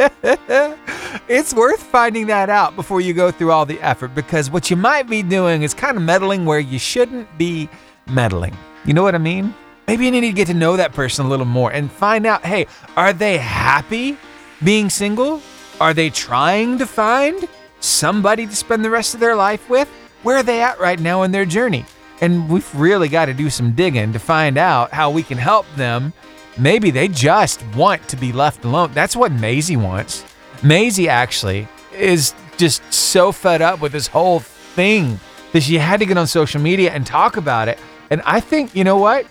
it's 1.28 1.52
worth 1.52 1.82
finding 1.82 2.26
that 2.28 2.48
out 2.48 2.74
before 2.74 3.02
you 3.02 3.12
go 3.12 3.30
through 3.30 3.52
all 3.52 3.66
the 3.66 3.78
effort 3.80 4.14
because 4.14 4.50
what 4.50 4.70
you 4.70 4.76
might 4.76 5.08
be 5.08 5.22
doing 5.22 5.62
is 5.62 5.74
kind 5.74 5.96
of 5.96 6.02
meddling 6.02 6.46
where 6.46 6.58
you 6.58 6.78
shouldn't 6.78 7.28
be 7.36 7.68
meddling. 8.06 8.56
You 8.86 8.94
know 8.94 9.02
what 9.02 9.14
I 9.14 9.18
mean? 9.18 9.54
Maybe 9.86 10.06
you 10.06 10.10
need 10.10 10.22
to 10.22 10.32
get 10.32 10.46
to 10.46 10.54
know 10.54 10.76
that 10.76 10.94
person 10.94 11.26
a 11.26 11.28
little 11.28 11.44
more 11.44 11.70
and 11.72 11.92
find 11.92 12.24
out 12.24 12.46
hey, 12.46 12.66
are 12.96 13.12
they 13.12 13.36
happy 13.36 14.16
being 14.64 14.88
single? 14.88 15.42
Are 15.80 15.92
they 15.92 16.08
trying 16.08 16.78
to 16.78 16.86
find 16.86 17.46
somebody 17.80 18.46
to 18.46 18.56
spend 18.56 18.84
the 18.84 18.90
rest 18.90 19.12
of 19.12 19.20
their 19.20 19.36
life 19.36 19.68
with? 19.68 19.88
Where 20.22 20.38
are 20.38 20.42
they 20.42 20.62
at 20.62 20.80
right 20.80 20.98
now 20.98 21.22
in 21.22 21.30
their 21.30 21.44
journey? 21.44 21.84
And 22.22 22.48
we've 22.48 22.74
really 22.74 23.08
got 23.08 23.26
to 23.26 23.34
do 23.34 23.50
some 23.50 23.72
digging 23.72 24.12
to 24.12 24.18
find 24.18 24.56
out 24.56 24.92
how 24.92 25.10
we 25.10 25.22
can 25.22 25.38
help 25.38 25.66
them 25.76 26.12
Maybe 26.60 26.90
they 26.90 27.08
just 27.08 27.64
want 27.74 28.06
to 28.08 28.16
be 28.16 28.32
left 28.32 28.66
alone. 28.66 28.92
That's 28.92 29.16
what 29.16 29.32
Maisie 29.32 29.78
wants. 29.78 30.26
Maisie 30.62 31.08
actually 31.08 31.66
is 31.96 32.34
just 32.58 32.82
so 32.92 33.32
fed 33.32 33.62
up 33.62 33.80
with 33.80 33.92
this 33.92 34.06
whole 34.06 34.40
thing 34.40 35.18
that 35.52 35.62
she 35.62 35.78
had 35.78 36.00
to 36.00 36.06
get 36.06 36.18
on 36.18 36.26
social 36.26 36.60
media 36.60 36.92
and 36.92 37.06
talk 37.06 37.38
about 37.38 37.68
it. 37.68 37.78
And 38.10 38.20
I 38.26 38.40
think, 38.40 38.76
you 38.76 38.84
know 38.84 38.98
what? 38.98 39.24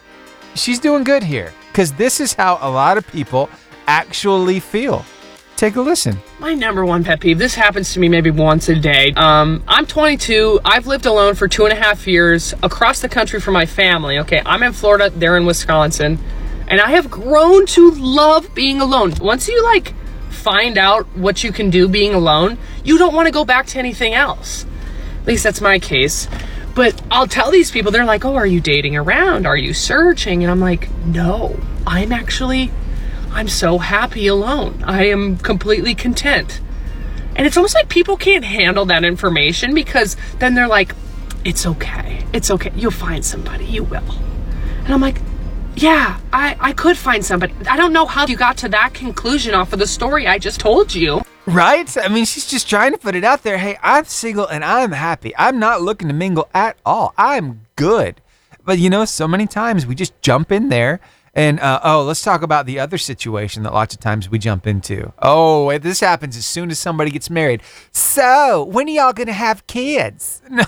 She's 0.55 0.79
doing 0.79 1.03
good 1.03 1.21
here 1.21 1.53
because 1.71 1.93
this 1.93 2.19
is 2.19 2.33
how 2.33 2.57
a 2.61 2.69
lot 2.69 2.97
of 2.97 3.05
people 3.05 3.47
actually 3.85 4.59
feel. 4.59 5.05
Take 5.55 5.75
a 5.75 5.81
listen. 5.81 6.17
My 6.39 6.55
number 6.55 6.83
one 6.83 7.03
pet 7.03 7.19
peeve. 7.19 7.37
This 7.37 7.53
happens 7.53 7.93
to 7.93 7.99
me 7.99 8.09
maybe 8.09 8.31
once 8.31 8.69
a 8.69 8.75
day. 8.75 9.13
Um, 9.17 9.63
I'm 9.67 9.85
22. 9.85 10.61
I've 10.65 10.87
lived 10.87 11.05
alone 11.05 11.35
for 11.35 11.47
two 11.47 11.65
and 11.65 11.73
a 11.73 11.75
half 11.75 12.07
years 12.07 12.55
across 12.63 13.01
the 13.01 13.09
country 13.09 13.39
from 13.39 13.53
my 13.53 13.67
family. 13.67 14.17
Okay, 14.17 14.41
I'm 14.47 14.63
in 14.63 14.73
Florida. 14.73 15.11
They're 15.11 15.37
in 15.37 15.45
Wisconsin. 15.45 16.17
And 16.69 16.79
I 16.79 16.91
have 16.91 17.09
grown 17.09 17.65
to 17.67 17.91
love 17.91 18.53
being 18.53 18.79
alone. 18.79 19.13
Once 19.19 19.47
you 19.47 19.63
like 19.63 19.93
find 20.29 20.77
out 20.77 21.05
what 21.17 21.43
you 21.43 21.51
can 21.51 21.69
do 21.69 21.87
being 21.87 22.13
alone, 22.13 22.57
you 22.83 22.97
don't 22.97 23.13
want 23.13 23.25
to 23.25 23.31
go 23.31 23.43
back 23.43 23.65
to 23.67 23.79
anything 23.79 24.13
else. 24.13 24.65
At 25.21 25.27
least 25.27 25.43
that's 25.43 25.61
my 25.61 25.79
case. 25.79 26.27
But 26.75 27.01
I'll 27.11 27.27
tell 27.27 27.51
these 27.51 27.71
people, 27.71 27.91
they're 27.91 28.05
like, 28.05 28.23
oh, 28.23 28.35
are 28.35 28.45
you 28.45 28.61
dating 28.61 28.95
around? 28.95 29.45
Are 29.45 29.57
you 29.57 29.73
searching? 29.73 30.43
And 30.43 30.51
I'm 30.51 30.59
like, 30.59 30.89
no, 31.05 31.59
I'm 31.85 32.11
actually, 32.11 32.71
I'm 33.31 33.47
so 33.47 33.79
happy 33.79 34.27
alone. 34.27 34.83
I 34.85 35.07
am 35.07 35.37
completely 35.37 35.95
content. 35.95 36.61
And 37.35 37.47
it's 37.47 37.57
almost 37.57 37.73
like 37.73 37.89
people 37.89 38.15
can't 38.15 38.45
handle 38.45 38.85
that 38.85 39.03
information 39.03 39.73
because 39.73 40.15
then 40.37 40.53
they're 40.53 40.67
like, 40.67 40.93
it's 41.43 41.65
okay. 41.65 42.25
It's 42.31 42.51
okay. 42.51 42.71
You'll 42.75 42.91
find 42.91 43.25
somebody. 43.25 43.65
You 43.65 43.83
will. 43.83 44.03
And 44.83 44.93
I'm 44.93 45.01
like, 45.01 45.17
yeah, 45.75 46.19
I, 46.33 46.57
I 46.59 46.73
could 46.73 46.97
find 46.97 47.23
somebody. 47.23 47.53
I 47.69 47.77
don't 47.77 47.93
know 47.93 48.05
how 48.05 48.25
you 48.25 48.35
got 48.35 48.57
to 48.57 48.69
that 48.69 48.93
conclusion 48.93 49.53
off 49.53 49.73
of 49.73 49.79
the 49.79 49.87
story 49.87 50.27
I 50.27 50.37
just 50.39 50.59
told 50.59 50.93
you. 50.93 51.21
Right? 51.45 51.97
I 51.97 52.07
mean, 52.09 52.25
she's 52.25 52.45
just 52.45 52.69
trying 52.69 52.91
to 52.91 52.97
put 52.97 53.15
it 53.15 53.23
out 53.23 53.43
there. 53.43 53.57
Hey, 53.57 53.77
I'm 53.81 54.05
single 54.05 54.47
and 54.47 54.63
I'm 54.63 54.91
happy. 54.91 55.33
I'm 55.37 55.59
not 55.59 55.81
looking 55.81 56.07
to 56.07 56.13
mingle 56.13 56.47
at 56.53 56.77
all. 56.85 57.13
I'm 57.17 57.61
good. 57.75 58.21
But 58.63 58.77
you 58.77 58.89
know, 58.89 59.05
so 59.05 59.27
many 59.27 59.47
times 59.47 59.85
we 59.87 59.95
just 59.95 60.19
jump 60.21 60.51
in 60.51 60.69
there 60.69 60.99
and, 61.33 61.59
uh, 61.59 61.79
oh, 61.83 62.03
let's 62.03 62.21
talk 62.21 62.41
about 62.41 62.65
the 62.65 62.79
other 62.79 62.97
situation 62.97 63.63
that 63.63 63.73
lots 63.73 63.93
of 63.93 63.99
times 63.99 64.29
we 64.29 64.39
jump 64.39 64.65
into. 64.65 65.13
Oh, 65.19 65.77
this 65.77 65.99
happens 65.99 66.35
as 66.35 66.45
soon 66.45 66.71
as 66.71 66.79
somebody 66.79 67.11
gets 67.11 67.29
married. 67.29 67.61
So, 67.91 68.63
when 68.63 68.87
are 68.87 68.91
y'all 68.91 69.13
going 69.13 69.27
to 69.27 69.33
have 69.33 69.65
kids? 69.67 70.41
No, 70.49 70.65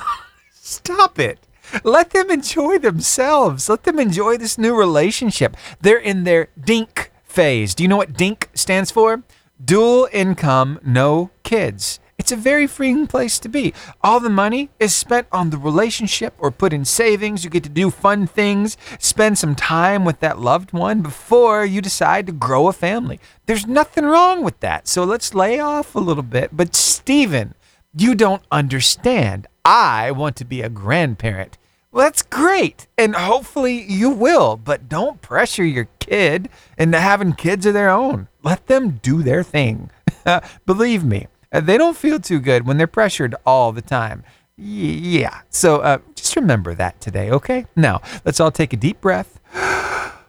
stop 0.53 1.17
it. 1.17 1.39
Let 1.83 2.11
them 2.11 2.29
enjoy 2.29 2.79
themselves. 2.79 3.69
Let 3.69 3.83
them 3.83 3.99
enjoy 3.99 4.37
this 4.37 4.57
new 4.57 4.75
relationship. 4.75 5.55
They're 5.79 5.97
in 5.97 6.23
their 6.23 6.49
dink 6.59 7.11
phase. 7.23 7.73
Do 7.73 7.83
you 7.83 7.89
know 7.89 7.97
what 7.97 8.13
dink 8.13 8.49
stands 8.53 8.91
for? 8.91 9.23
Dual 9.63 10.09
income, 10.11 10.79
no 10.83 11.29
kids. 11.43 11.99
It's 12.17 12.31
a 12.31 12.35
very 12.35 12.67
freeing 12.67 13.07
place 13.07 13.39
to 13.39 13.49
be. 13.49 13.73
All 14.03 14.19
the 14.19 14.29
money 14.29 14.69
is 14.79 14.95
spent 14.95 15.25
on 15.31 15.49
the 15.49 15.57
relationship 15.57 16.35
or 16.37 16.51
put 16.51 16.71
in 16.71 16.85
savings. 16.85 17.43
You 17.43 17.49
get 17.49 17.63
to 17.63 17.69
do 17.69 17.89
fun 17.89 18.27
things, 18.27 18.77
spend 18.99 19.39
some 19.39 19.55
time 19.55 20.05
with 20.05 20.19
that 20.19 20.37
loved 20.37 20.71
one 20.71 21.01
before 21.01 21.65
you 21.65 21.81
decide 21.81 22.27
to 22.27 22.31
grow 22.31 22.67
a 22.67 22.73
family. 22.73 23.19
There's 23.47 23.65
nothing 23.65 24.05
wrong 24.05 24.43
with 24.43 24.59
that. 24.59 24.87
So 24.87 25.03
let's 25.03 25.33
lay 25.33 25.59
off 25.59 25.95
a 25.95 25.99
little 25.99 26.21
bit. 26.21 26.55
But, 26.55 26.75
Steven, 26.75 27.55
you 27.95 28.13
don't 28.13 28.43
understand. 28.51 29.47
I 29.65 30.11
want 30.11 30.35
to 30.35 30.45
be 30.45 30.61
a 30.61 30.69
grandparent. 30.69 31.57
Well, 31.91 32.05
that's 32.05 32.21
great. 32.21 32.87
And 32.97 33.15
hopefully 33.15 33.81
you 33.81 34.09
will, 34.09 34.55
but 34.55 34.87
don't 34.87 35.21
pressure 35.21 35.65
your 35.65 35.89
kid 35.99 36.49
into 36.77 36.99
having 36.99 37.33
kids 37.33 37.65
of 37.65 37.73
their 37.73 37.89
own. 37.89 38.29
Let 38.43 38.67
them 38.67 38.99
do 39.01 39.21
their 39.21 39.43
thing. 39.43 39.91
Believe 40.65 41.03
me, 41.03 41.27
they 41.51 41.77
don't 41.77 41.97
feel 41.97 42.19
too 42.19 42.39
good 42.39 42.65
when 42.65 42.77
they're 42.77 42.87
pressured 42.87 43.35
all 43.45 43.73
the 43.73 43.81
time. 43.81 44.23
Yeah. 44.55 45.41
So 45.49 45.81
uh, 45.81 45.97
just 46.15 46.35
remember 46.35 46.73
that 46.75 47.01
today, 47.01 47.29
okay? 47.31 47.65
Now, 47.75 48.01
let's 48.23 48.39
all 48.39 48.51
take 48.51 48.73
a 48.73 48.77
deep 48.77 49.01
breath. 49.01 49.39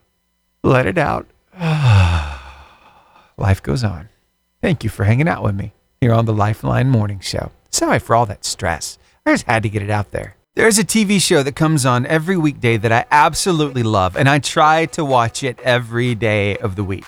Let 0.64 0.87
it 0.87 0.98
out. 0.98 1.27
Life 3.37 3.62
goes 3.62 3.85
on. 3.85 4.09
Thank 4.61 4.85
you 4.85 4.90
for 4.90 5.05
hanging 5.05 5.29
out 5.29 5.42
with 5.42 5.55
me 5.55 5.72
here 6.01 6.12
on 6.12 6.25
the 6.25 6.33
Lifeline 6.33 6.88
Morning 6.88 7.20
Show. 7.20 7.53
Sorry 7.70 7.98
for 7.98 8.16
all 8.16 8.27
that 8.27 8.44
stress. 8.44 8.98
I 9.25 9.33
just 9.33 9.46
had 9.46 9.62
to 9.62 9.68
get 9.68 9.83
it 9.83 9.90
out 9.90 10.11
there. 10.11 10.37
There's 10.55 10.79
a 10.79 10.85
TV 10.85 11.19
show 11.19 11.43
that 11.43 11.57
comes 11.57 11.87
on 11.87 12.05
every 12.05 12.37
weekday 12.37 12.77
that 12.77 12.93
I 12.93 13.07
absolutely 13.11 13.83
love, 13.83 14.19
and 14.19 14.29
I 14.29 14.38
try 14.38 14.85
to 14.85 15.03
watch 15.03 15.43
it 15.43 15.59
every 15.61 16.15
day 16.15 16.59
of 16.59 16.77
the 16.77 16.85
week. 16.85 17.07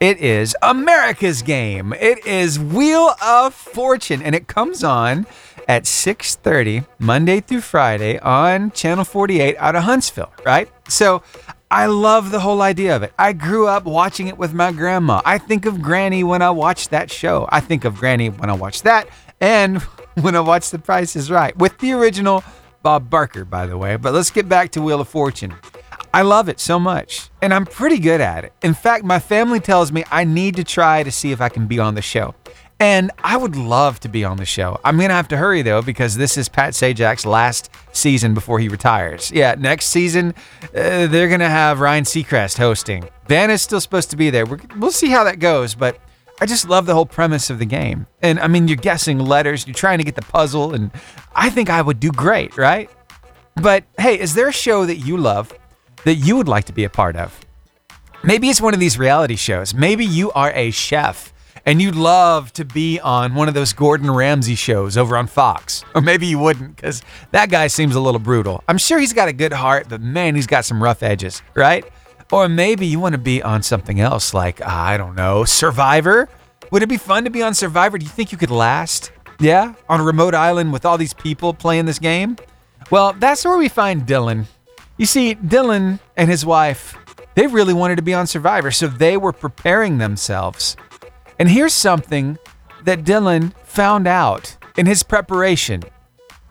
It 0.00 0.18
is 0.18 0.54
America's 0.60 1.40
Game. 1.40 1.94
It 1.94 2.26
is 2.26 2.58
Wheel 2.58 3.14
of 3.24 3.54
Fortune, 3.54 4.20
and 4.20 4.34
it 4.34 4.48
comes 4.48 4.84
on 4.84 5.26
at 5.66 5.86
6:30 5.86 6.84
Monday 6.98 7.40
through 7.40 7.62
Friday 7.62 8.18
on 8.18 8.70
Channel 8.72 9.06
48 9.06 9.56
out 9.58 9.76
of 9.76 9.84
Huntsville, 9.84 10.34
right? 10.44 10.68
So 10.86 11.22
I 11.70 11.86
love 11.86 12.32
the 12.32 12.40
whole 12.40 12.60
idea 12.60 12.94
of 12.94 13.02
it. 13.02 13.14
I 13.18 13.32
grew 13.32 13.66
up 13.66 13.84
watching 13.84 14.26
it 14.26 14.36
with 14.36 14.52
my 14.52 14.72
grandma. 14.72 15.22
I 15.24 15.38
think 15.38 15.64
of 15.64 15.80
Granny 15.80 16.22
when 16.22 16.42
I 16.42 16.50
watch 16.50 16.90
that 16.90 17.10
show. 17.10 17.48
I 17.50 17.60
think 17.60 17.86
of 17.86 17.96
Granny 17.96 18.28
when 18.28 18.50
I 18.50 18.52
watch 18.52 18.82
that, 18.82 19.08
and 19.40 19.80
when 20.20 20.36
I 20.36 20.40
watch 20.40 20.68
The 20.68 20.78
Price 20.78 21.16
is 21.16 21.30
Right 21.30 21.56
with 21.56 21.78
the 21.78 21.92
original 21.92 22.44
Bob 22.84 23.08
Barker, 23.10 23.44
by 23.44 23.66
the 23.66 23.78
way. 23.78 23.96
But 23.96 24.12
let's 24.12 24.30
get 24.30 24.48
back 24.48 24.70
to 24.72 24.82
Wheel 24.82 25.00
of 25.00 25.08
Fortune. 25.08 25.54
I 26.12 26.22
love 26.22 26.48
it 26.48 26.60
so 26.60 26.78
much, 26.78 27.30
and 27.42 27.52
I'm 27.52 27.64
pretty 27.64 27.98
good 27.98 28.20
at 28.20 28.44
it. 28.44 28.52
In 28.62 28.74
fact, 28.74 29.04
my 29.04 29.18
family 29.18 29.58
tells 29.58 29.90
me 29.90 30.04
I 30.12 30.22
need 30.22 30.54
to 30.56 30.64
try 30.64 31.02
to 31.02 31.10
see 31.10 31.32
if 31.32 31.40
I 31.40 31.48
can 31.48 31.66
be 31.66 31.80
on 31.80 31.96
the 31.96 32.02
show. 32.02 32.36
And 32.78 33.10
I 33.24 33.36
would 33.36 33.56
love 33.56 34.00
to 34.00 34.08
be 34.08 34.24
on 34.24 34.36
the 34.36 34.44
show. 34.44 34.78
I'm 34.84 34.96
going 34.96 35.08
to 35.08 35.14
have 35.14 35.28
to 35.28 35.36
hurry 35.36 35.62
though, 35.62 35.80
because 35.80 36.16
this 36.16 36.36
is 36.36 36.48
Pat 36.48 36.74
Sajak's 36.74 37.24
last 37.24 37.70
season 37.92 38.34
before 38.34 38.58
he 38.58 38.68
retires. 38.68 39.32
Yeah, 39.32 39.54
next 39.58 39.86
season, 39.86 40.34
uh, 40.62 41.06
they're 41.06 41.28
going 41.28 41.40
to 41.40 41.48
have 41.48 41.80
Ryan 41.80 42.04
Seacrest 42.04 42.58
hosting. 42.58 43.08
Van 43.26 43.50
is 43.50 43.62
still 43.62 43.80
supposed 43.80 44.10
to 44.10 44.16
be 44.16 44.28
there. 44.28 44.44
We're, 44.44 44.60
we'll 44.76 44.92
see 44.92 45.08
how 45.08 45.24
that 45.24 45.38
goes, 45.38 45.74
but 45.74 45.98
I 46.40 46.46
just 46.46 46.68
love 46.68 46.86
the 46.86 46.94
whole 46.94 47.06
premise 47.06 47.48
of 47.48 47.58
the 47.58 47.64
game. 47.64 48.06
And 48.22 48.40
I 48.40 48.48
mean, 48.48 48.66
you're 48.66 48.76
guessing 48.76 49.18
letters, 49.18 49.66
you're 49.66 49.74
trying 49.74 49.98
to 49.98 50.04
get 50.04 50.16
the 50.16 50.22
puzzle, 50.22 50.74
and 50.74 50.90
I 51.34 51.50
think 51.50 51.70
I 51.70 51.80
would 51.80 52.00
do 52.00 52.10
great, 52.10 52.56
right? 52.56 52.90
But 53.56 53.84
hey, 53.98 54.18
is 54.18 54.34
there 54.34 54.48
a 54.48 54.52
show 54.52 54.84
that 54.84 54.96
you 54.96 55.16
love 55.16 55.52
that 56.04 56.16
you 56.16 56.36
would 56.36 56.48
like 56.48 56.64
to 56.64 56.72
be 56.72 56.84
a 56.84 56.90
part 56.90 57.16
of? 57.16 57.38
Maybe 58.24 58.48
it's 58.48 58.60
one 58.60 58.74
of 58.74 58.80
these 58.80 58.98
reality 58.98 59.36
shows. 59.36 59.74
Maybe 59.74 60.04
you 60.04 60.32
are 60.32 60.50
a 60.52 60.70
chef 60.70 61.32
and 61.66 61.80
you'd 61.80 61.94
love 61.94 62.52
to 62.54 62.64
be 62.64 63.00
on 63.00 63.34
one 63.34 63.48
of 63.48 63.54
those 63.54 63.72
Gordon 63.72 64.10
Ramsay 64.10 64.54
shows 64.54 64.96
over 64.96 65.16
on 65.16 65.26
Fox. 65.26 65.84
Or 65.94 66.00
maybe 66.00 66.26
you 66.26 66.38
wouldn't 66.38 66.76
because 66.76 67.02
that 67.30 67.50
guy 67.50 67.68
seems 67.68 67.94
a 67.94 68.00
little 68.00 68.18
brutal. 68.18 68.62
I'm 68.68 68.78
sure 68.78 68.98
he's 68.98 69.12
got 69.12 69.28
a 69.28 69.32
good 69.32 69.52
heart, 69.52 69.88
but 69.88 70.00
man, 70.00 70.34
he's 70.34 70.46
got 70.46 70.64
some 70.64 70.82
rough 70.82 71.02
edges, 71.02 71.42
right? 71.54 71.84
Or 72.32 72.48
maybe 72.48 72.86
you 72.86 72.98
want 72.98 73.12
to 73.12 73.18
be 73.18 73.42
on 73.42 73.62
something 73.62 74.00
else 74.00 74.34
like, 74.34 74.62
I 74.62 74.96
don't 74.96 75.14
know, 75.14 75.44
Survivor? 75.44 76.28
Would 76.70 76.82
it 76.82 76.88
be 76.88 76.96
fun 76.96 77.24
to 77.24 77.30
be 77.30 77.42
on 77.42 77.54
Survivor? 77.54 77.98
Do 77.98 78.04
you 78.04 78.10
think 78.10 78.32
you 78.32 78.38
could 78.38 78.50
last? 78.50 79.12
Yeah? 79.38 79.74
On 79.88 80.00
a 80.00 80.04
remote 80.04 80.34
island 80.34 80.72
with 80.72 80.84
all 80.84 80.98
these 80.98 81.12
people 81.12 81.54
playing 81.54 81.86
this 81.86 81.98
game? 81.98 82.36
Well, 82.90 83.12
that's 83.14 83.44
where 83.44 83.56
we 83.56 83.68
find 83.68 84.02
Dylan. 84.02 84.46
You 84.96 85.06
see, 85.06 85.34
Dylan 85.34 85.98
and 86.16 86.30
his 86.30 86.46
wife, 86.46 86.96
they 87.34 87.46
really 87.46 87.74
wanted 87.74 87.96
to 87.96 88.02
be 88.02 88.14
on 88.14 88.26
Survivor, 88.26 88.70
so 88.70 88.86
they 88.86 89.16
were 89.16 89.32
preparing 89.32 89.98
themselves. 89.98 90.76
And 91.38 91.48
here's 91.48 91.72
something 91.72 92.38
that 92.84 93.04
Dylan 93.04 93.52
found 93.64 94.06
out 94.06 94.56
in 94.76 94.86
his 94.86 95.02
preparation 95.02 95.82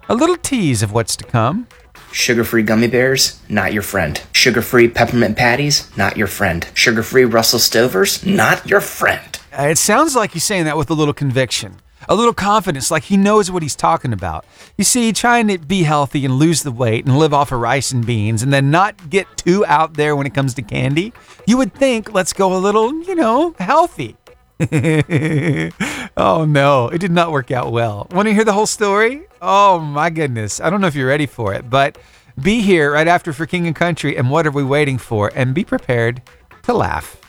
a 0.10 0.16
little 0.16 0.38
tease 0.38 0.84
of 0.84 0.92
what's 0.92 1.16
to 1.18 1.24
come. 1.24 1.68
Sugar 2.12 2.44
free 2.44 2.64
gummy 2.64 2.88
bears, 2.88 3.42
not 3.50 3.74
your 3.74 3.82
friend. 3.82 4.22
Sugar 4.34 4.62
free 4.62 4.88
peppermint 4.88 5.36
patties, 5.36 5.90
not 5.98 6.16
your 6.18 6.28
friend. 6.28 6.68
Sugar 6.74 7.02
free 7.02 7.26
Russell 7.26 7.60
Stovers, 7.60 8.24
not 8.26 8.68
your 8.70 8.82
friend. 8.82 9.40
Uh, 9.58 9.64
It 9.64 9.78
sounds 9.78 10.16
like 10.16 10.32
he's 10.32 10.44
saying 10.44 10.66
that 10.66 10.78
with 10.78 10.90
a 10.92 10.94
little 10.94 11.14
conviction, 11.14 11.78
a 12.08 12.14
little 12.16 12.34
confidence, 12.34 12.92
like 12.92 13.04
he 13.04 13.18
knows 13.18 13.50
what 13.50 13.64
he's 13.64 13.76
talking 13.76 14.14
about. 14.14 14.46
You 14.78 14.84
see, 14.84 15.12
trying 15.12 15.48
to 15.48 15.58
be 15.58 15.84
healthy 15.84 16.24
and 16.26 16.36
lose 16.36 16.62
the 16.62 16.72
weight 16.72 17.06
and 17.06 17.18
live 17.18 17.34
off 17.34 17.52
of 17.52 17.60
rice 17.60 17.92
and 17.92 18.06
beans 18.06 18.44
and 18.44 18.54
then 18.54 18.70
not 18.70 19.10
get 19.10 19.26
too 19.38 19.66
out 19.66 19.96
there 19.96 20.16
when 20.16 20.28
it 20.28 20.34
comes 20.36 20.54
to 20.56 20.62
candy, 20.62 21.14
you 21.48 21.58
would 21.58 21.74
think, 21.74 22.14
let's 22.14 22.34
go 22.34 22.56
a 22.56 22.60
little, 22.60 22.94
you 23.06 23.16
know, 23.16 23.56
healthy. 23.58 24.18
oh 26.18 26.46
no, 26.46 26.88
it 26.90 27.00
did 27.00 27.12
not 27.12 27.32
work 27.32 27.52
out 27.52 27.72
well. 27.72 28.08
Want 28.12 28.28
to 28.28 28.34
hear 28.34 28.46
the 28.46 28.54
whole 28.54 28.66
story? 28.66 29.24
Oh 29.42 29.80
my 29.80 30.10
goodness. 30.10 30.60
I 30.60 30.70
don't 30.70 30.82
know 30.82 30.88
if 30.88 30.96
you're 30.96 31.08
ready 31.08 31.26
for 31.26 31.54
it, 31.54 31.70
but 31.70 31.98
be 32.42 32.62
here 32.62 32.94
right 32.94 33.08
after 33.08 33.34
for 33.34 33.46
King 33.46 33.68
and 33.68 33.76
Country 33.76 34.18
and 34.18 34.30
what 34.30 34.48
are 34.48 34.52
we 34.52 34.64
waiting 34.64 34.98
for? 34.98 35.32
And 35.36 35.54
be 35.54 35.64
prepared 35.64 36.22
to 36.64 36.74
laugh. 36.74 37.20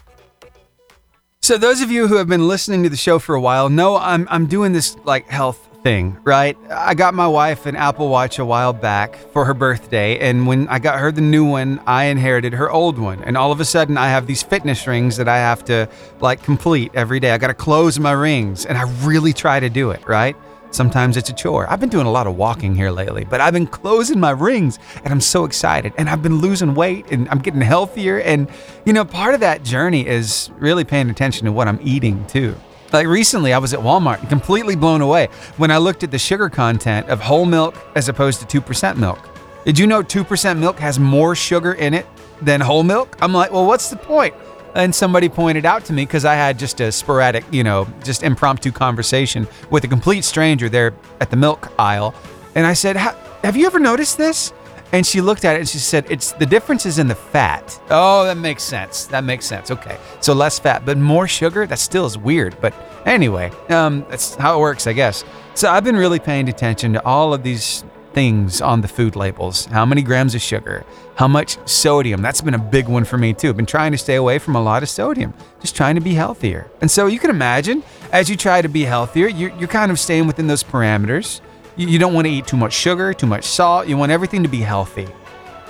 So 1.42 1.58
those 1.58 1.82
of 1.82 1.90
you 1.90 2.08
who 2.08 2.16
have 2.16 2.28
been 2.28 2.48
listening 2.48 2.82
to 2.84 2.88
the 2.88 2.96
show 2.96 3.18
for 3.18 3.34
a 3.34 3.40
while 3.40 3.68
know 3.68 3.96
I'm 3.96 4.26
I'm 4.30 4.46
doing 4.46 4.72
this 4.72 4.96
like 5.04 5.28
health 5.28 5.68
thing, 5.84 6.16
right? 6.24 6.56
I 6.70 6.94
got 6.94 7.12
my 7.12 7.28
wife 7.28 7.66
an 7.66 7.76
Apple 7.76 8.08
Watch 8.08 8.38
a 8.38 8.44
while 8.44 8.72
back 8.72 9.16
for 9.32 9.44
her 9.44 9.52
birthday, 9.52 10.18
and 10.18 10.46
when 10.46 10.66
I 10.68 10.78
got 10.78 10.98
her 10.98 11.12
the 11.12 11.20
new 11.20 11.44
one, 11.44 11.78
I 11.86 12.04
inherited 12.04 12.54
her 12.54 12.70
old 12.70 12.98
one. 12.98 13.22
And 13.22 13.36
all 13.36 13.52
of 13.52 13.60
a 13.60 13.66
sudden 13.66 13.98
I 13.98 14.08
have 14.08 14.26
these 14.26 14.42
fitness 14.42 14.86
rings 14.86 15.18
that 15.18 15.28
I 15.28 15.36
have 15.36 15.62
to 15.66 15.86
like 16.20 16.42
complete 16.42 16.90
every 16.94 17.20
day. 17.20 17.32
I 17.32 17.38
got 17.38 17.48
to 17.48 17.54
close 17.54 18.00
my 18.00 18.12
rings, 18.12 18.64
and 18.64 18.78
I 18.78 18.90
really 19.04 19.34
try 19.34 19.60
to 19.60 19.68
do 19.68 19.90
it, 19.90 20.02
right? 20.08 20.34
Sometimes 20.70 21.18
it's 21.18 21.28
a 21.28 21.34
chore. 21.34 21.70
I've 21.70 21.80
been 21.80 21.90
doing 21.90 22.06
a 22.06 22.10
lot 22.10 22.26
of 22.26 22.34
walking 22.34 22.74
here 22.74 22.90
lately, 22.90 23.24
but 23.24 23.42
I've 23.42 23.52
been 23.52 23.66
closing 23.66 24.18
my 24.18 24.30
rings 24.30 24.80
and 25.04 25.12
I'm 25.12 25.20
so 25.20 25.44
excited. 25.44 25.92
And 25.96 26.08
I've 26.08 26.20
been 26.20 26.38
losing 26.38 26.74
weight 26.74 27.06
and 27.12 27.28
I'm 27.28 27.38
getting 27.38 27.60
healthier. 27.60 28.18
And, 28.18 28.48
you 28.84 28.92
know, 28.92 29.04
part 29.04 29.34
of 29.34 29.40
that 29.40 29.62
journey 29.62 30.04
is 30.04 30.50
really 30.56 30.82
paying 30.82 31.10
attention 31.10 31.44
to 31.44 31.52
what 31.52 31.68
I'm 31.68 31.78
eating 31.80 32.26
too. 32.26 32.56
Like 32.94 33.08
recently, 33.08 33.52
I 33.52 33.58
was 33.58 33.74
at 33.74 33.80
Walmart 33.80 34.20
and 34.20 34.28
completely 34.28 34.76
blown 34.76 35.00
away 35.00 35.26
when 35.56 35.72
I 35.72 35.78
looked 35.78 36.04
at 36.04 36.12
the 36.12 36.18
sugar 36.18 36.48
content 36.48 37.08
of 37.08 37.18
whole 37.18 37.44
milk 37.44 37.74
as 37.96 38.08
opposed 38.08 38.48
to 38.48 38.60
2% 38.60 38.96
milk. 38.98 39.18
Did 39.64 39.80
you 39.80 39.88
know 39.88 40.04
2% 40.04 40.58
milk 40.60 40.78
has 40.78 41.00
more 41.00 41.34
sugar 41.34 41.72
in 41.72 41.92
it 41.92 42.06
than 42.40 42.60
whole 42.60 42.84
milk? 42.84 43.16
I'm 43.20 43.32
like, 43.32 43.50
well, 43.50 43.66
what's 43.66 43.90
the 43.90 43.96
point? 43.96 44.32
And 44.76 44.94
somebody 44.94 45.28
pointed 45.28 45.66
out 45.66 45.84
to 45.86 45.92
me 45.92 46.04
because 46.06 46.24
I 46.24 46.34
had 46.34 46.56
just 46.56 46.80
a 46.80 46.92
sporadic, 46.92 47.44
you 47.50 47.64
know, 47.64 47.88
just 48.04 48.22
impromptu 48.22 48.70
conversation 48.70 49.48
with 49.70 49.82
a 49.82 49.88
complete 49.88 50.22
stranger 50.22 50.68
there 50.68 50.94
at 51.20 51.30
the 51.30 51.36
milk 51.36 51.72
aisle. 51.80 52.14
And 52.54 52.64
I 52.64 52.74
said, 52.74 52.96
Have 52.96 53.56
you 53.56 53.66
ever 53.66 53.80
noticed 53.80 54.18
this? 54.18 54.52
And 54.92 55.06
she 55.06 55.20
looked 55.20 55.44
at 55.44 55.56
it 55.56 55.60
and 55.60 55.68
she 55.68 55.78
said, 55.78 56.06
It's 56.08 56.32
the 56.32 56.46
difference 56.46 56.86
is 56.86 56.98
in 56.98 57.08
the 57.08 57.14
fat. 57.14 57.80
Oh, 57.90 58.24
that 58.24 58.36
makes 58.36 58.62
sense. 58.62 59.06
That 59.06 59.24
makes 59.24 59.46
sense. 59.46 59.70
Okay. 59.70 59.98
So 60.20 60.34
less 60.34 60.58
fat, 60.58 60.84
but 60.84 60.98
more 60.98 61.26
sugar? 61.26 61.66
That 61.66 61.78
still 61.78 62.06
is 62.06 62.16
weird. 62.16 62.56
But 62.60 62.74
anyway, 63.04 63.50
um, 63.70 64.06
that's 64.08 64.34
how 64.36 64.56
it 64.56 64.60
works, 64.60 64.86
I 64.86 64.92
guess. 64.92 65.24
So 65.54 65.70
I've 65.70 65.84
been 65.84 65.96
really 65.96 66.20
paying 66.20 66.48
attention 66.48 66.92
to 66.94 67.04
all 67.04 67.34
of 67.34 67.42
these 67.42 67.84
things 68.14 68.60
on 68.60 68.80
the 68.80 68.88
food 68.88 69.16
labels. 69.16 69.66
How 69.66 69.84
many 69.84 70.00
grams 70.02 70.34
of 70.34 70.40
sugar? 70.40 70.86
How 71.16 71.28
much 71.28 71.58
sodium? 71.68 72.22
That's 72.22 72.40
been 72.40 72.54
a 72.54 72.58
big 72.58 72.88
one 72.88 73.04
for 73.04 73.18
me 73.18 73.34
too. 73.34 73.50
I've 73.50 73.56
been 73.56 73.66
trying 73.66 73.92
to 73.92 73.98
stay 73.98 74.14
away 74.14 74.38
from 74.38 74.54
a 74.54 74.62
lot 74.62 74.82
of 74.82 74.88
sodium, 74.88 75.34
just 75.60 75.76
trying 75.76 75.96
to 75.96 76.00
be 76.00 76.14
healthier. 76.14 76.70
And 76.80 76.90
so 76.90 77.06
you 77.06 77.18
can 77.18 77.30
imagine 77.30 77.82
as 78.12 78.30
you 78.30 78.36
try 78.36 78.62
to 78.62 78.68
be 78.68 78.84
healthier, 78.84 79.26
you're, 79.26 79.50
you're 79.58 79.68
kind 79.68 79.90
of 79.90 79.98
staying 79.98 80.26
within 80.26 80.46
those 80.46 80.62
parameters. 80.62 81.40
You, 81.76 81.98
don't 81.98 82.14
want 82.14 82.26
to 82.26 82.32
eat 82.32 82.46
too 82.46 82.56
much 82.56 82.72
sugar, 82.72 83.12
too 83.12 83.26
much 83.26 83.44
salt. 83.44 83.88
You 83.88 83.96
want 83.96 84.12
everything 84.12 84.42
to 84.42 84.48
be 84.48 84.60
healthy. 84.60 85.08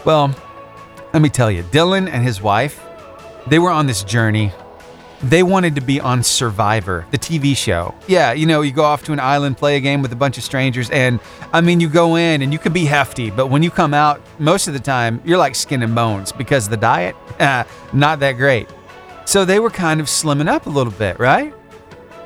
Well, 0.04 0.34
let 1.12 1.22
me 1.22 1.28
tell 1.28 1.50
you, 1.50 1.62
Dylan 1.64 2.08
and 2.08 2.22
his 2.22 2.42
wife, 2.42 2.84
they 3.46 3.58
were 3.58 3.70
on 3.70 3.86
this 3.86 4.04
journey 4.04 4.52
they 5.30 5.42
wanted 5.42 5.74
to 5.76 5.80
be 5.80 6.00
on 6.00 6.22
Survivor, 6.22 7.06
the 7.10 7.18
TV 7.18 7.56
show. 7.56 7.94
Yeah, 8.06 8.32
you 8.32 8.46
know, 8.46 8.60
you 8.60 8.72
go 8.72 8.84
off 8.84 9.04
to 9.04 9.12
an 9.12 9.20
island, 9.20 9.56
play 9.56 9.76
a 9.76 9.80
game 9.80 10.02
with 10.02 10.12
a 10.12 10.16
bunch 10.16 10.36
of 10.36 10.44
strangers, 10.44 10.90
and 10.90 11.18
I 11.52 11.60
mean, 11.60 11.80
you 11.80 11.88
go 11.88 12.16
in 12.16 12.42
and 12.42 12.52
you 12.52 12.58
can 12.58 12.72
be 12.72 12.84
hefty, 12.84 13.30
but 13.30 13.46
when 13.46 13.62
you 13.62 13.70
come 13.70 13.94
out, 13.94 14.20
most 14.38 14.68
of 14.68 14.74
the 14.74 14.80
time, 14.80 15.22
you're 15.24 15.38
like 15.38 15.54
skin 15.54 15.82
and 15.82 15.94
bones 15.94 16.32
because 16.32 16.68
the 16.68 16.76
diet, 16.76 17.16
uh, 17.40 17.64
not 17.92 18.20
that 18.20 18.32
great. 18.32 18.68
So 19.24 19.44
they 19.44 19.60
were 19.60 19.70
kind 19.70 20.00
of 20.00 20.06
slimming 20.06 20.48
up 20.48 20.66
a 20.66 20.70
little 20.70 20.92
bit, 20.92 21.18
right? 21.18 21.54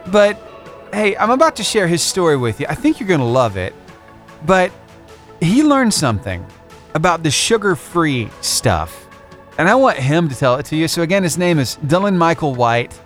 But 0.08 0.40
hey, 0.93 1.16
I'm 1.16 1.30
about 1.30 1.57
to 1.57 1.62
share 1.62 1.89
his 1.89 2.03
story 2.03 2.36
with 2.36 2.61
you. 2.61 2.66
I 2.68 2.74
think 2.74 3.01
you're 3.01 3.09
going 3.09 3.20
to 3.20 3.26
love 3.26 3.57
it. 3.57 3.74
But 4.47 4.72
he 5.41 5.62
learned 5.62 5.95
something 5.95 6.47
about 6.95 7.22
the 7.22 7.30
sugar 7.30 7.76
free 7.76 8.28
stuff 8.41 9.09
and 9.59 9.68
I 9.68 9.74
want 9.74 9.99
him 9.99 10.28
to 10.28 10.36
tell 10.36 10.55
it 10.57 10.66
to 10.66 10.76
you. 10.76 10.86
So 10.86 11.03
again, 11.03 11.24
his 11.24 11.36
name 11.36 11.59
is 11.59 11.76
Dylan 11.84 12.16
Michael 12.16 12.55
White. 12.55 12.99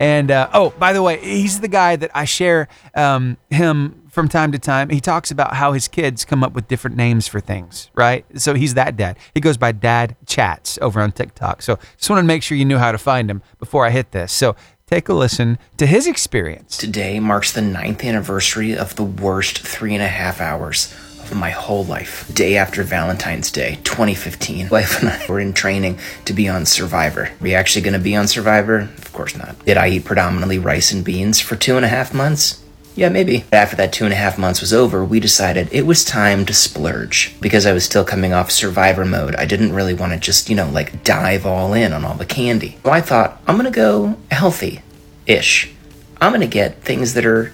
And 0.00 0.30
uh, 0.30 0.48
oh, 0.54 0.70
by 0.78 0.92
the 0.94 1.02
way, 1.02 1.18
he's 1.18 1.60
the 1.60 1.68
guy 1.68 1.96
that 1.96 2.10
I 2.14 2.24
share 2.24 2.68
um, 2.94 3.36
him 3.50 4.04
from 4.08 4.28
time 4.28 4.52
to 4.52 4.58
time. 4.58 4.88
He 4.88 5.00
talks 5.00 5.30
about 5.30 5.54
how 5.54 5.72
his 5.72 5.86
kids 5.86 6.24
come 6.24 6.42
up 6.42 6.54
with 6.54 6.66
different 6.66 6.96
names 6.96 7.28
for 7.28 7.40
things, 7.40 7.90
right? 7.94 8.24
So 8.40 8.54
he's 8.54 8.74
that 8.74 8.96
dad. 8.96 9.18
He 9.34 9.40
goes 9.40 9.58
by 9.58 9.72
Dad 9.72 10.16
Chats 10.24 10.78
over 10.80 11.00
on 11.00 11.12
TikTok. 11.12 11.62
So 11.62 11.78
just 11.96 12.08
wanted 12.08 12.22
to 12.22 12.26
make 12.28 12.42
sure 12.42 12.56
you 12.56 12.64
knew 12.64 12.78
how 12.78 12.90
to 12.90 12.98
find 12.98 13.30
him 13.30 13.42
before 13.58 13.84
I 13.84 13.90
hit 13.90 14.12
this. 14.12 14.32
So 14.32 14.56
take 14.88 15.08
a 15.08 15.14
listen 15.14 15.58
to 15.76 15.86
his 15.86 16.06
experience. 16.06 16.76
Today 16.76 17.20
marks 17.20 17.52
the 17.52 17.60
ninth 17.60 18.04
anniversary 18.04 18.76
of 18.76 18.96
the 18.96 19.04
worst 19.04 19.58
three 19.58 19.94
and 19.94 20.02
a 20.02 20.08
half 20.08 20.40
hours 20.40 20.92
of 21.20 21.36
my 21.36 21.50
whole 21.50 21.84
life. 21.84 22.32
Day 22.34 22.56
after 22.56 22.82
Valentine's 22.82 23.52
Day, 23.52 23.78
2015, 23.84 24.68
wife 24.70 25.00
and 25.00 25.10
I 25.10 25.26
were 25.28 25.40
in 25.40 25.52
training 25.52 25.98
to 26.24 26.32
be 26.32 26.48
on 26.48 26.64
Survivor. 26.64 27.24
Are 27.24 27.32
we 27.40 27.54
actually 27.54 27.82
going 27.82 27.92
to 27.92 27.98
be 27.98 28.16
on 28.16 28.28
Survivor? 28.28 28.80
Of 28.80 29.12
course 29.12 29.36
not. 29.36 29.62
Did 29.64 29.76
I 29.76 29.88
eat 29.88 30.04
predominantly 30.04 30.58
rice 30.58 30.90
and 30.90 31.04
beans 31.04 31.38
for 31.40 31.56
two 31.56 31.76
and 31.76 31.84
a 31.84 31.88
half 31.88 32.14
months? 32.14 32.62
Yeah, 32.98 33.10
maybe. 33.10 33.44
After 33.52 33.76
that 33.76 33.92
two 33.92 34.06
and 34.06 34.12
a 34.12 34.16
half 34.16 34.38
months 34.38 34.60
was 34.60 34.72
over, 34.72 35.04
we 35.04 35.20
decided 35.20 35.68
it 35.70 35.86
was 35.86 36.04
time 36.04 36.44
to 36.46 36.52
splurge. 36.52 37.32
Because 37.40 37.64
I 37.64 37.72
was 37.72 37.84
still 37.84 38.04
coming 38.04 38.32
off 38.32 38.50
survivor 38.50 39.04
mode, 39.04 39.36
I 39.36 39.44
didn't 39.44 39.72
really 39.72 39.94
want 39.94 40.14
to 40.14 40.18
just, 40.18 40.50
you 40.50 40.56
know, 40.56 40.68
like 40.68 41.04
dive 41.04 41.46
all 41.46 41.74
in 41.74 41.92
on 41.92 42.04
all 42.04 42.16
the 42.16 42.26
candy. 42.26 42.76
So 42.82 42.90
I 42.90 43.00
thought, 43.00 43.40
I'm 43.46 43.56
gonna 43.56 43.70
go 43.70 44.18
healthy 44.32 44.82
ish. 45.26 45.72
I'm 46.20 46.32
gonna 46.32 46.48
get 46.48 46.82
things 46.82 47.14
that 47.14 47.24
are 47.24 47.52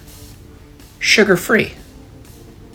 sugar 0.97 1.37
free. 1.37 1.73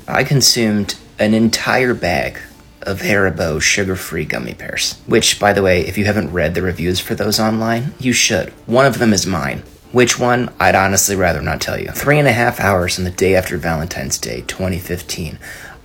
I 0.06 0.22
consumed 0.22 0.94
an 1.18 1.34
entire 1.34 1.92
bag 1.92 2.38
of 2.82 3.00
Haribo 3.00 3.60
sugar 3.60 3.96
free 3.96 4.24
gummy 4.24 4.54
bears. 4.54 4.94
Which, 5.06 5.40
by 5.40 5.52
the 5.52 5.62
way, 5.64 5.80
if 5.80 5.98
you 5.98 6.04
haven't 6.04 6.30
read 6.30 6.54
the 6.54 6.62
reviews 6.62 7.00
for 7.00 7.16
those 7.16 7.40
online, 7.40 7.94
you 7.98 8.12
should. 8.12 8.50
One 8.66 8.86
of 8.86 9.00
them 9.00 9.12
is 9.12 9.26
mine. 9.26 9.64
Which 9.92 10.20
one, 10.20 10.50
I'd 10.60 10.76
honestly 10.76 11.16
rather 11.16 11.42
not 11.42 11.60
tell 11.60 11.78
you. 11.78 11.90
Three 11.90 12.20
and 12.20 12.28
a 12.28 12.32
half 12.32 12.60
hours 12.60 12.96
on 12.96 13.04
the 13.04 13.10
day 13.10 13.34
after 13.34 13.56
Valentine's 13.56 14.18
Day 14.18 14.44
2015, 14.46 15.36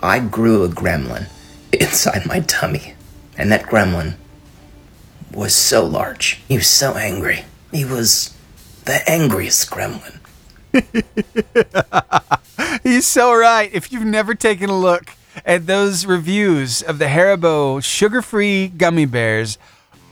I 0.03 0.19
grew 0.19 0.63
a 0.63 0.69
gremlin 0.69 1.27
inside 1.73 2.27
my 2.27 2.41
tummy. 2.41 2.93
And 3.35 3.51
that 3.51 3.63
gremlin 3.63 4.15
was 5.33 5.55
so 5.55 5.83
large. 5.83 6.39
He 6.47 6.55
was 6.55 6.67
so 6.67 6.93
angry. 6.93 7.45
He 7.71 7.83
was 7.83 8.37
the 8.85 9.01
angriest 9.09 9.71
gremlin. 9.71 10.19
He's 12.83 13.07
so 13.07 13.33
right. 13.33 13.71
If 13.73 13.91
you've 13.91 14.05
never 14.05 14.35
taken 14.35 14.69
a 14.69 14.79
look 14.79 15.13
at 15.43 15.65
those 15.65 16.05
reviews 16.05 16.83
of 16.83 16.99
the 16.99 17.05
Haribo 17.05 17.83
sugar 17.83 18.21
free 18.21 18.67
gummy 18.67 19.05
bears, 19.05 19.57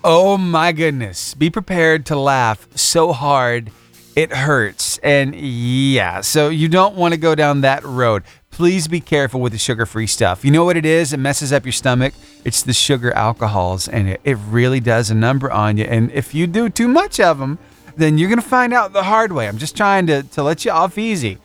oh 0.03 0.35
my 0.35 0.71
goodness, 0.71 1.35
be 1.35 1.51
prepared 1.51 2.07
to 2.07 2.15
laugh 2.15 2.67
so 2.75 3.13
hard 3.13 3.69
it 4.15 4.31
hurts. 4.31 4.99
And 4.99 5.35
yeah, 5.35 6.21
so 6.21 6.49
you 6.49 6.69
don't 6.69 6.95
want 6.95 7.13
to 7.13 7.19
go 7.19 7.35
down 7.35 7.61
that 7.61 7.83
road. 7.83 8.23
Please 8.51 8.87
be 8.87 8.99
careful 8.99 9.41
with 9.41 9.51
the 9.51 9.57
sugar 9.57 9.85
free 9.85 10.05
stuff. 10.05 10.45
You 10.45 10.51
know 10.51 10.63
what 10.63 10.77
it 10.77 10.85
is? 10.85 11.11
It 11.11 11.17
messes 11.17 11.51
up 11.51 11.65
your 11.65 11.71
stomach. 11.71 12.13
It's 12.45 12.61
the 12.61 12.73
sugar 12.73 13.11
alcohols, 13.13 13.87
and 13.87 14.09
it, 14.09 14.21
it 14.23 14.37
really 14.49 14.79
does 14.79 15.09
a 15.09 15.15
number 15.15 15.51
on 15.51 15.77
you. 15.77 15.85
And 15.85 16.11
if 16.11 16.35
you 16.35 16.45
do 16.45 16.69
too 16.69 16.87
much 16.87 17.19
of 17.19 17.39
them, 17.39 17.57
then 17.95 18.17
you're 18.17 18.29
going 18.29 18.41
to 18.41 18.47
find 18.47 18.73
out 18.73 18.93
the 18.93 19.03
hard 19.03 19.31
way. 19.31 19.47
I'm 19.47 19.57
just 19.57 19.75
trying 19.75 20.07
to, 20.07 20.23
to 20.23 20.43
let 20.43 20.65
you 20.65 20.71
off 20.71 20.97
easy. 20.97 21.39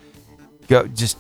Go, 0.69 0.87
just 0.87 1.17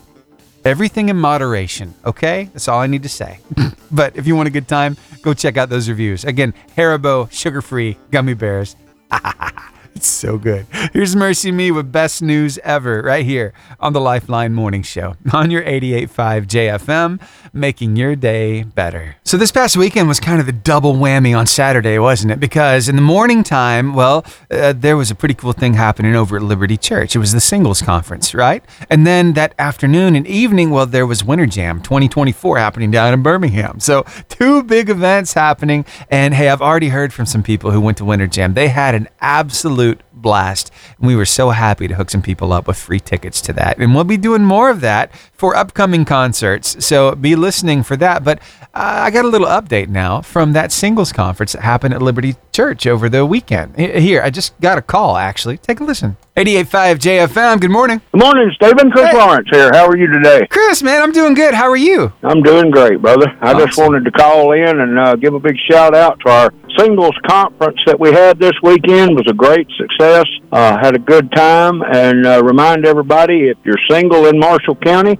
everything 0.64 1.08
in 1.08 1.16
moderation, 1.16 1.94
okay? 2.04 2.50
That's 2.52 2.68
all 2.68 2.80
I 2.80 2.86
need 2.86 3.02
to 3.04 3.08
say. 3.08 3.38
but 3.90 4.16
if 4.16 4.26
you 4.26 4.36
want 4.36 4.48
a 4.48 4.50
good 4.52 4.68
time, 4.68 4.96
go 5.22 5.32
check 5.32 5.56
out 5.56 5.70
those 5.70 5.88
reviews. 5.88 6.24
Again, 6.24 6.52
Haribo 6.76 7.30
sugar 7.32 7.62
free 7.62 7.96
gummy 8.10 8.34
bears. 8.34 8.76
It's 9.98 10.06
so 10.06 10.38
good. 10.38 10.64
Here's 10.92 11.16
MercyMe 11.16 11.74
with 11.74 11.90
best 11.90 12.22
news 12.22 12.56
ever 12.58 13.02
right 13.02 13.24
here 13.24 13.52
on 13.80 13.94
the 13.94 14.00
Lifeline 14.00 14.54
Morning 14.54 14.84
Show 14.84 15.16
on 15.32 15.50
your 15.50 15.64
88.5 15.64 16.46
JFM, 16.46 17.20
making 17.52 17.96
your 17.96 18.16
day 18.16 18.62
better. 18.62 19.16
So 19.24 19.36
this 19.36 19.52
past 19.52 19.76
weekend 19.76 20.08
was 20.08 20.20
kind 20.20 20.40
of 20.40 20.46
the 20.46 20.52
double 20.52 20.94
whammy 20.94 21.36
on 21.36 21.46
Saturday, 21.46 21.98
wasn't 21.98 22.32
it? 22.32 22.40
Because 22.40 22.88
in 22.88 22.96
the 22.96 23.02
morning 23.02 23.42
time, 23.42 23.94
well, 23.94 24.24
uh, 24.50 24.72
there 24.76 24.96
was 24.96 25.10
a 25.10 25.14
pretty 25.14 25.34
cool 25.34 25.52
thing 25.52 25.74
happening 25.74 26.14
over 26.14 26.36
at 26.36 26.42
Liberty 26.42 26.76
Church. 26.76 27.14
It 27.14 27.18
was 27.18 27.32
the 27.32 27.40
singles 27.40 27.82
conference, 27.82 28.34
right? 28.34 28.64
And 28.90 29.06
then 29.06 29.34
that 29.34 29.54
afternoon 29.58 30.16
and 30.16 30.26
evening, 30.26 30.70
well, 30.70 30.86
there 30.86 31.06
was 31.06 31.24
Winter 31.24 31.46
Jam 31.46 31.80
2024 31.82 32.58
happening 32.58 32.90
down 32.90 33.14
in 33.14 33.22
Birmingham. 33.22 33.80
So 33.80 34.04
two 34.28 34.62
big 34.62 34.90
events 34.90 35.32
happening. 35.34 35.84
And 36.10 36.34
hey, 36.34 36.48
I've 36.48 36.62
already 36.62 36.88
heard 36.88 37.12
from 37.12 37.26
some 37.26 37.42
people 37.42 37.70
who 37.70 37.80
went 37.80 37.98
to 37.98 38.04
Winter 38.04 38.26
Jam. 38.26 38.54
They 38.54 38.68
had 38.68 38.94
an 38.94 39.08
absolute 39.20 40.00
blast. 40.12 40.70
And 40.98 41.06
we 41.06 41.16
were 41.16 41.26
so 41.26 41.50
happy 41.50 41.88
to 41.88 41.94
hook 41.94 42.10
some 42.10 42.22
people 42.22 42.52
up 42.52 42.66
with 42.66 42.76
free 42.76 43.00
tickets 43.00 43.40
to 43.42 43.52
that. 43.54 43.78
And 43.78 43.94
we'll 43.94 44.04
be 44.04 44.16
doing 44.16 44.42
more 44.42 44.70
of 44.70 44.80
that 44.80 45.10
for 45.38 45.54
upcoming 45.54 46.04
concerts. 46.04 46.84
So 46.84 47.14
be 47.14 47.36
listening 47.36 47.84
for 47.84 47.96
that. 47.96 48.24
But 48.24 48.40
uh, 48.74 49.06
I 49.06 49.10
got 49.10 49.24
a 49.24 49.28
little 49.28 49.46
update 49.46 49.88
now 49.88 50.20
from 50.20 50.52
that 50.52 50.72
singles 50.72 51.12
conference 51.12 51.52
that 51.52 51.62
happened 51.62 51.94
at 51.94 52.02
Liberty 52.02 52.34
Church 52.52 52.86
over 52.86 53.08
the 53.08 53.24
weekend. 53.24 53.78
Here, 53.78 54.20
I 54.20 54.30
just 54.30 54.60
got 54.60 54.76
a 54.76 54.82
call 54.82 55.16
actually. 55.16 55.56
Take 55.56 55.80
a 55.80 55.84
listen. 55.84 56.16
88.5 56.38 56.98
JFM. 57.00 57.60
Good 57.60 57.72
morning. 57.72 58.00
Good 58.12 58.22
morning, 58.22 58.48
Steven. 58.54 58.92
Chris 58.92 59.06
hey. 59.06 59.16
Lawrence 59.16 59.48
here. 59.50 59.70
How 59.72 59.88
are 59.88 59.96
you 59.96 60.06
today? 60.06 60.46
Chris, 60.46 60.84
man, 60.84 61.02
I'm 61.02 61.10
doing 61.10 61.34
good. 61.34 61.52
How 61.52 61.68
are 61.68 61.76
you? 61.76 62.12
I'm 62.22 62.44
doing 62.44 62.70
great, 62.70 63.02
brother. 63.02 63.26
I 63.40 63.54
awesome. 63.54 63.66
just 63.66 63.76
wanted 63.76 64.04
to 64.04 64.12
call 64.12 64.52
in 64.52 64.80
and 64.80 65.00
uh, 65.00 65.16
give 65.16 65.34
a 65.34 65.40
big 65.40 65.56
shout 65.68 65.96
out 65.96 66.20
to 66.20 66.30
our 66.30 66.52
singles 66.78 67.16
conference 67.26 67.80
that 67.86 67.98
we 67.98 68.12
had 68.12 68.38
this 68.38 68.52
weekend. 68.62 69.10
It 69.10 69.14
was 69.14 69.26
a 69.28 69.34
great 69.34 69.66
success. 69.76 70.26
Uh, 70.52 70.78
had 70.80 70.94
a 70.94 71.00
good 71.00 71.32
time 71.32 71.82
and 71.82 72.24
uh, 72.24 72.40
remind 72.44 72.86
everybody 72.86 73.48
if 73.48 73.58
you're 73.64 73.80
single 73.90 74.26
in 74.26 74.38
Marshall 74.38 74.76
County, 74.76 75.18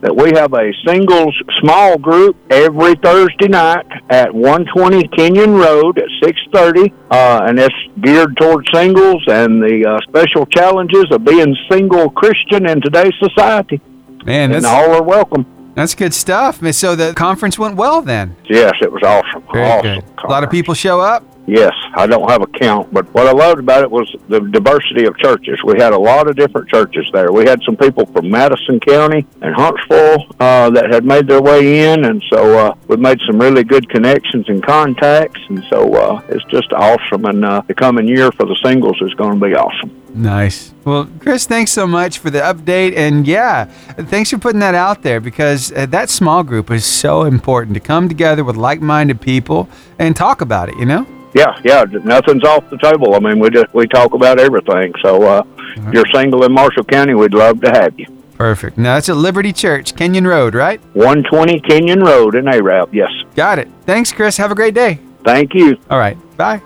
that 0.00 0.14
we 0.14 0.30
have 0.34 0.52
a 0.52 0.72
singles 0.86 1.34
small 1.60 1.98
group 1.98 2.36
every 2.50 2.94
Thursday 2.96 3.48
night 3.48 3.86
at 4.10 4.34
120 4.34 5.08
Kenyon 5.08 5.54
Road 5.54 5.98
at 5.98 6.08
6:30, 6.22 6.92
uh, 7.10 7.44
and 7.46 7.58
it's 7.58 7.74
geared 8.00 8.36
towards 8.36 8.68
singles 8.72 9.22
and 9.26 9.62
the 9.62 9.86
uh, 9.86 9.98
special 10.08 10.46
challenges 10.46 11.06
of 11.10 11.24
being 11.24 11.56
single 11.70 12.10
Christian 12.10 12.66
in 12.68 12.80
today's 12.80 13.14
society. 13.18 13.80
Man, 14.24 14.52
and 14.52 14.66
all 14.66 14.92
are 14.92 15.02
welcome. 15.02 15.46
That's 15.74 15.94
good 15.94 16.14
stuff. 16.14 16.60
So 16.74 16.96
the 16.96 17.12
conference 17.14 17.58
went 17.58 17.76
well 17.76 18.00
then. 18.00 18.34
Yes, 18.48 18.72
it 18.80 18.90
was 18.90 19.02
awesome. 19.02 19.44
Very 19.52 19.66
awesome 19.66 19.82
good. 19.82 20.02
Conference. 20.02 20.24
A 20.24 20.30
lot 20.30 20.42
of 20.42 20.50
people 20.50 20.74
show 20.74 21.00
up. 21.00 21.22
Yes, 21.46 21.72
I 21.94 22.06
don't 22.06 22.28
have 22.28 22.42
a 22.42 22.46
count, 22.46 22.92
but 22.92 23.12
what 23.14 23.28
I 23.28 23.32
loved 23.32 23.60
about 23.60 23.82
it 23.82 23.90
was 23.90 24.12
the 24.28 24.40
diversity 24.40 25.06
of 25.06 25.16
churches. 25.18 25.60
We 25.64 25.78
had 25.78 25.92
a 25.92 25.98
lot 25.98 26.28
of 26.28 26.34
different 26.34 26.68
churches 26.68 27.08
there. 27.12 27.30
We 27.30 27.44
had 27.44 27.62
some 27.62 27.76
people 27.76 28.04
from 28.06 28.28
Madison 28.28 28.80
County 28.80 29.24
and 29.40 29.54
Huntsville 29.54 30.26
uh, 30.40 30.70
that 30.70 30.92
had 30.92 31.04
made 31.04 31.28
their 31.28 31.40
way 31.40 31.92
in, 31.92 32.04
and 32.04 32.22
so 32.30 32.58
uh, 32.58 32.74
we 32.88 32.96
made 32.96 33.20
some 33.26 33.40
really 33.40 33.62
good 33.62 33.88
connections 33.88 34.48
and 34.48 34.64
contacts, 34.64 35.40
and 35.48 35.64
so 35.70 35.94
uh, 35.94 36.20
it's 36.28 36.44
just 36.46 36.72
awesome. 36.72 37.24
And 37.26 37.44
uh, 37.44 37.62
the 37.68 37.74
coming 37.74 38.08
year 38.08 38.32
for 38.32 38.44
the 38.44 38.58
singles 38.64 38.96
is 39.00 39.14
going 39.14 39.38
to 39.38 39.46
be 39.46 39.54
awesome. 39.54 40.02
Nice. 40.16 40.72
Well, 40.84 41.08
Chris, 41.20 41.46
thanks 41.46 41.72
so 41.72 41.86
much 41.86 42.18
for 42.18 42.30
the 42.30 42.38
update. 42.38 42.96
And 42.96 43.26
yeah, 43.26 43.66
thanks 43.66 44.30
for 44.30 44.38
putting 44.38 44.60
that 44.60 44.74
out 44.74 45.02
there 45.02 45.20
because 45.20 45.70
uh, 45.72 45.84
that 45.86 46.08
small 46.08 46.42
group 46.42 46.70
is 46.70 46.86
so 46.86 47.24
important 47.24 47.74
to 47.74 47.80
come 47.80 48.08
together 48.08 48.42
with 48.42 48.56
like 48.56 48.80
minded 48.80 49.20
people 49.20 49.68
and 49.98 50.16
talk 50.16 50.40
about 50.40 50.70
it, 50.70 50.76
you 50.78 50.86
know? 50.86 51.06
Yeah, 51.36 51.60
yeah, 51.64 51.84
nothing's 52.04 52.44
off 52.44 52.68
the 52.70 52.78
table. 52.78 53.14
I 53.14 53.20
mean, 53.20 53.38
we 53.38 53.50
just 53.50 53.72
we 53.74 53.86
talk 53.86 54.14
about 54.14 54.40
everything. 54.40 54.92
So, 55.02 55.22
uh, 55.22 55.42
right. 55.76 55.94
you're 55.94 56.06
single 56.12 56.44
in 56.44 56.52
Marshall 56.52 56.84
County, 56.84 57.14
we'd 57.14 57.34
love 57.34 57.60
to 57.60 57.70
have 57.70 57.98
you. 57.98 58.06
Perfect. 58.36 58.76
Now 58.76 58.94
that's 58.94 59.08
at 59.08 59.16
Liberty 59.16 59.52
Church, 59.52 59.96
Kenyon 59.96 60.26
Road, 60.26 60.54
right? 60.54 60.80
120 60.94 61.60
Kenyon 61.60 62.00
Road 62.00 62.34
in 62.34 62.48
Arab. 62.48 62.94
Yes. 62.94 63.10
Got 63.34 63.58
it. 63.58 63.68
Thanks, 63.86 64.12
Chris. 64.12 64.36
Have 64.36 64.50
a 64.50 64.54
great 64.54 64.74
day. 64.74 64.98
Thank 65.24 65.54
you. 65.54 65.76
All 65.90 65.98
right. 65.98 66.16
Bye. 66.36 66.60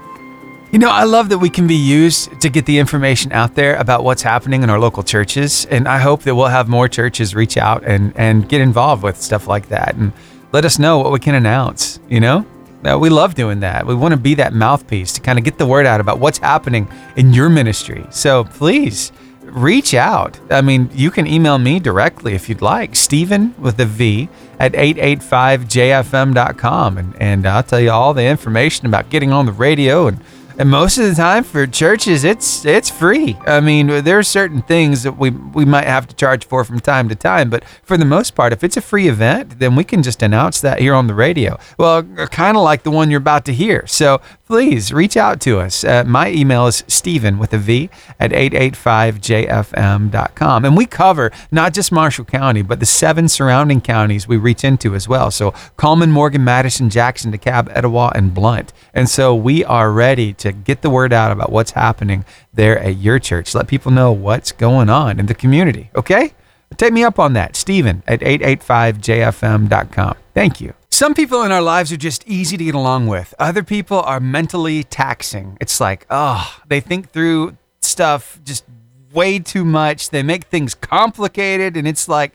You 0.72 0.78
know, 0.78 0.90
I 0.90 1.02
love 1.02 1.30
that 1.30 1.38
we 1.38 1.50
can 1.50 1.66
be 1.66 1.74
used 1.74 2.40
to 2.40 2.48
get 2.48 2.64
the 2.64 2.78
information 2.78 3.32
out 3.32 3.56
there 3.56 3.74
about 3.76 4.04
what's 4.04 4.22
happening 4.22 4.62
in 4.62 4.70
our 4.70 4.78
local 4.78 5.02
churches. 5.02 5.66
And 5.66 5.88
I 5.88 5.98
hope 5.98 6.22
that 6.22 6.34
we'll 6.36 6.46
have 6.46 6.68
more 6.68 6.88
churches 6.88 7.34
reach 7.34 7.56
out 7.56 7.82
and, 7.84 8.12
and 8.16 8.48
get 8.48 8.60
involved 8.60 9.02
with 9.02 9.20
stuff 9.20 9.48
like 9.48 9.68
that 9.68 9.96
and 9.96 10.12
let 10.52 10.64
us 10.64 10.78
know 10.78 10.98
what 10.98 11.10
we 11.10 11.18
can 11.18 11.34
announce, 11.34 11.98
you 12.08 12.20
know? 12.20 12.46
Uh, 12.84 12.98
we 12.98 13.08
love 13.10 13.34
doing 13.34 13.60
that. 13.60 13.86
We 13.86 13.94
want 13.94 14.12
to 14.12 14.20
be 14.20 14.34
that 14.34 14.52
mouthpiece 14.52 15.12
to 15.14 15.20
kind 15.20 15.38
of 15.38 15.44
get 15.44 15.58
the 15.58 15.66
word 15.66 15.86
out 15.86 16.00
about 16.00 16.18
what's 16.18 16.38
happening 16.38 16.88
in 17.16 17.32
your 17.34 17.48
ministry. 17.48 18.04
So 18.10 18.44
please 18.44 19.12
reach 19.42 19.94
out. 19.94 20.38
I 20.50 20.60
mean, 20.62 20.90
you 20.92 21.10
can 21.10 21.26
email 21.26 21.58
me 21.58 21.80
directly 21.80 22.34
if 22.34 22.48
you'd 22.48 22.62
like, 22.62 22.96
Steven 22.96 23.54
with 23.58 23.78
a 23.80 23.84
V 23.84 24.28
at 24.58 24.72
885jfm.com. 24.72 26.98
And, 26.98 27.14
and 27.20 27.46
I'll 27.46 27.62
tell 27.62 27.80
you 27.80 27.90
all 27.90 28.14
the 28.14 28.24
information 28.24 28.86
about 28.86 29.10
getting 29.10 29.32
on 29.32 29.44
the 29.46 29.52
radio 29.52 30.06
and 30.06 30.20
and 30.60 30.68
most 30.68 30.98
of 30.98 31.06
the 31.06 31.14
time 31.14 31.42
for 31.42 31.66
churches, 31.66 32.22
it's 32.22 32.66
it's 32.66 32.90
free. 32.90 33.34
I 33.46 33.60
mean, 33.60 33.86
there 34.04 34.18
are 34.18 34.22
certain 34.22 34.60
things 34.60 35.04
that 35.04 35.16
we 35.16 35.30
we 35.30 35.64
might 35.64 35.86
have 35.86 36.06
to 36.08 36.14
charge 36.14 36.44
for 36.44 36.64
from 36.64 36.80
time 36.80 37.08
to 37.08 37.14
time, 37.14 37.48
but 37.48 37.64
for 37.82 37.96
the 37.96 38.04
most 38.04 38.34
part, 38.34 38.52
if 38.52 38.62
it's 38.62 38.76
a 38.76 38.82
free 38.82 39.08
event, 39.08 39.58
then 39.58 39.74
we 39.74 39.84
can 39.84 40.02
just 40.02 40.22
announce 40.22 40.60
that 40.60 40.80
here 40.80 40.92
on 40.92 41.06
the 41.06 41.14
radio. 41.14 41.58
Well, 41.78 42.06
uh, 42.18 42.26
kind 42.26 42.58
of 42.58 42.62
like 42.62 42.82
the 42.82 42.90
one 42.90 43.10
you're 43.10 43.18
about 43.18 43.46
to 43.46 43.54
hear. 43.54 43.86
So 43.86 44.20
please 44.50 44.92
reach 44.92 45.16
out 45.16 45.40
to 45.40 45.60
us. 45.60 45.84
Uh, 45.84 46.02
my 46.04 46.28
email 46.28 46.66
is 46.66 46.82
Steven 46.88 47.38
with 47.38 47.52
a 47.52 47.58
V 47.58 47.88
at 48.18 48.32
885jfm.com. 48.32 50.64
And 50.64 50.76
we 50.76 50.86
cover 50.86 51.30
not 51.52 51.72
just 51.72 51.92
Marshall 51.92 52.24
County, 52.24 52.62
but 52.62 52.80
the 52.80 52.86
seven 52.86 53.28
surrounding 53.28 53.80
counties 53.80 54.26
we 54.26 54.36
reach 54.36 54.64
into 54.64 54.96
as 54.96 55.06
well. 55.06 55.30
So 55.30 55.52
Cullman, 55.76 56.10
Morgan, 56.10 56.42
Madison, 56.42 56.90
Jackson, 56.90 57.30
DeKalb, 57.30 57.70
Etowah, 57.76 58.10
and 58.16 58.34
Blount. 58.34 58.72
And 58.92 59.08
so 59.08 59.36
we 59.36 59.64
are 59.64 59.92
ready 59.92 60.32
to 60.32 60.50
get 60.50 60.82
the 60.82 60.90
word 60.90 61.12
out 61.12 61.30
about 61.30 61.52
what's 61.52 61.70
happening 61.70 62.24
there 62.52 62.76
at 62.76 62.96
your 62.96 63.20
church. 63.20 63.54
Let 63.54 63.68
people 63.68 63.92
know 63.92 64.10
what's 64.10 64.50
going 64.50 64.90
on 64.90 65.20
in 65.20 65.26
the 65.26 65.34
community. 65.34 65.92
Okay? 65.94 66.34
Take 66.76 66.92
me 66.92 67.04
up 67.04 67.20
on 67.20 67.34
that. 67.34 67.54
Steven 67.54 68.02
at 68.08 68.18
885jfm.com. 68.18 70.16
Thank 70.34 70.60
you. 70.60 70.74
Some 70.92 71.14
people 71.14 71.42
in 71.42 71.52
our 71.52 71.62
lives 71.62 71.92
are 71.92 71.96
just 71.96 72.26
easy 72.26 72.56
to 72.56 72.64
get 72.64 72.74
along 72.74 73.06
with. 73.06 73.34
Other 73.38 73.62
people 73.62 74.00
are 74.00 74.20
mentally 74.20 74.84
taxing. 74.84 75.56
It's 75.60 75.80
like, 75.80 76.06
oh, 76.10 76.60
they 76.68 76.80
think 76.80 77.10
through 77.10 77.56
stuff 77.80 78.38
just 78.44 78.64
way 79.12 79.38
too 79.38 79.64
much. 79.64 80.10
They 80.10 80.22
make 80.22 80.44
things 80.44 80.74
complicated. 80.74 81.76
And 81.76 81.86
it's 81.88 82.08
like, 82.08 82.32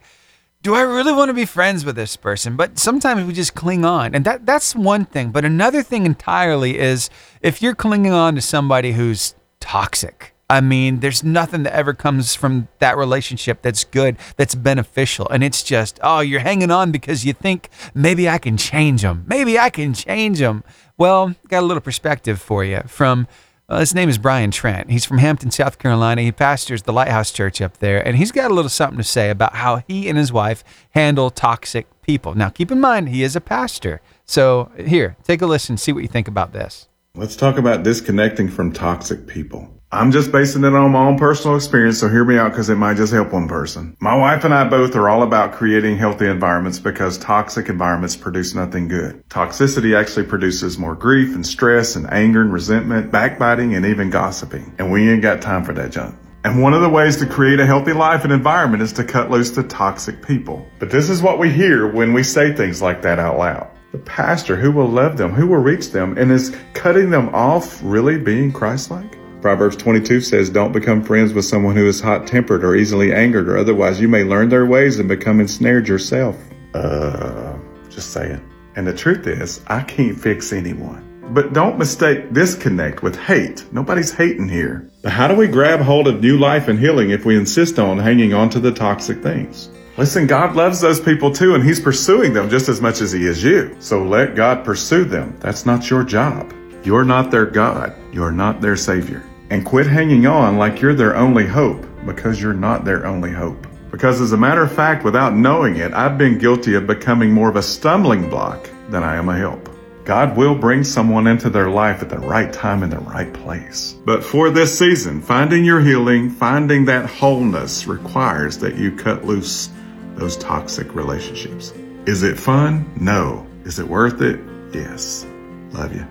do 0.61 0.73
I 0.73 0.81
really 0.81 1.13
want 1.13 1.29
to 1.29 1.33
be 1.33 1.45
friends 1.45 1.85
with 1.85 1.95
this 1.95 2.15
person? 2.15 2.55
But 2.55 2.79
sometimes 2.79 3.25
we 3.25 3.33
just 3.33 3.53
cling 3.53 3.85
on. 3.85 4.15
And 4.15 4.25
that, 4.25 4.45
that's 4.45 4.75
one 4.75 5.05
thing. 5.05 5.29
But 5.29 5.45
another 5.45 5.83
thing 5.83 6.05
entirely 6.05 6.79
is 6.79 7.09
if 7.41 7.61
you're 7.61 7.75
clinging 7.75 8.13
on 8.13 8.35
to 8.35 8.41
somebody 8.41 8.93
who's 8.93 9.35
toxic, 9.59 10.33
I 10.49 10.61
mean, 10.61 10.99
there's 10.99 11.23
nothing 11.23 11.63
that 11.63 11.73
ever 11.73 11.93
comes 11.93 12.35
from 12.35 12.67
that 12.79 12.97
relationship 12.97 13.63
that's 13.63 13.83
good, 13.83 14.17
that's 14.37 14.53
beneficial. 14.53 15.27
And 15.29 15.43
it's 15.43 15.63
just, 15.63 15.99
oh, 16.03 16.19
you're 16.19 16.41
hanging 16.41 16.69
on 16.69 16.91
because 16.91 17.25
you 17.25 17.33
think 17.33 17.69
maybe 17.95 18.29
I 18.29 18.37
can 18.37 18.55
change 18.55 19.01
them. 19.01 19.25
Maybe 19.27 19.57
I 19.57 19.71
can 19.71 19.93
change 19.93 20.39
them. 20.39 20.63
Well, 20.97 21.33
got 21.47 21.63
a 21.63 21.65
little 21.65 21.81
perspective 21.81 22.39
for 22.41 22.63
you 22.63 22.81
from. 22.87 23.27
Uh, 23.67 23.79
his 23.79 23.95
name 23.95 24.07
is 24.07 24.19
Brian 24.19 24.51
Trent. 24.51 24.91
He's 24.91 25.05
from 25.05 25.17
Hampton, 25.17 25.49
South 25.49 25.79
Carolina. 25.79 26.21
He 26.21 26.31
pastors 26.31 26.83
the 26.83 26.93
Lighthouse 26.93 27.31
Church 27.31 27.61
up 27.61 27.79
there, 27.79 28.07
and 28.07 28.15
he's 28.15 28.31
got 28.31 28.51
a 28.51 28.53
little 28.53 28.69
something 28.69 28.99
to 28.99 29.03
say 29.03 29.31
about 29.31 29.55
how 29.55 29.81
he 29.87 30.07
and 30.07 30.19
his 30.19 30.31
wife 30.31 30.63
handle 30.91 31.31
toxic 31.31 31.87
people. 32.03 32.35
Now, 32.35 32.49
keep 32.49 32.71
in 32.71 32.79
mind, 32.79 33.09
he 33.09 33.23
is 33.23 33.35
a 33.35 33.41
pastor. 33.41 34.01
So, 34.23 34.71
here, 34.77 35.17
take 35.23 35.41
a 35.41 35.47
listen, 35.47 35.77
see 35.77 35.91
what 35.91 36.03
you 36.03 36.07
think 36.07 36.27
about 36.27 36.53
this. 36.53 36.89
Let's 37.15 37.35
talk 37.35 37.57
about 37.57 37.81
disconnecting 37.81 38.49
from 38.49 38.71
toxic 38.71 39.25
people. 39.25 39.74
I'm 39.91 40.11
just 40.11 40.31
basing 40.31 40.63
it 40.63 40.73
on 40.73 40.91
my 40.91 41.05
own 41.05 41.17
personal 41.17 41.55
experience, 41.55 41.99
so 41.99 42.09
hear 42.09 42.25
me 42.25 42.37
out 42.37 42.51
because 42.51 42.69
it 42.69 42.75
might 42.75 42.97
just 42.97 43.13
help 43.13 43.31
one 43.31 43.47
person. 43.47 43.95
My 43.99 44.15
wife 44.15 44.43
and 44.43 44.53
I 44.53 44.67
both 44.67 44.95
are 44.95 45.07
all 45.07 45.23
about 45.23 45.53
creating 45.53 45.97
healthy 45.97 46.27
environments 46.27 46.79
because 46.79 47.17
toxic 47.17 47.69
environments 47.69 48.15
produce 48.15 48.55
nothing 48.55 48.87
good. 48.87 49.23
Toxicity 49.29 49.97
actually 49.97 50.25
produces 50.25 50.77
more 50.77 50.95
grief 50.95 51.33
and 51.35 51.45
stress 51.45 51.95
and 51.95 52.11
anger 52.11 52.41
and 52.41 52.51
resentment, 52.51 53.11
backbiting, 53.11 53.75
and 53.75 53.85
even 53.85 54.09
gossiping. 54.09 54.73
And 54.79 54.91
we 54.91 55.09
ain't 55.09 55.21
got 55.21 55.41
time 55.41 55.63
for 55.63 55.73
that 55.73 55.91
junk. 55.91 56.15
And 56.43 56.61
one 56.61 56.73
of 56.73 56.81
the 56.81 56.89
ways 56.89 57.17
to 57.17 57.25
create 57.25 57.59
a 57.59 57.65
healthy 57.65 57.93
life 57.93 58.23
and 58.23 58.33
environment 58.33 58.83
is 58.83 58.93
to 58.93 59.03
cut 59.03 59.31
loose 59.31 59.51
the 59.51 59.63
toxic 59.63 60.21
people. 60.21 60.65
But 60.79 60.91
this 60.91 61.09
is 61.09 61.21
what 61.21 61.39
we 61.39 61.51
hear 61.51 61.87
when 61.87 62.11
we 62.11 62.23
say 62.23 62.53
things 62.53 62.81
like 62.81 63.01
that 63.03 63.17
out 63.17 63.37
loud. 63.37 63.69
The 63.93 63.99
pastor 63.99 64.55
who 64.55 64.71
will 64.71 64.89
love 64.89 65.17
them, 65.17 65.31
who 65.31 65.47
will 65.47 65.61
reach 65.61 65.91
them, 65.91 66.17
and 66.17 66.31
is 66.31 66.55
cutting 66.73 67.11
them 67.11 67.33
off 67.33 67.79
really 67.81 68.17
being 68.17 68.51
Christ 68.51 68.91
like? 68.91 69.14
Proverbs 69.45 69.75
22 69.75 70.21
says, 70.21 70.49
Don't 70.49 70.71
become 70.71 71.03
friends 71.03 71.31
with 71.31 71.45
someone 71.45 71.75
who 71.75 71.85
is 71.85 72.01
hot 72.01 72.25
tempered 72.25 72.63
or 72.63 72.75
easily 72.75 73.13
angered, 73.13 73.47
or 73.47 73.59
otherwise 73.59 74.01
you 74.01 74.07
may 74.07 74.23
learn 74.23 74.49
their 74.49 74.65
ways 74.65 74.97
and 74.97 75.07
become 75.07 75.39
ensnared 75.39 75.87
yourself. 75.87 76.35
Uh, 76.73 77.55
just 77.87 78.09
saying. 78.11 78.41
And 78.75 78.87
the 78.87 78.93
truth 78.93 79.27
is, 79.27 79.63
I 79.67 79.83
can't 79.83 80.19
fix 80.19 80.51
anyone. 80.51 81.21
But 81.29 81.53
don't 81.53 81.77
mistake 81.77 82.33
disconnect 82.33 83.03
with 83.03 83.15
hate. 83.15 83.63
Nobody's 83.71 84.11
hating 84.11 84.49
here. 84.49 84.89
But 85.03 85.11
how 85.11 85.27
do 85.27 85.35
we 85.35 85.45
grab 85.45 85.79
hold 85.79 86.07
of 86.07 86.21
new 86.21 86.39
life 86.39 86.67
and 86.67 86.79
healing 86.79 87.11
if 87.11 87.23
we 87.23 87.37
insist 87.37 87.77
on 87.77 87.99
hanging 87.99 88.33
on 88.33 88.49
to 88.49 88.59
the 88.59 88.71
toxic 88.71 89.21
things? 89.21 89.69
Listen, 89.95 90.25
God 90.25 90.55
loves 90.55 90.81
those 90.81 90.99
people 90.99 91.31
too, 91.31 91.53
and 91.53 91.63
He's 91.63 91.79
pursuing 91.79 92.33
them 92.33 92.49
just 92.49 92.67
as 92.67 92.81
much 92.81 92.99
as 92.99 93.11
He 93.11 93.27
is 93.27 93.43
you. 93.43 93.75
So 93.77 94.03
let 94.03 94.33
God 94.33 94.65
pursue 94.65 95.05
them. 95.05 95.37
That's 95.39 95.67
not 95.67 95.91
your 95.91 96.03
job. 96.03 96.51
You're 96.83 97.05
not 97.05 97.29
their 97.29 97.45
God. 97.45 97.93
You're 98.11 98.31
not 98.31 98.59
their 98.59 98.75
Savior. 98.75 99.23
And 99.49 99.65
quit 99.65 99.87
hanging 99.87 100.25
on 100.25 100.57
like 100.57 100.81
you're 100.81 100.95
their 100.95 101.15
only 101.15 101.45
hope 101.45 101.85
because 102.05 102.41
you're 102.41 102.53
not 102.53 102.85
their 102.85 103.05
only 103.05 103.31
hope. 103.31 103.67
Because 103.91 104.19
as 104.19 104.33
a 104.33 104.37
matter 104.37 104.63
of 104.63 104.71
fact, 104.71 105.03
without 105.05 105.35
knowing 105.35 105.77
it, 105.77 105.93
I've 105.93 106.17
been 106.17 106.37
guilty 106.37 106.75
of 106.75 106.87
becoming 106.87 107.31
more 107.31 107.49
of 107.49 107.55
a 107.55 107.63
stumbling 107.63 108.29
block 108.29 108.69
than 108.89 109.03
I 109.03 109.15
am 109.15 109.29
a 109.29 109.37
help. 109.37 109.69
God 110.03 110.37
will 110.37 110.53
bring 110.53 110.83
someone 110.83 111.25
into 111.25 111.49
their 111.49 111.69
life 111.69 112.01
at 112.03 112.09
the 112.09 112.19
right 112.19 112.53
time 112.53 112.83
in 112.83 112.91
the 112.91 112.99
right 112.99 113.33
place. 113.33 113.95
But 114.05 114.23
for 114.23 114.51
this 114.51 114.77
season, 114.77 115.21
finding 115.21 115.65
your 115.65 115.81
healing, 115.81 116.29
finding 116.29 116.85
that 116.85 117.09
wholeness 117.09 117.87
requires 117.87 118.59
that 118.59 118.75
you 118.75 118.91
cut 118.91 119.25
loose 119.25 119.69
those 120.15 120.37
toxic 120.37 120.93
relationships. 120.93 121.73
Is 122.05 122.21
it 122.21 122.37
fun? 122.37 122.91
No. 122.99 123.47
Is 123.63 123.79
it 123.79 123.87
worth 123.87 124.21
it? 124.21 124.39
Yes. 124.73 125.25
Love 125.71 125.95
you. 125.95 126.05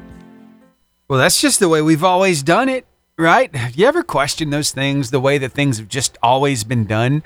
Well, 1.06 1.18
that's 1.20 1.40
just 1.40 1.60
the 1.60 1.68
way 1.68 1.80
we've 1.82 2.02
always 2.02 2.42
done 2.42 2.68
it, 2.68 2.86
right? 3.18 3.54
Have 3.54 3.76
you 3.76 3.86
ever 3.86 4.02
questioned 4.02 4.52
those 4.52 4.70
things, 4.70 5.10
the 5.10 5.20
way 5.20 5.38
that 5.38 5.52
things 5.52 5.78
have 5.78 5.88
just 5.88 6.18
always 6.22 6.64
been 6.64 6.84
done? 6.84 7.22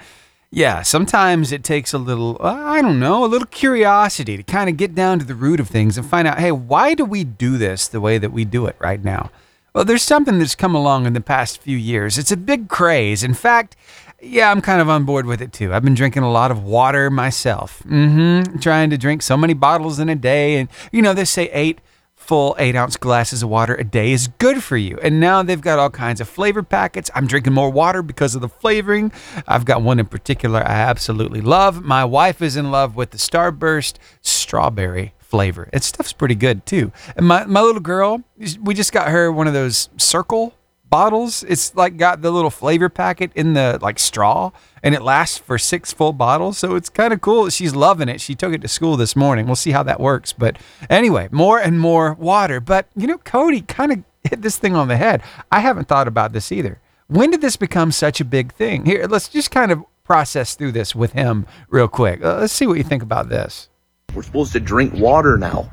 Yeah, 0.51 0.83
sometimes 0.83 1.53
it 1.53 1.63
takes 1.63 1.93
a 1.93 1.99
little, 1.99 2.39
uh, 2.41 2.55
I 2.55 2.81
don't 2.81 2.99
know, 2.99 3.25
a 3.25 3.27
little 3.27 3.47
curiosity 3.49 4.37
to 4.39 4.43
kind 4.43 4.71
of 4.71 4.79
get 4.79 4.95
down 4.95 5.19
to 5.19 5.25
the 5.25 5.35
root 5.35 5.61
of 5.61 5.69
things 5.69 5.99
and 5.99 6.09
find 6.09 6.27
out, 6.27 6.39
hey, 6.39 6.53
why 6.53 6.95
do 6.95 7.05
we 7.05 7.23
do 7.23 7.59
this 7.59 7.87
the 7.87 8.01
way 8.01 8.17
that 8.17 8.33
we 8.33 8.47
do 8.47 8.67
it 8.67 8.77
right 8.79 9.03
now? 9.03 9.31
Well, 9.75 9.85
there's 9.85 10.03
something 10.03 10.39
that's 10.39 10.55
come 10.55 10.75
along 10.75 11.05
in 11.05 11.13
the 11.13 11.21
past 11.21 11.61
few 11.61 11.77
years. 11.77 12.17
It's 12.17 12.33
a 12.33 12.37
big 12.37 12.69
craze. 12.69 13.23
In 13.23 13.35
fact, 13.35 13.77
yeah, 14.21 14.51
I'm 14.51 14.63
kind 14.63 14.81
of 14.81 14.89
on 14.89 15.05
board 15.05 15.27
with 15.27 15.43
it 15.43 15.53
too. 15.53 15.75
I've 15.75 15.85
been 15.85 15.95
drinking 15.95 16.23
a 16.23 16.33
lot 16.33 16.51
of 16.51 16.65
water 16.65 17.11
myself. 17.11 17.83
Mm-hmm. 17.85 18.59
Trying 18.59 18.89
to 18.91 18.99
drink 18.99 19.21
so 19.21 19.37
many 19.37 19.53
bottles 19.53 19.99
in 19.99 20.09
a 20.09 20.17
day. 20.17 20.57
And, 20.57 20.71
you 20.91 21.03
know, 21.03 21.13
they 21.13 21.27
say 21.27 21.51
eight 21.53 21.81
full 22.29 22.55
eight 22.59 22.77
ounce 22.77 22.99
glasses 22.99 23.43
of 23.43 23.49
water 23.49 23.75
a 23.77 23.85
day 23.85 24.13
is 24.13 24.29
good 24.39 24.63
for 24.63 24.77
you. 24.77 24.99
And 25.03 25.19
now 25.19 25.43
they've 25.43 25.61
got 25.61 25.79
all 25.79 25.89
kinds 25.89 26.21
of 26.21 26.29
flavor 26.29 26.63
packets. 26.63 27.11
I'm 27.15 27.27
drinking 27.27 27.55
more 27.55 27.71
water 27.71 28.03
because 28.03 28.35
of 28.35 28.43
the 28.43 28.51
flavoring. 28.51 29.11
I've 29.47 29.65
got 29.65 29.81
one 29.81 29.99
in 29.99 30.05
particular 30.05 30.61
I 30.61 30.73
absolutely 30.73 31.41
love. 31.41 31.83
My 31.83 32.05
wife 32.05 32.43
is 32.43 32.55
in 32.55 32.71
love 32.71 32.95
with 32.97 33.13
the 33.13 33.17
Starburst 33.17 33.95
strawberry 34.21 35.15
flavor. 35.19 35.71
It 35.73 35.83
stuff's 35.85 36.13
pretty 36.13 36.35
good 36.35 36.67
too. 36.67 36.93
And 37.17 37.27
my, 37.27 37.47
my 37.47 37.63
little 37.63 37.81
girl, 37.81 38.23
we 38.61 38.75
just 38.75 38.93
got 38.93 39.09
her 39.09 39.33
one 39.33 39.47
of 39.47 39.55
those 39.55 39.89
circle 39.97 40.53
bottles. 40.91 41.45
It's 41.49 41.75
like 41.75 41.97
got 41.97 42.23
the 42.23 42.31
little 42.31 42.51
flavor 42.51 42.89
packet 42.89 43.31
in 43.35 43.55
the 43.55 43.79
like 43.81 43.99
straw 43.99 44.51
and 44.83 44.95
it 44.95 45.03
lasts 45.03 45.39
for 45.39 45.59
six 45.59 45.93
full 45.93 46.13
bottles. 46.13 46.59
So 46.59 46.75
it's 46.75 46.89
kind 46.89 47.13
of 47.13 47.21
cool. 47.21 47.51
She's 47.51 47.75
loving 47.75 48.09
it. 48.09 48.21
She 48.21 48.35
took 48.35 48.53
it 48.53 48.63
to 48.63 48.69
school 48.69 48.97
this 48.97 49.17
morning. 49.17 49.47
We'll 49.47 49.57
see 49.57 49.73
how 49.73 49.83
that 49.85 50.01
works. 50.01 50.33
But 50.33 50.59
anyway, 50.89 51.29
more 51.31 51.59
and 51.59 51.79
more 51.81 52.15
water. 52.15 52.61
But 52.61 52.89
you 52.97 53.07
know, 53.07 53.19
Cody 53.19 53.63
kind 53.63 53.93
of 53.93 54.03
hit 54.25 54.43
this 54.43 54.57
thing 54.57 54.75
on 54.75 54.89
the 54.89 54.97
head. 54.97 55.23
I 55.51 55.61
haven't 55.61 55.89
thought 55.89 56.09
about 56.09 56.33
this 56.33 56.53
either. 56.53 56.81
When 57.07 57.31
did 57.31 57.41
this 57.41 57.57
become 57.57 57.93
such 57.93 58.21
a 58.21 58.25
big 58.25 58.53
thing? 58.53 58.85
Here, 58.85 59.07
let's 59.09 59.29
just 59.29 59.51
kind 59.51 59.73
of 59.73 59.85
process 60.05 60.55
through 60.55 60.73
this 60.73 60.95
with 60.95 61.13
him 61.13 61.47
real 61.69 61.89
quick. 61.89 62.23
Uh, 62.25 62.39
let's 62.41 62.53
see 62.53 62.67
what 62.67 62.79
you 62.79 62.85
think 62.85 63.03
about 63.03 63.29
this. 63.29 63.69
We're 64.15 64.23
supposed 64.23 64.53
to 64.53 64.61
drink 64.61 64.95
water 64.95 65.37
now. 65.37 65.71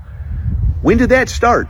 When 0.82 0.98
did 0.98 1.10
that 1.10 1.30
start? 1.30 1.68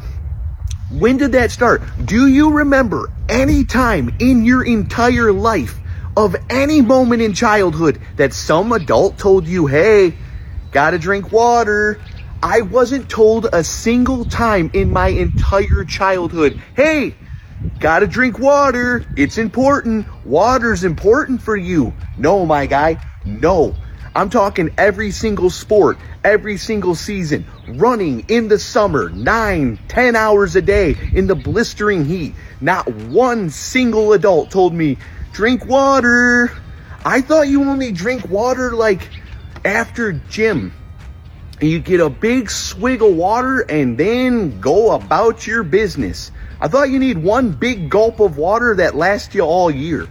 When 0.92 1.18
did 1.18 1.32
that 1.32 1.52
start? 1.52 1.82
Do 2.06 2.28
you 2.28 2.52
remember 2.52 3.12
any 3.28 3.66
time 3.66 4.16
in 4.20 4.46
your 4.46 4.64
entire 4.64 5.32
life 5.32 5.80
of 6.16 6.36
any 6.50 6.82
moment 6.82 7.22
in 7.22 7.34
childhood 7.34 8.00
that 8.18 8.34
some 8.34 8.72
adult 8.72 9.18
told 9.18 9.48
you, 9.48 9.68
hey, 9.68 10.16
gotta 10.72 11.00
drink 11.00 11.32
water. 11.32 12.00
I 12.42 12.62
wasn't 12.62 13.10
told 13.10 13.48
a 13.52 13.64
single 13.64 14.26
time 14.26 14.70
in 14.74 14.92
my 14.92 15.08
entire 15.08 15.84
childhood, 15.86 16.62
hey, 16.76 17.16
gotta 17.80 18.08
drink 18.08 18.38
water. 18.38 19.06
It's 19.18 19.38
important. 19.38 20.06
Water's 20.26 20.84
important 20.84 21.42
for 21.42 21.56
you. 21.56 21.94
No, 22.18 22.46
my 22.46 22.68
guy, 22.68 23.04
no. 23.26 23.76
I'm 24.16 24.30
talking 24.30 24.70
every 24.78 25.12
single 25.12 25.50
sport, 25.50 25.98
every 26.24 26.56
single 26.56 26.96
season, 26.96 27.46
running 27.68 28.26
in 28.30 28.48
the 28.48 28.58
summer, 28.58 29.10
nine, 29.10 29.78
ten 29.90 30.16
hours 30.16 30.56
a 30.56 30.62
day 30.62 30.96
in 31.14 31.28
the 31.28 31.36
blistering 31.36 32.06
heat. 32.06 32.34
Not 32.62 32.88
one 32.88 33.50
single 33.50 34.14
adult 34.14 34.52
told 34.52 34.74
me, 34.74 34.98
drink 35.34 35.66
water. 35.66 36.50
I 37.04 37.20
thought 37.20 37.50
you 37.50 37.64
only 37.64 37.92
drink 37.92 38.30
water 38.30 38.72
like 38.72 39.10
after 39.66 40.14
gym. 40.14 40.72
You 41.60 41.80
get 41.80 42.00
a 42.00 42.10
big 42.10 42.50
swig 42.50 43.02
of 43.02 43.14
water 43.14 43.62
and 43.62 43.98
then 43.98 44.62
go 44.62 44.92
about 44.92 45.46
your 45.46 45.64
business. 45.64 46.32
I 46.62 46.70
thought 46.70 46.90
you 46.90 47.00
need 47.00 47.18
one 47.18 47.52
big 47.52 47.90
gulp 47.90 48.22
of 48.22 48.38
water 48.38 48.76
that 48.76 48.96
lasts 48.96 49.36
you 49.36 49.42
all 49.42 49.70
year. 49.70 50.08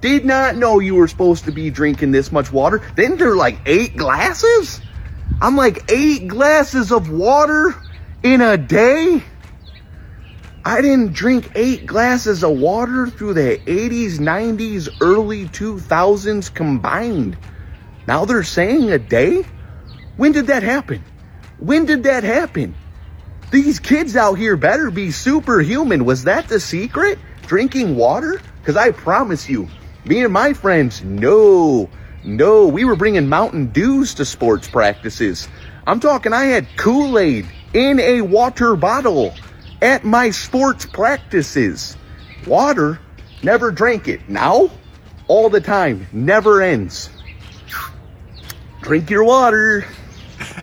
Did 0.00 0.24
not 0.24 0.56
know 0.56 0.78
you 0.78 0.94
were 0.94 1.08
supposed 1.08 1.44
to 1.46 1.52
be 1.52 1.70
drinking 1.70 2.12
this 2.12 2.30
much 2.30 2.52
water. 2.52 2.82
Then 2.94 3.16
they're 3.16 3.36
like 3.36 3.58
eight 3.66 3.96
glasses? 3.96 4.80
I'm 5.40 5.56
like 5.56 5.90
eight 5.90 6.28
glasses 6.28 6.92
of 6.92 7.10
water 7.10 7.74
in 8.22 8.40
a 8.40 8.56
day? 8.56 9.22
I 10.64 10.80
didn't 10.82 11.14
drink 11.14 11.50
eight 11.54 11.86
glasses 11.86 12.44
of 12.44 12.58
water 12.58 13.06
through 13.06 13.34
the 13.34 13.58
80s, 13.64 14.18
90s, 14.18 14.88
early 15.00 15.46
2000s 15.46 16.52
combined. 16.52 17.38
Now 18.06 18.24
they're 18.24 18.42
saying 18.42 18.90
a 18.90 18.98
day? 18.98 19.44
When 20.16 20.32
did 20.32 20.48
that 20.48 20.62
happen? 20.62 21.02
When 21.58 21.86
did 21.86 22.02
that 22.04 22.22
happen? 22.22 22.74
These 23.50 23.80
kids 23.80 24.14
out 24.14 24.34
here 24.34 24.56
better 24.56 24.90
be 24.90 25.10
superhuman. 25.10 26.04
Was 26.04 26.24
that 26.24 26.48
the 26.48 26.60
secret? 26.60 27.18
Drinking 27.46 27.96
water? 27.96 28.40
Because 28.60 28.76
I 28.76 28.90
promise 28.90 29.48
you, 29.48 29.68
me 30.04 30.24
and 30.24 30.32
my 30.32 30.52
friends, 30.52 31.02
no, 31.02 31.88
no, 32.24 32.66
we 32.66 32.84
were 32.84 32.96
bringing 32.96 33.28
Mountain 33.28 33.66
Dews 33.68 34.14
to 34.14 34.24
sports 34.24 34.68
practices. 34.68 35.48
I'm 35.86 36.00
talking, 36.00 36.32
I 36.32 36.44
had 36.44 36.66
Kool 36.76 37.18
Aid 37.18 37.46
in 37.72 38.00
a 38.00 38.22
water 38.22 38.76
bottle 38.76 39.34
at 39.80 40.04
my 40.04 40.30
sports 40.30 40.86
practices. 40.86 41.96
Water, 42.46 43.00
never 43.42 43.70
drank 43.70 44.08
it. 44.08 44.28
Now, 44.28 44.70
all 45.28 45.50
the 45.50 45.60
time, 45.60 46.06
never 46.12 46.62
ends. 46.62 47.10
Drink 48.82 49.10
your 49.10 49.24
water. 49.24 49.86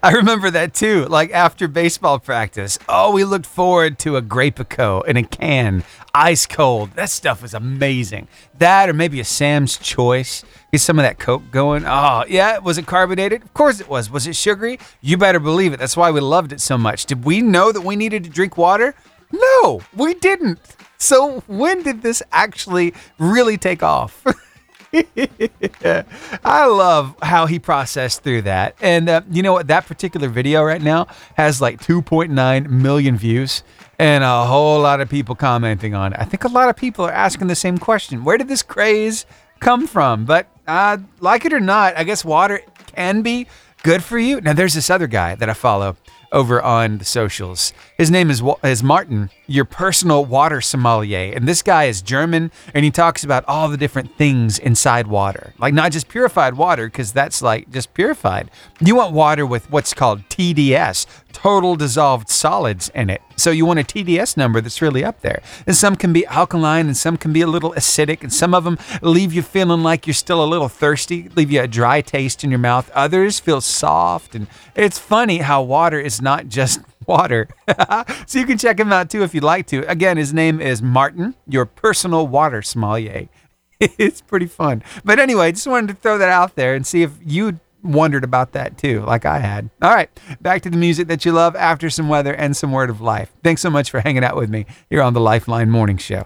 I 0.03 0.11
remember 0.11 0.49
that 0.51 0.73
too. 0.73 1.05
Like 1.05 1.31
after 1.31 1.67
baseball 1.67 2.19
practice, 2.19 2.77
oh, 2.88 3.11
we 3.11 3.23
looked 3.23 3.45
forward 3.45 3.99
to 3.99 4.17
a 4.17 4.21
Grapico 4.21 5.05
in 5.05 5.17
a 5.17 5.23
can, 5.23 5.83
ice 6.13 6.45
cold. 6.45 6.91
That 6.91 7.09
stuff 7.09 7.41
was 7.41 7.53
amazing. 7.53 8.27
That 8.57 8.89
or 8.89 8.93
maybe 8.93 9.19
a 9.19 9.25
Sam's 9.25 9.77
Choice. 9.77 10.43
Get 10.71 10.81
some 10.81 10.99
of 10.99 11.03
that 11.03 11.19
Coke 11.19 11.51
going. 11.51 11.86
Oh, 11.86 12.23
yeah. 12.27 12.57
Was 12.59 12.77
it 12.77 12.86
carbonated? 12.86 13.43
Of 13.43 13.53
course 13.53 13.79
it 13.79 13.88
was. 13.89 14.09
Was 14.09 14.27
it 14.27 14.36
sugary? 14.36 14.79
You 15.01 15.17
better 15.17 15.39
believe 15.39 15.73
it. 15.73 15.79
That's 15.79 15.97
why 15.97 16.11
we 16.11 16.19
loved 16.19 16.51
it 16.51 16.61
so 16.61 16.77
much. 16.77 17.05
Did 17.05 17.25
we 17.25 17.41
know 17.41 17.71
that 17.71 17.81
we 17.81 17.95
needed 17.95 18.23
to 18.25 18.29
drink 18.29 18.57
water? 18.57 18.95
No, 19.31 19.81
we 19.95 20.13
didn't. 20.13 20.59
So 20.97 21.41
when 21.47 21.83
did 21.83 22.01
this 22.01 22.23
actually 22.31 22.93
really 23.19 23.57
take 23.57 23.83
off? 23.83 24.23
I 26.43 26.65
love 26.65 27.15
how 27.21 27.45
he 27.45 27.59
processed 27.59 28.23
through 28.23 28.43
that. 28.43 28.75
And 28.81 29.09
uh, 29.09 29.21
you 29.29 29.43
know 29.43 29.53
what? 29.53 29.67
That 29.67 29.85
particular 29.85 30.27
video 30.27 30.63
right 30.63 30.81
now 30.81 31.07
has 31.35 31.61
like 31.61 31.81
2.9 31.81 32.69
million 32.69 33.17
views 33.17 33.63
and 33.99 34.23
a 34.23 34.45
whole 34.45 34.81
lot 34.81 35.01
of 35.01 35.09
people 35.09 35.35
commenting 35.35 35.93
on 35.93 36.13
it. 36.13 36.19
I 36.19 36.25
think 36.25 36.43
a 36.43 36.49
lot 36.49 36.69
of 36.69 36.75
people 36.75 37.05
are 37.05 37.11
asking 37.11 37.47
the 37.47 37.55
same 37.55 37.77
question 37.77 38.23
Where 38.23 38.37
did 38.37 38.47
this 38.47 38.63
craze 38.63 39.25
come 39.59 39.87
from? 39.87 40.25
But 40.25 40.47
uh, 40.67 40.97
like 41.19 41.45
it 41.45 41.53
or 41.53 41.59
not, 41.59 41.97
I 41.97 42.03
guess 42.03 42.25
water 42.25 42.61
can 42.95 43.21
be 43.21 43.47
good 43.83 44.03
for 44.03 44.17
you. 44.17 44.41
Now, 44.41 44.53
there's 44.53 44.73
this 44.73 44.89
other 44.89 45.07
guy 45.07 45.35
that 45.35 45.49
I 45.49 45.53
follow 45.53 45.95
over 46.31 46.61
on 46.61 46.97
the 46.97 47.05
socials. 47.05 47.73
His 47.97 48.11
name 48.11 48.29
is 48.29 48.41
is 48.63 48.83
Martin, 48.83 49.29
your 49.47 49.65
personal 49.65 50.25
water 50.25 50.61
sommelier, 50.61 51.33
and 51.35 51.47
this 51.47 51.61
guy 51.61 51.85
is 51.85 52.01
German, 52.01 52.51
and 52.73 52.85
he 52.85 52.91
talks 52.91 53.23
about 53.23 53.45
all 53.47 53.69
the 53.69 53.77
different 53.77 54.15
things 54.17 54.59
inside 54.59 55.07
water, 55.07 55.53
like 55.57 55.73
not 55.73 55.91
just 55.91 56.07
purified 56.07 56.55
water, 56.55 56.87
because 56.87 57.11
that's 57.11 57.41
like 57.41 57.69
just 57.71 57.93
purified. 57.93 58.49
You 58.79 58.95
want 58.95 59.13
water 59.13 59.45
with 59.45 59.69
what's 59.71 59.93
called 59.93 60.21
TDS, 60.29 61.05
total 61.31 61.75
dissolved 61.75 62.29
solids 62.29 62.89
in 62.95 63.09
it. 63.09 63.21
So 63.35 63.51
you 63.51 63.65
want 63.65 63.79
a 63.79 63.83
TDS 63.83 64.37
number 64.37 64.61
that's 64.61 64.81
really 64.81 65.03
up 65.03 65.21
there. 65.21 65.41
And 65.67 65.75
some 65.75 65.95
can 65.95 66.13
be 66.13 66.25
alkaline 66.27 66.87
and 66.87 66.95
some 66.95 67.17
can 67.17 67.33
be 67.33 67.41
a 67.41 67.47
little 67.47 67.73
acidic 67.73 68.21
and 68.21 68.31
some 68.31 68.53
of 68.53 68.63
them 68.63 68.77
leave 69.01 69.33
you 69.33 69.41
feeling 69.41 69.83
like 69.83 70.07
you're 70.07 70.13
still 70.13 70.43
a 70.43 70.47
little 70.47 70.69
thirsty, 70.69 71.29
leave 71.35 71.51
you 71.51 71.61
a 71.61 71.67
dry 71.67 72.01
taste 72.01 72.43
in 72.43 72.49
your 72.49 72.59
mouth. 72.59 72.89
Others 72.91 73.39
feel 73.39 73.59
soft 73.61 74.35
and 74.35 74.47
it's 74.75 74.97
funny 74.97 75.39
how 75.39 75.61
water 75.61 75.99
is 75.99 76.21
not 76.21 76.47
just 76.47 76.79
water. 77.07 77.47
so 78.27 78.39
you 78.39 78.45
can 78.45 78.57
check 78.57 78.79
him 78.79 78.91
out 78.91 79.09
too 79.09 79.23
if 79.23 79.33
you'd 79.33 79.43
like 79.43 79.67
to. 79.67 79.89
Again, 79.89 80.17
his 80.17 80.33
name 80.33 80.61
is 80.61 80.81
Martin, 80.81 81.35
your 81.47 81.65
personal 81.65 82.27
water 82.27 82.61
sommelier. 82.61 83.29
it's 83.79 84.21
pretty 84.21 84.47
fun. 84.47 84.83
But 85.03 85.19
anyway, 85.19 85.51
just 85.51 85.67
wanted 85.67 85.89
to 85.89 85.93
throw 85.95 86.17
that 86.17 86.29
out 86.29 86.55
there 86.55 86.75
and 86.75 86.85
see 86.85 87.03
if 87.03 87.11
you 87.21 87.59
wondered 87.83 88.23
about 88.23 88.53
that 88.53 88.77
too, 88.77 89.01
like 89.01 89.25
I 89.25 89.39
had. 89.39 89.69
All 89.81 89.93
right, 89.93 90.09
back 90.41 90.61
to 90.63 90.69
the 90.69 90.77
music 90.77 91.07
that 91.07 91.25
you 91.25 91.31
love 91.31 91.55
after 91.55 91.89
some 91.89 92.09
weather 92.09 92.33
and 92.33 92.55
some 92.55 92.71
word 92.71 92.89
of 92.89 93.01
life. 93.01 93.31
Thanks 93.43 93.61
so 93.61 93.69
much 93.69 93.91
for 93.91 93.99
hanging 93.99 94.23
out 94.23 94.35
with 94.35 94.49
me 94.49 94.65
here 94.89 95.01
on 95.01 95.13
the 95.13 95.19
Lifeline 95.19 95.69
Morning 95.69 95.97
Show. 95.97 96.25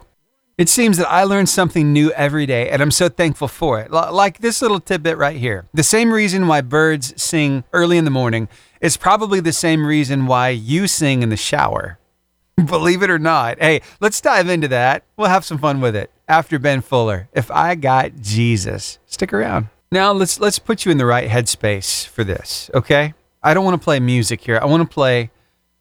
It 0.57 0.67
seems 0.67 0.97
that 0.97 1.09
I 1.09 1.23
learn 1.23 1.47
something 1.47 1.93
new 1.93 2.11
every 2.11 2.45
day, 2.45 2.69
and 2.69 2.81
I'm 2.81 2.91
so 2.91 3.07
thankful 3.07 3.47
for 3.47 3.79
it. 3.79 3.91
Like 3.91 4.39
this 4.39 4.61
little 4.61 4.81
tidbit 4.81 5.17
right 5.17 5.37
here. 5.37 5.69
The 5.73 5.83
same 5.83 6.11
reason 6.11 6.47
why 6.47 6.59
birds 6.59 7.13
sing 7.21 7.63
early 7.71 7.97
in 7.97 8.03
the 8.03 8.11
morning 8.11 8.49
is 8.81 8.97
probably 8.97 9.39
the 9.39 9.53
same 9.53 9.85
reason 9.85 10.25
why 10.25 10.49
you 10.49 10.87
sing 10.87 11.21
in 11.21 11.29
the 11.29 11.37
shower. 11.37 11.99
Believe 12.65 13.03
it 13.03 13.09
or 13.09 13.19
not. 13.19 13.59
Hey, 13.59 13.81
let's 13.99 14.21
dive 14.21 14.49
into 14.49 14.67
that. 14.69 15.03
We'll 15.17 15.29
have 15.29 15.45
some 15.45 15.57
fun 15.57 15.81
with 15.81 15.95
it 15.95 16.11
after 16.27 16.59
Ben 16.59 16.81
Fuller. 16.81 17.29
If 17.33 17.51
I 17.51 17.75
got 17.75 18.21
Jesus, 18.21 18.99
stick 19.05 19.33
around. 19.33 19.67
Now 19.91 20.11
let's 20.11 20.39
let's 20.39 20.59
put 20.59 20.85
you 20.85 20.91
in 20.91 20.97
the 20.97 21.05
right 21.05 21.29
headspace 21.29 22.05
for 22.07 22.23
this, 22.23 22.69
okay? 22.73 23.13
I 23.41 23.53
don't 23.53 23.65
want 23.65 23.79
to 23.79 23.83
play 23.83 23.99
music 23.99 24.41
here. 24.41 24.59
I 24.61 24.65
want 24.65 24.87
to 24.87 24.93
play 24.93 25.31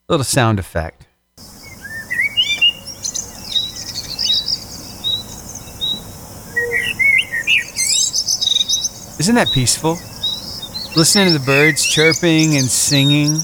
a 0.09 0.12
little 0.12 0.24
sound 0.24 0.59
effect. 0.59 1.07
Isn't 9.18 9.34
that 9.34 9.49
peaceful? 9.53 9.99
Listening 10.97 11.26
to 11.28 11.39
the 11.39 11.45
birds 11.45 11.86
chirping 11.86 12.57
and 12.57 12.64
singing 12.64 13.41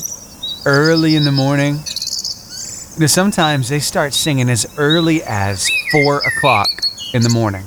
early 0.64 1.14
in 1.14 1.24
the 1.24 1.30
morning. 1.30 1.74
You 1.74 3.00
know, 3.00 3.06
sometimes 3.06 3.68
they 3.68 3.80
start 3.80 4.14
singing 4.14 4.48
as 4.48 4.66
early 4.78 5.22
as 5.24 5.68
four 5.92 6.18
o'clock 6.18 6.68
in 7.12 7.22
the 7.22 7.28
morning. 7.28 7.62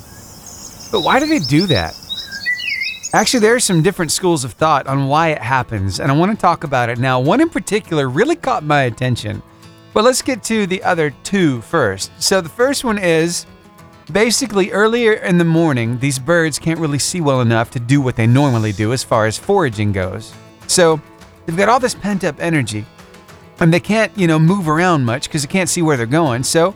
But 0.91 1.01
why 1.01 1.19
do 1.19 1.28
they 1.28 1.39
do 1.39 1.67
that? 1.67 1.93
Actually, 3.13 3.41
there 3.41 3.55
are 3.55 3.59
some 3.59 3.84
different 3.84 4.11
schools 4.11 4.43
of 4.43 4.53
thought 4.53 4.88
on 4.88 5.07
why 5.07 5.30
it 5.30 5.41
happens, 5.41 5.99
and 5.99 6.11
I 6.11 6.15
want 6.15 6.32
to 6.32 6.41
talk 6.41 6.63
about 6.63 6.89
it 6.89 6.97
now. 6.97 7.19
One 7.19 7.39
in 7.39 7.49
particular 7.49 8.09
really 8.09 8.36
caught 8.36 8.63
my 8.63 8.84
attention. 8.84 9.43
But 9.93 10.03
let's 10.03 10.21
get 10.21 10.43
to 10.45 10.65
the 10.65 10.84
other 10.84 11.11
two 11.23 11.61
first. 11.61 12.11
So, 12.21 12.41
the 12.41 12.49
first 12.49 12.84
one 12.84 12.97
is 12.97 13.45
Basically, 14.12 14.72
earlier 14.72 15.14
in 15.14 15.38
the 15.38 15.43
morning, 15.43 15.99
these 15.99 16.18
birds 16.18 16.58
can't 16.58 16.80
really 16.80 16.99
see 16.99 17.20
well 17.20 17.41
enough 17.41 17.70
to 17.72 17.80
do 17.80 17.99
what 17.99 18.16
they 18.16 18.26
normally 18.26 18.72
do 18.72 18.93
as 18.93 19.03
far 19.03 19.26
as 19.26 19.38
foraging 19.38 19.91
goes. 19.91 20.34
So, 20.68 21.01
they've 21.45 21.58
got 21.58 21.68
all 21.68 21.82
this 21.82 21.93
pent 21.93 22.24
up 22.24 22.39
energy, 22.39 22.86
and 23.60 23.74
they 23.74 23.82
can't, 23.82 24.18
you 24.18 24.26
know, 24.26 24.39
move 24.39 24.70
around 24.70 25.03
much 25.03 25.28
because 25.28 25.41
they 25.41 25.51
can't 25.51 25.70
see 25.70 25.82
where 25.82 25.97
they're 25.97 26.05
going. 26.05 26.43
So, 26.43 26.74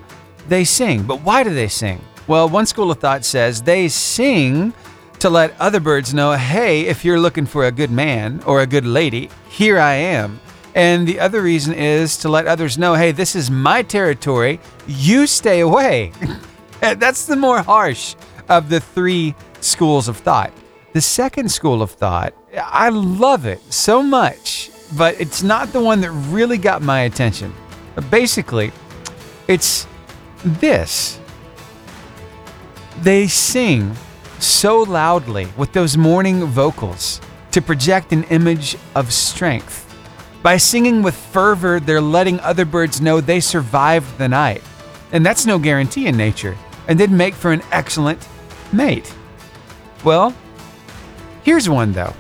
they 0.50 0.66
sing. 0.66 1.04
But 1.04 1.22
why 1.22 1.44
do 1.44 1.54
they 1.54 1.70
sing? 1.70 2.02
Well, 2.28 2.50
one 2.50 2.66
school 2.66 2.92
of 2.92 3.00
thought 3.00 3.24
says 3.24 3.62
they 3.62 3.88
sing 3.88 4.74
to 5.20 5.30
let 5.30 5.60
other 5.60 5.80
birds 5.80 6.14
know 6.14 6.34
hey, 6.34 6.82
if 6.82 7.06
you're 7.06 7.20
looking 7.20 7.46
for 7.46 7.66
a 7.66 7.72
good 7.72 7.92
man 7.92 8.42
or 8.46 8.60
a 8.60 8.68
good 8.68 8.86
lady, 8.86 9.30
here 9.48 9.80
I 9.80 9.94
am. 9.94 10.42
And 10.76 11.08
the 11.08 11.20
other 11.20 11.42
reason 11.42 11.74
is 11.74 12.18
to 12.18 12.30
let 12.30 12.48
others 12.48 12.78
know 12.78 12.96
hey, 12.96 13.14
this 13.14 13.38
is 13.38 13.50
my 13.50 13.84
territory, 13.84 14.60
you 14.86 15.28
stay 15.28 15.62
away. 15.62 16.12
That's 16.96 17.26
the 17.26 17.36
more 17.36 17.62
harsh 17.62 18.16
of 18.50 18.70
the 18.70 18.80
three 18.80 19.36
schools 19.60 20.08
of 20.08 20.18
thought. 20.18 20.52
The 20.94 21.02
second 21.02 21.52
school 21.52 21.82
of 21.82 21.92
thought, 21.92 22.34
I 22.58 22.90
love 22.90 23.46
it 23.46 23.62
so 23.72 24.02
much, 24.02 24.72
but 24.98 25.20
it's 25.22 25.44
not 25.44 25.72
the 25.72 25.82
one 25.82 26.02
that 26.02 26.12
really 26.12 26.58
got 26.58 26.82
my 26.82 27.02
attention. 27.02 27.54
Basically, 28.10 28.72
it's 29.48 29.88
this 30.44 31.20
they 33.02 33.28
sing 33.28 33.96
so 34.40 34.82
loudly 34.82 35.48
with 35.58 35.72
those 35.74 35.98
morning 35.98 36.44
vocals 36.46 37.22
to 37.52 37.62
project 37.62 38.12
an 38.12 38.24
image 38.26 38.78
of 38.96 39.14
strength. 39.14 39.88
By 40.44 40.58
singing 40.58 41.04
with 41.04 41.16
fervor, 41.16 41.80
they're 41.80 42.02
letting 42.02 42.40
other 42.40 42.66
birds 42.66 43.02
know 43.02 43.22
they 43.22 43.40
survived 43.40 44.18
the 44.18 44.28
night. 44.28 44.64
And 45.12 45.26
that's 45.26 45.46
no 45.46 45.60
guarantee 45.60 46.08
in 46.08 46.18
nature, 46.18 46.58
and 46.92 47.00
they'd 47.00 47.10
make 47.10 47.34
for 47.34 47.54
an 47.54 47.62
excellent 47.72 48.28
mate. 48.74 49.16
Well, 50.04 50.36
here's 51.42 51.70
one 51.70 51.94
though. 51.94 52.14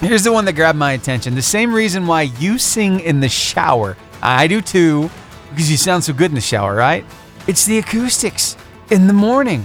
Here's 0.00 0.24
the 0.24 0.32
one 0.32 0.46
that 0.46 0.54
grabbed 0.54 0.78
my 0.78 0.92
attention. 0.92 1.34
The 1.34 1.42
same 1.42 1.74
reason 1.74 2.06
why 2.06 2.22
you 2.22 2.56
sing 2.56 3.00
in 3.00 3.20
the 3.20 3.28
shower. 3.28 3.98
I 4.22 4.46
do 4.46 4.62
too, 4.62 5.10
because 5.50 5.70
you 5.70 5.76
sound 5.76 6.04
so 6.04 6.14
good 6.14 6.30
in 6.30 6.34
the 6.34 6.40
shower, 6.40 6.74
right? 6.74 7.04
It's 7.46 7.66
the 7.66 7.78
acoustics 7.78 8.56
in 8.90 9.06
the 9.08 9.12
morning. 9.12 9.62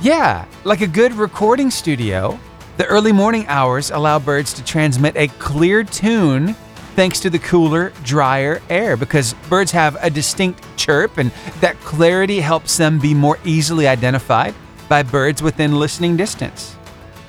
Yeah, 0.00 0.46
like 0.64 0.80
a 0.80 0.88
good 0.88 1.12
recording 1.12 1.70
studio, 1.70 2.36
the 2.78 2.86
early 2.86 3.12
morning 3.12 3.46
hours 3.46 3.92
allow 3.92 4.18
birds 4.18 4.52
to 4.54 4.64
transmit 4.64 5.16
a 5.16 5.28
clear 5.28 5.84
tune 5.84 6.54
thanks 6.96 7.20
to 7.20 7.30
the 7.30 7.38
cooler, 7.38 7.92
drier 8.02 8.60
air 8.68 8.96
because 8.96 9.34
birds 9.48 9.70
have 9.70 9.96
a 10.02 10.10
distinct 10.10 10.64
chirp 10.88 11.18
and 11.18 11.30
that 11.60 11.78
clarity 11.80 12.40
helps 12.40 12.78
them 12.78 12.98
be 12.98 13.12
more 13.12 13.38
easily 13.44 13.86
identified 13.86 14.54
by 14.88 15.02
birds 15.02 15.42
within 15.42 15.78
listening 15.78 16.16
distance. 16.16 16.76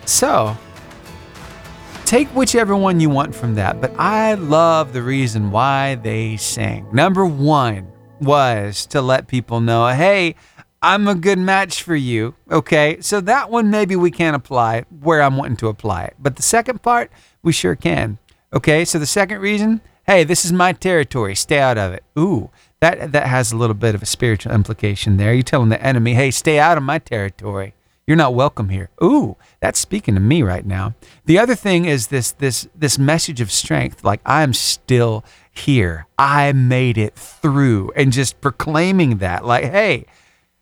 So, 0.05 0.55
take 2.05 2.29
whichever 2.29 2.73
one 2.73 3.01
you 3.01 3.09
want 3.09 3.35
from 3.35 3.55
that, 3.55 3.81
but 3.81 3.93
I 3.99 4.35
love 4.35 4.93
the 4.93 5.03
reason 5.03 5.51
why 5.51 5.95
they 5.95 6.37
sang. 6.37 6.87
Number 6.93 7.25
one 7.25 7.91
was 8.21 8.85
to 8.87 9.01
let 9.01 9.27
people 9.27 9.59
know 9.59 9.87
hey, 9.87 10.35
I'm 10.81 11.09
a 11.09 11.15
good 11.15 11.37
match 11.37 11.83
for 11.83 11.95
you. 11.95 12.35
Okay, 12.49 13.01
so 13.01 13.19
that 13.19 13.49
one 13.49 13.69
maybe 13.69 13.97
we 13.97 14.09
can't 14.09 14.37
apply 14.37 14.85
where 15.01 15.21
I'm 15.21 15.35
wanting 15.35 15.57
to 15.57 15.67
apply 15.67 16.05
it. 16.05 16.15
But 16.17 16.37
the 16.37 16.43
second 16.43 16.81
part, 16.81 17.11
we 17.43 17.51
sure 17.51 17.75
can. 17.75 18.19
Okay, 18.53 18.85
so 18.85 18.97
the 18.97 19.05
second 19.05 19.41
reason, 19.41 19.81
hey, 20.07 20.23
this 20.23 20.45
is 20.45 20.53
my 20.53 20.71
territory. 20.71 21.35
Stay 21.35 21.59
out 21.59 21.77
of 21.77 21.91
it. 21.91 22.03
Ooh, 22.17 22.49
that 22.81 23.11
that 23.11 23.27
has 23.27 23.51
a 23.51 23.57
little 23.57 23.73
bit 23.73 23.95
of 23.95 24.01
a 24.01 24.05
spiritual 24.05 24.53
implication 24.53 25.17
there. 25.17 25.33
You're 25.33 25.43
telling 25.43 25.69
the 25.69 25.81
enemy, 25.81 26.13
hey, 26.13 26.31
stay 26.31 26.59
out 26.59 26.77
of 26.77 26.83
my 26.83 26.99
territory. 26.99 27.73
You're 28.07 28.17
not 28.17 28.33
welcome 28.33 28.69
here. 28.69 28.89
Ooh, 29.03 29.35
that's 29.59 29.79
speaking 29.79 30.15
to 30.15 30.19
me 30.19 30.41
right 30.41 30.65
now. 30.65 30.95
The 31.25 31.37
other 31.37 31.53
thing 31.55 31.85
is 31.85 32.07
this 32.07 32.31
this 32.31 32.67
this 32.73 32.97
message 32.97 33.41
of 33.41 33.51
strength, 33.51 34.03
like 34.03 34.21
I'm 34.25 34.53
still 34.53 35.23
here. 35.51 36.07
I 36.17 36.51
made 36.53 36.97
it 36.97 37.15
through 37.15 37.91
and 37.95 38.11
just 38.11 38.41
proclaiming 38.41 39.17
that 39.17 39.45
like, 39.45 39.65
hey, 39.65 40.05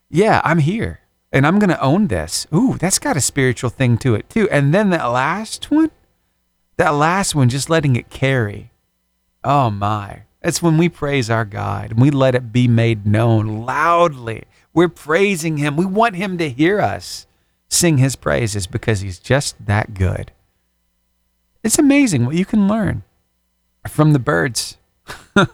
yeah, 0.10 0.42
I'm 0.44 0.60
here 0.60 1.00
and 1.32 1.46
I'm 1.46 1.60
going 1.60 1.70
to 1.70 1.82
own 1.82 2.08
this. 2.08 2.48
Ooh, 2.54 2.78
that's 2.78 3.00
got 3.00 3.18
a 3.18 3.22
spiritual 3.22 3.70
thing 3.70 3.98
to 4.00 4.16
it 4.16 4.30
too. 4.30 4.50
And 4.50 4.74
then 4.74 4.90
that 4.90 5.06
last 5.06 5.70
one, 5.72 5.92
that 6.78 6.92
last 6.92 7.36
one, 7.36 7.50
just 7.50 7.70
letting 7.70 7.96
it 7.96 8.10
carry. 8.10 8.72
Oh 9.44 9.70
my. 9.70 10.24
That's 10.48 10.62
when 10.62 10.78
we 10.78 10.88
praise 10.88 11.30
our 11.30 11.44
God 11.44 11.92
and 11.92 12.00
we 12.00 12.10
let 12.10 12.34
it 12.34 12.54
be 12.54 12.70
made 12.70 13.06
known 13.06 13.66
loudly. 13.66 14.46
We're 14.74 14.88
praising 14.88 15.58
Him. 15.58 15.76
We 15.76 15.86
want 15.86 16.16
Him 16.16 16.38
to 16.38 16.50
hear 16.50 16.80
us 16.80 17.28
sing 17.68 17.98
His 17.98 18.16
praises 18.16 18.66
because 18.66 19.02
He's 19.02 19.20
just 19.20 19.58
that 19.66 19.94
good. 19.94 20.32
It's 21.64 21.78
amazing 21.78 22.26
what 22.26 22.36
you 22.36 22.46
can 22.46 22.66
learn 22.66 23.04
from 23.90 24.14
the 24.14 24.20
birds. 24.20 24.78
a 25.36 25.48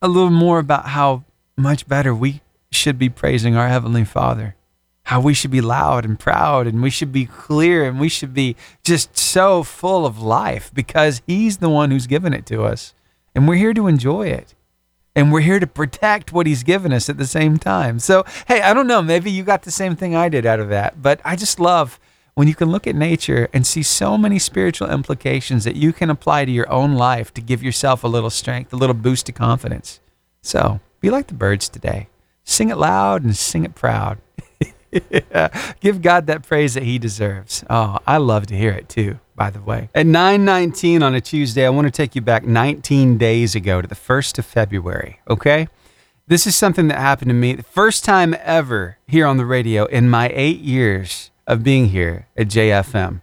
little 0.00 0.30
more 0.30 0.58
about 0.58 0.86
how 0.86 1.24
much 1.54 1.86
better 1.86 2.14
we 2.14 2.40
should 2.70 2.98
be 2.98 3.10
praising 3.10 3.56
our 3.56 3.68
Heavenly 3.68 4.06
Father 4.06 4.54
how 5.02 5.20
we 5.20 5.32
should 5.32 5.50
be 5.50 5.62
loud 5.62 6.04
and 6.04 6.18
proud 6.18 6.66
and 6.66 6.82
we 6.82 6.90
should 6.90 7.12
be 7.12 7.24
clear 7.24 7.86
and 7.86 7.98
we 7.98 8.10
should 8.10 8.34
be 8.34 8.54
just 8.84 9.16
so 9.16 9.62
full 9.62 10.04
of 10.04 10.20
life 10.20 10.70
because 10.72 11.20
He's 11.26 11.58
the 11.58 11.70
one 11.70 11.90
who's 11.90 12.06
given 12.06 12.32
it 12.32 12.44
to 12.46 12.64
us. 12.64 12.94
And 13.34 13.48
we're 13.48 13.56
here 13.56 13.74
to 13.74 13.86
enjoy 13.86 14.28
it. 14.28 14.54
And 15.14 15.32
we're 15.32 15.40
here 15.40 15.58
to 15.58 15.66
protect 15.66 16.32
what 16.32 16.46
He's 16.46 16.62
given 16.62 16.92
us 16.92 17.08
at 17.08 17.18
the 17.18 17.26
same 17.26 17.56
time. 17.56 17.98
So, 17.98 18.24
hey, 18.46 18.60
I 18.60 18.72
don't 18.72 18.86
know, 18.86 19.02
maybe 19.02 19.30
you 19.30 19.42
got 19.42 19.62
the 19.62 19.70
same 19.70 19.96
thing 19.96 20.14
I 20.14 20.28
did 20.28 20.46
out 20.46 20.60
of 20.60 20.68
that, 20.68 21.02
but 21.02 21.20
I 21.24 21.34
just 21.34 21.58
love 21.58 21.98
when 22.34 22.46
you 22.46 22.54
can 22.54 22.70
look 22.70 22.86
at 22.86 22.94
nature 22.94 23.48
and 23.52 23.66
see 23.66 23.82
so 23.82 24.16
many 24.16 24.38
spiritual 24.38 24.88
implications 24.90 25.64
that 25.64 25.74
you 25.74 25.92
can 25.92 26.08
apply 26.08 26.44
to 26.44 26.52
your 26.52 26.70
own 26.70 26.94
life 26.94 27.34
to 27.34 27.40
give 27.40 27.64
yourself 27.64 28.04
a 28.04 28.08
little 28.08 28.30
strength, 28.30 28.72
a 28.72 28.76
little 28.76 28.94
boost 28.94 29.28
of 29.28 29.34
confidence. 29.34 29.98
So, 30.40 30.78
be 31.00 31.10
like 31.10 31.26
the 31.26 31.34
birds 31.34 31.68
today. 31.68 32.08
Sing 32.44 32.70
it 32.70 32.78
loud 32.78 33.24
and 33.24 33.36
sing 33.36 33.64
it 33.64 33.74
proud. 33.74 34.18
yeah. 35.10 35.74
Give 35.80 36.00
God 36.00 36.28
that 36.28 36.46
praise 36.46 36.74
that 36.74 36.84
he 36.84 36.98
deserves. 36.98 37.64
Oh, 37.68 37.98
I 38.06 38.18
love 38.18 38.46
to 38.46 38.56
hear 38.56 38.70
it 38.70 38.88
too, 38.88 39.18
by 39.38 39.48
the 39.48 39.62
way. 39.62 39.88
At 39.94 40.04
9:19 40.04 41.02
on 41.02 41.14
a 41.14 41.20
Tuesday, 41.20 41.64
I 41.64 41.70
want 41.70 41.86
to 41.86 41.90
take 41.90 42.14
you 42.14 42.20
back 42.20 42.44
19 42.44 43.16
days 43.16 43.54
ago 43.54 43.80
to 43.80 43.88
the 43.88 43.94
1st 43.94 44.38
of 44.38 44.44
February, 44.44 45.20
okay? 45.30 45.68
This 46.26 46.46
is 46.46 46.54
something 46.54 46.88
that 46.88 46.98
happened 46.98 47.30
to 47.30 47.34
me 47.34 47.54
the 47.54 47.62
first 47.62 48.04
time 48.04 48.36
ever 48.42 48.98
here 49.06 49.26
on 49.26 49.38
the 49.38 49.46
radio 49.46 49.86
in 49.86 50.10
my 50.10 50.30
8 50.34 50.58
years 50.60 51.30
of 51.46 51.62
being 51.62 51.88
here 51.88 52.26
at 52.36 52.48
JFM. 52.48 53.22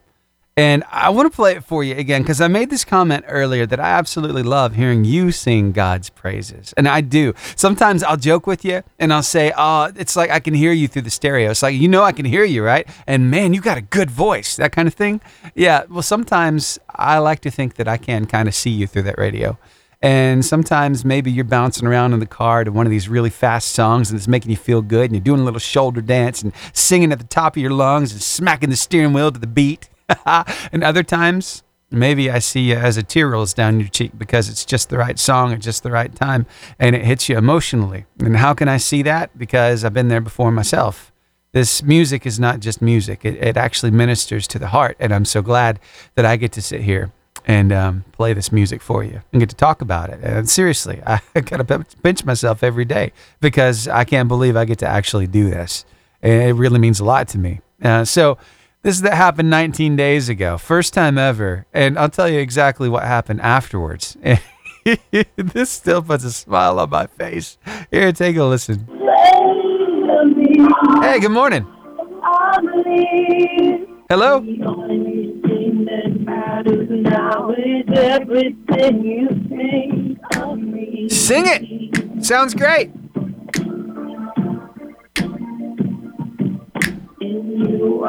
And 0.57 0.85
I 0.89 1.09
want 1.09 1.29
to 1.29 1.35
play 1.35 1.51
it 1.51 1.65
for 1.65 1.83
you 1.83 1.95
again 1.95 2.21
because 2.21 2.39
I 2.39 2.47
made 2.47 2.69
this 2.69 2.85
comment 2.85 3.25
earlier 3.27 3.65
that 3.65 3.77
I 3.77 3.89
absolutely 3.89 4.41
love 4.41 4.75
hearing 4.75 5.03
you 5.03 5.33
sing 5.33 5.73
God's 5.73 6.09
praises. 6.09 6.73
And 6.77 6.87
I 6.87 7.01
do. 7.01 7.33
Sometimes 7.57 8.03
I'll 8.03 8.15
joke 8.15 8.47
with 8.47 8.63
you 8.63 8.81
and 8.97 9.11
I'll 9.11 9.21
say, 9.21 9.51
Oh, 9.57 9.91
it's 9.97 10.15
like 10.15 10.29
I 10.29 10.39
can 10.39 10.53
hear 10.53 10.71
you 10.71 10.87
through 10.87 11.01
the 11.01 11.09
stereo. 11.09 11.51
It's 11.51 11.61
like, 11.61 11.75
you 11.75 11.89
know, 11.89 12.03
I 12.03 12.13
can 12.13 12.23
hear 12.23 12.45
you, 12.45 12.63
right? 12.63 12.87
And 13.05 13.29
man, 13.29 13.53
you 13.53 13.59
got 13.59 13.77
a 13.77 13.81
good 13.81 14.09
voice, 14.09 14.55
that 14.55 14.71
kind 14.71 14.87
of 14.87 14.93
thing. 14.93 15.19
Yeah. 15.55 15.83
Well, 15.89 16.01
sometimes 16.01 16.79
I 16.87 17.17
like 17.17 17.41
to 17.41 17.51
think 17.51 17.75
that 17.75 17.89
I 17.89 17.97
can 17.97 18.25
kind 18.25 18.47
of 18.47 18.55
see 18.55 18.69
you 18.69 18.87
through 18.87 19.03
that 19.03 19.17
radio. 19.17 19.57
And 20.01 20.45
sometimes 20.45 21.03
maybe 21.03 21.33
you're 21.33 21.43
bouncing 21.43 21.85
around 21.85 22.13
in 22.13 22.21
the 22.21 22.25
car 22.25 22.63
to 22.63 22.71
one 22.71 22.87
of 22.87 22.91
these 22.91 23.09
really 23.09 23.29
fast 23.29 23.73
songs 23.73 24.09
and 24.09 24.17
it's 24.17 24.27
making 24.29 24.51
you 24.51 24.57
feel 24.57 24.81
good 24.81 25.05
and 25.05 25.15
you're 25.15 25.21
doing 25.21 25.41
a 25.41 25.43
little 25.43 25.59
shoulder 25.59 25.99
dance 25.99 26.41
and 26.41 26.53
singing 26.71 27.11
at 27.11 27.19
the 27.19 27.25
top 27.25 27.57
of 27.57 27.61
your 27.61 27.71
lungs 27.71 28.13
and 28.13 28.21
smacking 28.21 28.69
the 28.69 28.77
steering 28.77 29.11
wheel 29.11 29.33
to 29.33 29.39
the 29.39 29.47
beat. 29.47 29.89
and 30.71 30.83
other 30.83 31.03
times, 31.03 31.63
maybe 31.91 32.29
I 32.29 32.39
see 32.39 32.61
you 32.61 32.75
as 32.75 32.97
a 32.97 33.03
tear 33.03 33.29
rolls 33.29 33.53
down 33.53 33.79
your 33.79 33.89
cheek 33.89 34.11
because 34.17 34.49
it's 34.49 34.65
just 34.65 34.89
the 34.89 34.97
right 34.97 35.17
song 35.17 35.53
at 35.53 35.59
just 35.59 35.83
the 35.83 35.91
right 35.91 36.13
time 36.13 36.45
and 36.79 36.95
it 36.95 37.05
hits 37.05 37.29
you 37.29 37.37
emotionally. 37.37 38.05
And 38.19 38.37
how 38.37 38.53
can 38.53 38.67
I 38.67 38.77
see 38.77 39.01
that? 39.03 39.37
Because 39.37 39.83
I've 39.83 39.93
been 39.93 40.09
there 40.09 40.21
before 40.21 40.51
myself. 40.51 41.11
This 41.51 41.81
music 41.83 42.25
is 42.25 42.37
not 42.37 42.59
just 42.59 42.81
music, 42.81 43.23
it, 43.23 43.35
it 43.35 43.55
actually 43.55 43.91
ministers 43.91 44.45
to 44.49 44.59
the 44.59 44.67
heart. 44.67 44.97
And 44.99 45.13
I'm 45.13 45.25
so 45.25 45.41
glad 45.41 45.79
that 46.15 46.25
I 46.25 46.35
get 46.35 46.51
to 46.53 46.61
sit 46.61 46.81
here 46.81 47.11
and 47.47 47.71
um, 47.71 48.03
play 48.11 48.33
this 48.33 48.51
music 48.51 48.81
for 48.81 49.03
you 49.03 49.21
and 49.31 49.39
get 49.39 49.49
to 49.49 49.55
talk 49.55 49.81
about 49.81 50.09
it. 50.09 50.19
And 50.21 50.49
seriously, 50.49 51.01
I 51.05 51.21
got 51.33 51.65
to 51.65 51.85
pinch 52.03 52.25
myself 52.25 52.63
every 52.63 52.85
day 52.85 53.13
because 53.39 53.87
I 53.87 54.03
can't 54.03 54.27
believe 54.27 54.57
I 54.57 54.65
get 54.65 54.79
to 54.79 54.87
actually 54.87 55.27
do 55.27 55.49
this. 55.49 55.85
And 56.21 56.43
it 56.43 56.53
really 56.53 56.79
means 56.79 56.99
a 56.99 57.05
lot 57.05 57.27
to 57.29 57.37
me. 57.37 57.61
Uh, 57.81 58.03
so, 58.03 58.37
this 58.85 58.97
is 58.97 59.01
that 59.01 59.15
happened 59.15 59.49
19 59.49 59.95
days 59.95 60.29
ago, 60.29 60.59
first 60.59 60.93
time 60.93 61.17
ever, 61.17 61.65
and 61.73 61.97
I'll 61.97 62.07
tell 62.07 62.29
you 62.29 62.37
exactly 62.39 62.87
what 62.87 63.01
happened 63.01 63.41
afterwards. 63.41 64.15
this 65.35 65.71
still 65.71 66.03
puts 66.03 66.23
a 66.23 66.31
smile 66.31 66.77
on 66.79 66.91
my 66.91 67.07
face. 67.07 67.57
Here, 67.89 68.11
take 68.11 68.35
a 68.37 68.43
listen. 68.43 68.87
Hey, 71.01 71.19
good 71.19 71.31
morning. 71.31 71.65
Hello. 74.07 74.41
Sing 81.09 81.45
it. 81.47 82.23
Sounds 82.23 82.53
great. 82.53 82.91
You 87.25 87.41
you. 87.41 88.05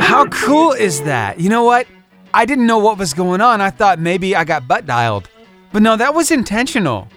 How 0.00 0.26
cool 0.26 0.72
is 0.72 1.02
that? 1.02 1.40
You 1.40 1.48
know 1.48 1.64
what? 1.64 1.86
I 2.32 2.44
didn't 2.44 2.66
know 2.66 2.78
what 2.78 2.98
was 2.98 3.14
going 3.14 3.40
on. 3.40 3.60
I 3.60 3.70
thought 3.70 3.98
maybe 3.98 4.36
I 4.36 4.44
got 4.44 4.68
butt 4.68 4.86
dialed. 4.86 5.28
But 5.72 5.82
no, 5.82 5.96
that 5.96 6.14
was 6.14 6.30
intentional. 6.30 7.08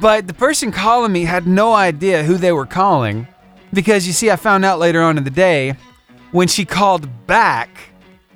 But 0.00 0.26
the 0.26 0.34
person 0.34 0.72
calling 0.72 1.12
me 1.12 1.24
had 1.24 1.46
no 1.46 1.74
idea 1.74 2.24
who 2.24 2.36
they 2.36 2.52
were 2.52 2.66
calling 2.66 3.26
because 3.72 4.06
you 4.06 4.12
see, 4.12 4.30
I 4.30 4.36
found 4.36 4.64
out 4.64 4.78
later 4.78 5.02
on 5.02 5.18
in 5.18 5.24
the 5.24 5.30
day 5.30 5.76
when 6.32 6.48
she 6.48 6.64
called 6.64 7.26
back, 7.26 7.68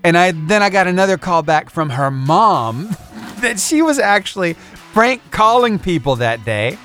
and 0.04 0.16
I 0.16 0.30
then 0.30 0.62
I 0.62 0.70
got 0.70 0.86
another 0.86 1.18
call 1.18 1.42
back 1.42 1.68
from 1.68 1.90
her 1.90 2.10
mom 2.10 2.96
that 3.40 3.58
she 3.58 3.82
was 3.82 3.98
actually 3.98 4.54
prank 4.92 5.22
calling 5.30 5.78
people 5.78 6.16
that 6.16 6.44
day. 6.44 6.78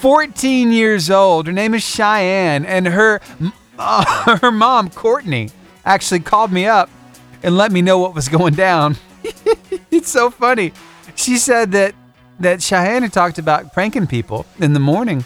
14 0.00 0.72
years 0.72 1.10
old. 1.10 1.46
Her 1.46 1.52
name 1.52 1.74
is 1.74 1.84
Cheyenne, 1.84 2.64
and 2.64 2.86
her 2.86 3.20
uh, 3.78 4.38
her 4.40 4.50
mom 4.50 4.88
Courtney 4.90 5.50
actually 5.84 6.20
called 6.20 6.50
me 6.50 6.66
up 6.66 6.88
and 7.42 7.56
let 7.56 7.72
me 7.72 7.82
know 7.82 7.98
what 7.98 8.14
was 8.14 8.28
going 8.28 8.54
down. 8.54 8.96
it's 9.90 10.08
so 10.08 10.30
funny. 10.30 10.72
She 11.14 11.36
said 11.36 11.72
that 11.72 11.94
that 12.40 12.62
Cheyenne 12.62 13.02
had 13.02 13.12
talked 13.12 13.38
about 13.38 13.72
pranking 13.72 14.06
people 14.06 14.46
in 14.58 14.72
the 14.72 14.80
morning, 14.80 15.24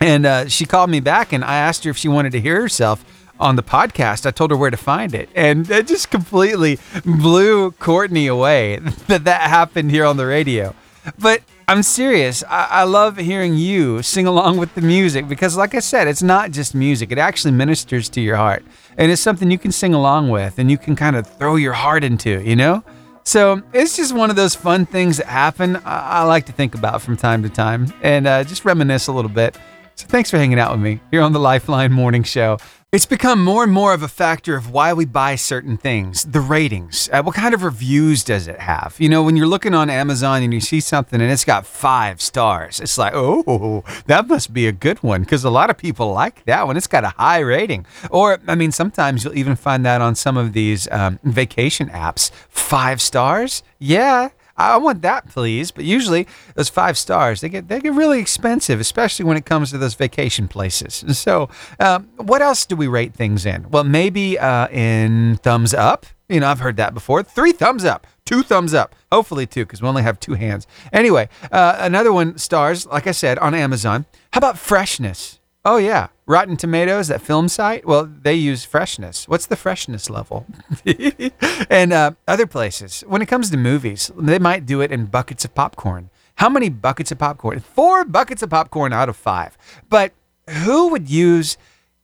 and 0.00 0.24
uh, 0.24 0.48
she 0.48 0.64
called 0.64 0.90
me 0.90 1.00
back, 1.00 1.32
and 1.32 1.44
I 1.44 1.56
asked 1.56 1.84
her 1.84 1.90
if 1.90 1.96
she 1.96 2.08
wanted 2.08 2.32
to 2.32 2.40
hear 2.40 2.60
herself 2.60 3.04
on 3.40 3.56
the 3.56 3.62
podcast. 3.62 4.26
I 4.26 4.30
told 4.30 4.50
her 4.50 4.56
where 4.56 4.70
to 4.70 4.76
find 4.76 5.14
it, 5.14 5.28
and 5.34 5.68
it 5.70 5.86
just 5.86 6.10
completely 6.10 6.78
blew 7.04 7.72
Courtney 7.72 8.26
away 8.26 8.76
that 9.06 9.24
that 9.24 9.42
happened 9.42 9.90
here 9.90 10.04
on 10.04 10.16
the 10.16 10.26
radio. 10.26 10.74
But 11.18 11.42
I'm 11.66 11.82
serious. 11.82 12.44
I, 12.48 12.68
I 12.70 12.82
love 12.84 13.16
hearing 13.16 13.56
you 13.56 14.02
sing 14.02 14.26
along 14.26 14.56
with 14.56 14.74
the 14.74 14.80
music 14.80 15.28
because, 15.28 15.56
like 15.56 15.74
I 15.74 15.80
said, 15.80 16.08
it's 16.08 16.22
not 16.22 16.50
just 16.50 16.74
music. 16.74 17.12
It 17.12 17.18
actually 17.18 17.52
ministers 17.52 18.08
to 18.10 18.20
your 18.20 18.36
heart, 18.36 18.64
and 18.96 19.10
it's 19.10 19.22
something 19.22 19.50
you 19.50 19.58
can 19.58 19.72
sing 19.72 19.94
along 19.94 20.30
with, 20.30 20.58
and 20.58 20.70
you 20.70 20.78
can 20.78 20.96
kind 20.96 21.16
of 21.16 21.26
throw 21.26 21.56
your 21.56 21.74
heart 21.74 22.04
into. 22.04 22.42
You 22.42 22.56
know. 22.56 22.84
So 23.24 23.60
it's 23.74 23.94
just 23.94 24.14
one 24.14 24.30
of 24.30 24.36
those 24.36 24.54
fun 24.54 24.86
things 24.86 25.18
that 25.18 25.26
happen. 25.26 25.76
I, 25.76 26.20
I 26.20 26.22
like 26.22 26.46
to 26.46 26.52
think 26.52 26.74
about 26.74 27.02
from 27.02 27.14
time 27.14 27.42
to 27.42 27.50
time 27.50 27.92
and 28.00 28.26
uh, 28.26 28.42
just 28.42 28.64
reminisce 28.64 29.06
a 29.08 29.12
little 29.12 29.30
bit. 29.30 29.54
So 29.96 30.06
thanks 30.06 30.30
for 30.30 30.38
hanging 30.38 30.58
out 30.58 30.70
with 30.72 30.80
me 30.80 31.00
here 31.10 31.20
on 31.20 31.34
the 31.34 31.38
Lifeline 31.38 31.92
Morning 31.92 32.22
Show. 32.22 32.56
It's 32.90 33.04
become 33.04 33.44
more 33.44 33.64
and 33.64 33.70
more 33.70 33.92
of 33.92 34.02
a 34.02 34.08
factor 34.08 34.56
of 34.56 34.70
why 34.70 34.94
we 34.94 35.04
buy 35.04 35.34
certain 35.34 35.76
things. 35.76 36.24
The 36.24 36.40
ratings. 36.40 37.10
Uh, 37.12 37.22
what 37.22 37.34
kind 37.34 37.52
of 37.52 37.62
reviews 37.62 38.24
does 38.24 38.48
it 38.48 38.60
have? 38.60 38.96
You 38.98 39.10
know, 39.10 39.22
when 39.22 39.36
you're 39.36 39.46
looking 39.46 39.74
on 39.74 39.90
Amazon 39.90 40.42
and 40.42 40.54
you 40.54 40.60
see 40.60 40.80
something 40.80 41.20
and 41.20 41.30
it's 41.30 41.44
got 41.44 41.66
five 41.66 42.22
stars, 42.22 42.80
it's 42.80 42.96
like, 42.96 43.12
oh, 43.14 43.84
that 44.06 44.26
must 44.26 44.54
be 44.54 44.66
a 44.66 44.72
good 44.72 45.02
one 45.02 45.20
because 45.20 45.44
a 45.44 45.50
lot 45.50 45.68
of 45.68 45.76
people 45.76 46.14
like 46.14 46.42
that 46.46 46.66
one. 46.66 46.78
It's 46.78 46.86
got 46.86 47.04
a 47.04 47.10
high 47.10 47.40
rating. 47.40 47.84
Or, 48.10 48.38
I 48.48 48.54
mean, 48.54 48.72
sometimes 48.72 49.22
you'll 49.22 49.36
even 49.36 49.54
find 49.54 49.84
that 49.84 50.00
on 50.00 50.14
some 50.14 50.38
of 50.38 50.54
these 50.54 50.90
um, 50.90 51.18
vacation 51.22 51.90
apps. 51.90 52.30
Five 52.48 53.02
stars? 53.02 53.62
Yeah. 53.78 54.30
I 54.58 54.76
want 54.76 55.02
that, 55.02 55.28
please. 55.28 55.70
But 55.70 55.84
usually 55.84 56.26
those 56.54 56.68
five 56.68 56.98
stars, 56.98 57.40
they 57.40 57.48
get 57.48 57.68
they 57.68 57.80
get 57.80 57.92
really 57.94 58.18
expensive, 58.18 58.80
especially 58.80 59.24
when 59.24 59.36
it 59.36 59.46
comes 59.46 59.70
to 59.70 59.78
those 59.78 59.94
vacation 59.94 60.48
places. 60.48 61.04
So, 61.18 61.48
um, 61.80 62.08
what 62.16 62.42
else 62.42 62.64
do 62.64 62.76
we 62.76 62.86
rate 62.86 63.12
things 63.14 63.44
in? 63.44 63.68
Well, 63.70 63.84
maybe 63.84 64.38
uh, 64.38 64.68
in 64.68 65.36
thumbs 65.42 65.74
up. 65.74 66.06
You 66.28 66.40
know, 66.40 66.48
I've 66.48 66.60
heard 66.60 66.76
that 66.76 66.94
before. 66.94 67.22
Three 67.22 67.52
thumbs 67.52 67.84
up, 67.84 68.06
two 68.24 68.42
thumbs 68.42 68.74
up, 68.74 68.94
hopefully 69.10 69.46
two, 69.46 69.64
because 69.64 69.80
we 69.80 69.88
only 69.88 70.02
have 70.02 70.20
two 70.20 70.34
hands. 70.34 70.66
Anyway, 70.92 71.28
uh, 71.50 71.76
another 71.78 72.12
one 72.12 72.36
stars, 72.38 72.86
like 72.86 73.06
I 73.06 73.12
said, 73.12 73.38
on 73.38 73.54
Amazon. 73.54 74.04
How 74.32 74.38
about 74.38 74.58
freshness? 74.58 75.37
Oh 75.64 75.76
yeah, 75.76 76.08
Rotten 76.26 76.56
Tomatoes, 76.56 77.08
that 77.08 77.20
film 77.20 77.48
site. 77.48 77.84
Well, 77.84 78.06
they 78.06 78.34
use 78.34 78.64
freshness. 78.64 79.26
What's 79.28 79.46
the 79.46 79.56
freshness 79.56 80.08
level? 80.08 80.46
and 81.70 81.92
uh, 81.92 82.12
other 82.26 82.46
places. 82.46 83.02
When 83.06 83.22
it 83.22 83.26
comes 83.26 83.50
to 83.50 83.56
movies, 83.56 84.10
they 84.16 84.38
might 84.38 84.66
do 84.66 84.80
it 84.80 84.92
in 84.92 85.06
buckets 85.06 85.44
of 85.44 85.54
popcorn. 85.54 86.10
How 86.36 86.48
many 86.48 86.68
buckets 86.68 87.10
of 87.10 87.18
popcorn? 87.18 87.58
Four 87.58 88.04
buckets 88.04 88.42
of 88.42 88.50
popcorn 88.50 88.92
out 88.92 89.08
of 89.08 89.16
five. 89.16 89.58
But 89.88 90.12
who 90.48 90.88
would 90.88 91.10
use 91.10 91.58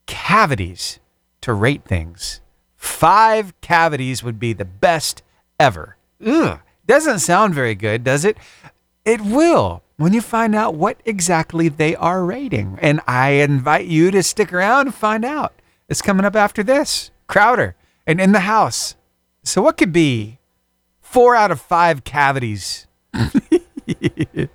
cavities 0.06 0.98
to 1.42 1.54
rate 1.54 1.84
things? 1.84 2.40
Five 2.76 3.58
cavities 3.60 4.24
would 4.24 4.40
be 4.40 4.52
the 4.52 4.64
best 4.64 5.22
ever. 5.60 5.96
Ugh, 6.26 6.58
doesn't 6.86 7.20
sound 7.20 7.54
very 7.54 7.76
good, 7.76 8.02
does 8.02 8.24
it? 8.24 8.36
It 9.04 9.20
will 9.20 9.83
when 9.96 10.12
you 10.12 10.20
find 10.20 10.54
out 10.54 10.74
what 10.74 11.00
exactly 11.04 11.68
they 11.68 11.94
are 11.96 12.24
rating. 12.24 12.78
And 12.80 13.00
I 13.06 13.30
invite 13.30 13.86
you 13.86 14.10
to 14.10 14.22
stick 14.22 14.52
around 14.52 14.86
and 14.86 14.94
find 14.94 15.24
out. 15.24 15.54
It's 15.88 16.02
coming 16.02 16.24
up 16.24 16.36
after 16.36 16.62
this. 16.62 17.10
Crowder 17.26 17.76
and 18.06 18.20
in 18.20 18.32
the 18.32 18.40
house. 18.40 18.96
So, 19.42 19.62
what 19.62 19.76
could 19.76 19.92
be 19.92 20.38
four 21.00 21.36
out 21.36 21.50
of 21.50 21.60
five 21.60 22.04
cavities? 22.04 22.86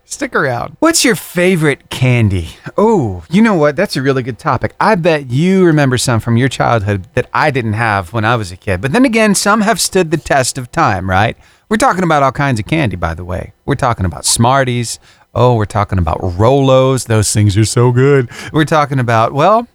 Stick 0.05 0.35
around. 0.35 0.75
What's 0.79 1.05
your 1.05 1.15
favorite 1.15 1.89
candy? 1.89 2.49
Oh, 2.77 3.23
you 3.29 3.41
know 3.41 3.53
what? 3.53 3.75
That's 3.75 3.95
a 3.95 4.01
really 4.01 4.23
good 4.23 4.39
topic. 4.39 4.75
I 4.79 4.95
bet 4.95 5.29
you 5.29 5.65
remember 5.65 5.97
some 5.99 6.19
from 6.19 6.35
your 6.37 6.49
childhood 6.49 7.07
that 7.13 7.29
I 7.31 7.51
didn't 7.51 7.73
have 7.73 8.11
when 8.11 8.25
I 8.25 8.35
was 8.35 8.51
a 8.51 8.57
kid. 8.57 8.81
But 8.81 8.91
then 8.91 9.05
again, 9.05 9.35
some 9.35 9.61
have 9.61 9.79
stood 9.79 10.09
the 10.09 10.17
test 10.17 10.57
of 10.57 10.71
time, 10.71 11.09
right? 11.09 11.37
We're 11.69 11.77
talking 11.77 12.03
about 12.03 12.23
all 12.23 12.31
kinds 12.31 12.59
of 12.59 12.65
candy, 12.65 12.95
by 12.95 13.13
the 13.13 13.23
way. 13.23 13.53
We're 13.65 13.75
talking 13.75 14.05
about 14.05 14.25
Smarties. 14.25 14.99
Oh, 15.39 15.55
we're 15.55 15.63
talking 15.63 15.99
about 15.99 16.19
Rolos. 16.19 17.07
Those 17.07 17.31
things 17.31 17.55
are 17.55 17.63
so 17.63 17.93
good. 17.93 18.29
We're 18.51 18.65
talking 18.65 18.99
about, 18.99 19.31
well, 19.31 19.69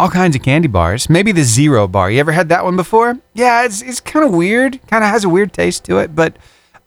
all 0.00 0.10
kinds 0.10 0.34
of 0.34 0.42
candy 0.42 0.66
bars. 0.66 1.08
Maybe 1.08 1.30
the 1.30 1.44
zero 1.44 1.86
bar. 1.86 2.10
You 2.10 2.18
ever 2.18 2.32
had 2.32 2.48
that 2.48 2.64
one 2.64 2.74
before? 2.74 3.16
Yeah, 3.32 3.64
it's, 3.64 3.82
it's 3.82 4.00
kind 4.00 4.26
of 4.26 4.32
weird. 4.32 4.80
Kind 4.88 5.04
of 5.04 5.10
has 5.10 5.22
a 5.22 5.28
weird 5.28 5.52
taste 5.52 5.84
to 5.84 5.98
it. 5.98 6.16
But 6.16 6.36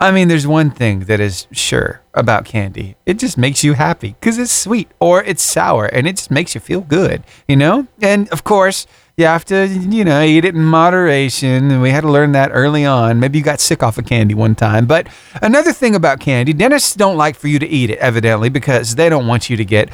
I 0.02 0.12
mean, 0.12 0.28
there's 0.28 0.46
one 0.46 0.70
thing 0.70 1.06
that 1.06 1.22
is 1.22 1.48
sure 1.54 2.02
about 2.14 2.44
candy 2.44 2.98
it 3.06 3.20
just 3.20 3.38
makes 3.38 3.64
you 3.64 3.72
happy 3.74 4.18
because 4.20 4.38
it's 4.38 4.52
sweet 4.52 4.92
or 5.00 5.24
it's 5.24 5.42
sour 5.42 5.86
and 5.86 6.06
it 6.06 6.18
just 6.18 6.30
makes 6.30 6.54
you 6.54 6.60
feel 6.60 6.82
good, 6.82 7.24
you 7.48 7.56
know? 7.56 7.88
And 8.02 8.28
of 8.30 8.44
course, 8.44 8.86
you 9.20 9.26
have 9.26 9.46
to, 9.46 9.68
you 9.68 10.06
know, 10.06 10.22
eat 10.22 10.46
it 10.46 10.56
in 10.56 10.64
moderation. 10.64 11.72
And 11.72 11.82
we 11.82 11.92
had 11.92 12.02
to 12.02 12.12
learn 12.12 12.32
that 12.32 12.52
early 12.54 12.86
on. 12.86 13.20
Maybe 13.20 13.38
you 13.38 13.44
got 13.44 13.60
sick 13.60 13.84
off 13.84 13.98
of 13.98 14.06
candy 14.06 14.34
one 14.34 14.56
time. 14.56 14.86
But 14.86 15.08
another 15.42 15.74
thing 15.74 15.94
about 15.94 16.20
candy, 16.20 16.54
dentists 16.54 16.96
don't 16.96 17.18
like 17.18 17.36
for 17.36 17.48
you 17.48 17.60
to 17.60 17.68
eat 17.68 17.90
it, 17.90 18.00
evidently, 18.00 18.50
because 18.50 18.96
they 18.96 19.10
don't 19.10 19.28
want 19.28 19.50
you 19.50 19.58
to 19.58 19.66
get 19.66 19.90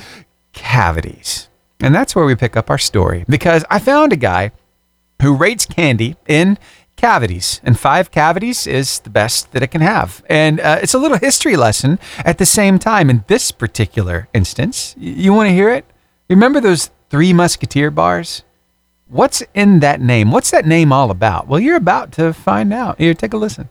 cavities. 0.53 1.49
And 1.79 1.93
that's 1.93 2.15
where 2.15 2.25
we 2.25 2.35
pick 2.35 2.55
up 2.55 2.69
our 2.69 2.77
story 2.77 3.25
because 3.27 3.65
I 3.69 3.79
found 3.79 4.13
a 4.13 4.17
guy 4.17 4.51
who 5.21 5.35
rates 5.35 5.65
candy 5.65 6.15
in 6.27 6.57
cavities, 6.95 7.59
and 7.63 7.77
five 7.77 8.11
cavities 8.11 8.65
is 8.65 8.99
the 8.99 9.09
best 9.09 9.51
that 9.51 9.61
it 9.61 9.67
can 9.67 9.81
have. 9.81 10.23
And 10.29 10.59
uh, 10.59 10.79
it's 10.81 10.93
a 10.93 10.97
little 10.97 11.17
history 11.17 11.57
lesson 11.57 11.99
at 12.19 12.37
the 12.37 12.45
same 12.45 12.79
time. 12.79 13.09
In 13.09 13.23
this 13.27 13.51
particular 13.51 14.27
instance, 14.33 14.95
you 14.97 15.33
want 15.33 15.47
to 15.47 15.53
hear 15.53 15.69
it? 15.69 15.85
Remember 16.29 16.61
those 16.61 16.89
three 17.09 17.33
musketeer 17.33 17.91
bars? 17.91 18.43
What's 19.07 19.43
in 19.53 19.81
that 19.81 20.01
name? 20.01 20.31
What's 20.31 20.49
that 20.49 20.65
name 20.65 20.91
all 20.91 21.11
about? 21.11 21.47
Well, 21.47 21.59
you're 21.59 21.75
about 21.75 22.11
to 22.13 22.33
find 22.33 22.73
out. 22.73 22.97
Here, 22.97 23.13
take 23.13 23.33
a 23.33 23.37
listen. 23.37 23.69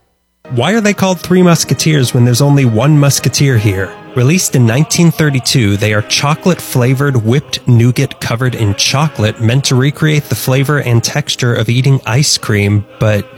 Why 0.51 0.75
are 0.75 0.81
they 0.81 0.95
called 0.95 1.21
Three 1.21 1.43
Musketeers 1.43 2.15
when 2.15 2.25
there's 2.25 2.41
only 2.41 2.65
one 2.65 2.97
musketeer 2.97 3.59
here? 3.59 3.87
Released 4.15 4.55
in 4.55 4.63
1932, 4.63 5.77
they 5.77 5.93
are 5.93 6.03
chocolate 6.03 6.61
flavored 6.61 7.17
whipped 7.17 7.67
nougat 7.67 8.21
covered 8.21 8.55
in 8.55 8.77
chocolate, 8.77 9.41
meant 9.41 9.65
to 9.65 9.75
recreate 9.75 10.25
the 10.25 10.37
flavor 10.37 10.81
and 10.81 11.03
texture 11.03 11.53
of 11.53 11.69
eating 11.69 12.01
ice 12.07 12.39
cream, 12.39 12.87
but 13.01 13.29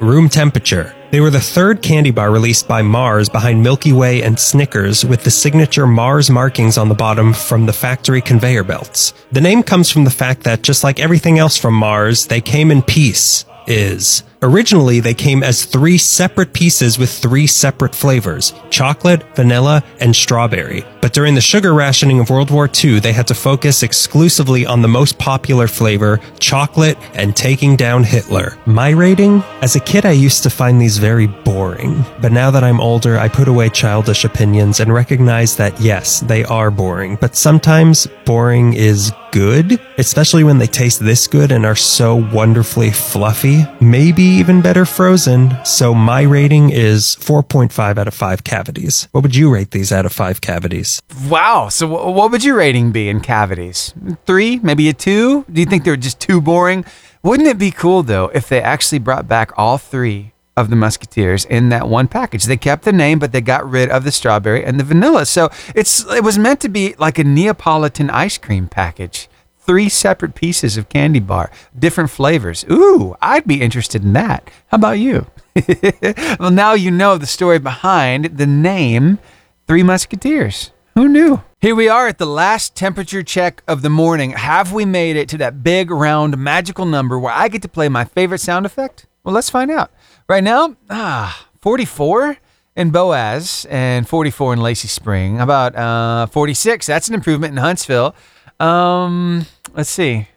room 0.00 0.30
temperature. 0.30 0.94
They 1.16 1.22
were 1.22 1.30
the 1.30 1.40
third 1.40 1.80
candy 1.80 2.10
bar 2.10 2.30
released 2.30 2.68
by 2.68 2.82
Mars 2.82 3.30
behind 3.30 3.62
Milky 3.62 3.90
Way 3.90 4.22
and 4.22 4.38
Snickers 4.38 5.02
with 5.02 5.24
the 5.24 5.30
signature 5.30 5.86
Mars 5.86 6.28
markings 6.28 6.76
on 6.76 6.90
the 6.90 6.94
bottom 6.94 7.32
from 7.32 7.64
the 7.64 7.72
factory 7.72 8.20
conveyor 8.20 8.64
belts. 8.64 9.14
The 9.32 9.40
name 9.40 9.62
comes 9.62 9.90
from 9.90 10.04
the 10.04 10.10
fact 10.10 10.42
that 10.42 10.60
just 10.60 10.84
like 10.84 11.00
everything 11.00 11.38
else 11.38 11.56
from 11.56 11.72
Mars, 11.72 12.26
they 12.26 12.42
came 12.42 12.70
in 12.70 12.82
peace. 12.82 13.46
Is. 13.66 14.24
Originally, 14.42 15.00
they 15.00 15.14
came 15.14 15.42
as 15.42 15.64
three 15.64 15.96
separate 15.96 16.52
pieces 16.52 16.98
with 16.98 17.10
three 17.10 17.46
separate 17.46 17.94
flavors 17.94 18.52
chocolate, 18.70 19.22
vanilla, 19.34 19.82
and 20.00 20.14
strawberry. 20.14 20.84
But 21.00 21.12
during 21.12 21.34
the 21.34 21.40
sugar 21.40 21.72
rationing 21.72 22.20
of 22.20 22.30
World 22.30 22.50
War 22.50 22.68
II, 22.68 23.00
they 23.00 23.12
had 23.12 23.26
to 23.28 23.34
focus 23.34 23.82
exclusively 23.82 24.66
on 24.66 24.82
the 24.82 24.88
most 24.88 25.18
popular 25.18 25.68
flavor, 25.68 26.20
chocolate, 26.38 26.98
and 27.14 27.34
taking 27.34 27.76
down 27.76 28.04
Hitler. 28.04 28.58
My 28.66 28.90
rating? 28.90 29.42
As 29.62 29.76
a 29.76 29.80
kid, 29.80 30.04
I 30.04 30.12
used 30.12 30.42
to 30.42 30.50
find 30.50 30.80
these 30.80 30.98
very 30.98 31.26
boring. 31.26 32.04
But 32.20 32.32
now 32.32 32.50
that 32.50 32.64
I'm 32.64 32.80
older, 32.80 33.18
I 33.18 33.28
put 33.28 33.48
away 33.48 33.70
childish 33.70 34.24
opinions 34.24 34.80
and 34.80 34.92
recognize 34.92 35.56
that 35.56 35.80
yes, 35.80 36.20
they 36.20 36.44
are 36.44 36.70
boring. 36.70 37.16
But 37.20 37.36
sometimes 37.36 38.06
boring 38.24 38.74
is 38.74 39.12
good, 39.30 39.80
especially 39.98 40.44
when 40.44 40.58
they 40.58 40.66
taste 40.66 40.98
this 40.98 41.26
good 41.26 41.52
and 41.52 41.64
are 41.66 41.76
so 41.76 42.16
wonderfully 42.16 42.90
fluffy. 42.90 43.64
Maybe 43.80 44.25
even 44.28 44.60
better 44.62 44.84
frozen. 44.84 45.56
So 45.64 45.94
my 45.94 46.22
rating 46.22 46.70
is 46.70 47.16
4.5 47.20 47.98
out 47.98 48.08
of 48.08 48.14
5 48.14 48.44
cavities. 48.44 49.08
What 49.12 49.22
would 49.22 49.34
you 49.36 49.52
rate 49.52 49.70
these 49.70 49.92
out 49.92 50.06
of 50.06 50.12
5 50.12 50.40
cavities? 50.40 51.00
Wow. 51.28 51.68
So, 51.68 51.86
wh- 51.88 52.14
what 52.14 52.30
would 52.30 52.44
your 52.44 52.56
rating 52.56 52.92
be 52.92 53.08
in 53.08 53.20
cavities? 53.20 53.94
Three? 54.26 54.58
Maybe 54.62 54.88
a 54.88 54.92
two? 54.92 55.44
Do 55.52 55.60
you 55.60 55.66
think 55.66 55.84
they're 55.84 55.96
just 55.96 56.20
too 56.20 56.40
boring? 56.40 56.84
Wouldn't 57.22 57.48
it 57.48 57.58
be 57.58 57.70
cool, 57.70 58.02
though, 58.02 58.26
if 58.34 58.48
they 58.48 58.60
actually 58.62 58.98
brought 59.00 59.26
back 59.26 59.52
all 59.56 59.78
three 59.78 60.32
of 60.56 60.70
the 60.70 60.76
Musketeers 60.76 61.44
in 61.44 61.70
that 61.70 61.88
one 61.88 62.08
package? 62.08 62.44
They 62.44 62.56
kept 62.56 62.84
the 62.84 62.92
name, 62.92 63.18
but 63.18 63.32
they 63.32 63.40
got 63.40 63.68
rid 63.68 63.90
of 63.90 64.04
the 64.04 64.12
strawberry 64.12 64.64
and 64.64 64.78
the 64.78 64.84
vanilla. 64.84 65.26
So, 65.26 65.50
it's 65.74 66.04
it 66.12 66.22
was 66.24 66.38
meant 66.38 66.60
to 66.60 66.68
be 66.68 66.94
like 66.98 67.18
a 67.18 67.24
Neapolitan 67.24 68.10
ice 68.10 68.38
cream 68.38 68.68
package. 68.68 69.28
Three 69.66 69.88
separate 69.88 70.36
pieces 70.36 70.76
of 70.76 70.88
candy 70.88 71.18
bar, 71.18 71.50
different 71.76 72.10
flavors. 72.10 72.64
Ooh, 72.70 73.16
I'd 73.20 73.48
be 73.48 73.60
interested 73.60 74.04
in 74.04 74.12
that. 74.12 74.48
How 74.68 74.76
about 74.76 75.00
you? 75.00 75.26
well, 76.38 76.52
now 76.52 76.74
you 76.74 76.92
know 76.92 77.18
the 77.18 77.26
story 77.26 77.58
behind 77.58 78.38
the 78.38 78.46
name 78.46 79.18
Three 79.66 79.82
Musketeers. 79.82 80.70
Who 80.94 81.08
knew? 81.08 81.42
Here 81.60 81.74
we 81.74 81.88
are 81.88 82.06
at 82.06 82.18
the 82.18 82.26
last 82.26 82.76
temperature 82.76 83.24
check 83.24 83.64
of 83.66 83.82
the 83.82 83.90
morning. 83.90 84.30
Have 84.30 84.72
we 84.72 84.84
made 84.84 85.16
it 85.16 85.28
to 85.30 85.38
that 85.38 85.64
big, 85.64 85.90
round, 85.90 86.38
magical 86.38 86.86
number 86.86 87.18
where 87.18 87.32
I 87.32 87.48
get 87.48 87.62
to 87.62 87.68
play 87.68 87.88
my 87.88 88.04
favorite 88.04 88.40
sound 88.40 88.66
effect? 88.66 89.06
Well, 89.24 89.34
let's 89.34 89.50
find 89.50 89.70
out. 89.70 89.90
Right 90.28 90.44
now, 90.44 90.76
ah, 90.88 91.48
44 91.60 92.36
in 92.76 92.90
Boaz 92.90 93.66
and 93.68 94.08
44 94.08 94.52
in 94.52 94.60
Lacey 94.60 94.86
Spring. 94.86 95.38
How 95.38 95.44
about 95.44 95.74
uh, 95.74 96.26
46? 96.26 96.86
That's 96.86 97.08
an 97.08 97.14
improvement 97.14 97.50
in 97.50 97.56
Huntsville. 97.56 98.14
Um, 98.60 99.46
let's 99.76 99.90
see. 99.90 100.28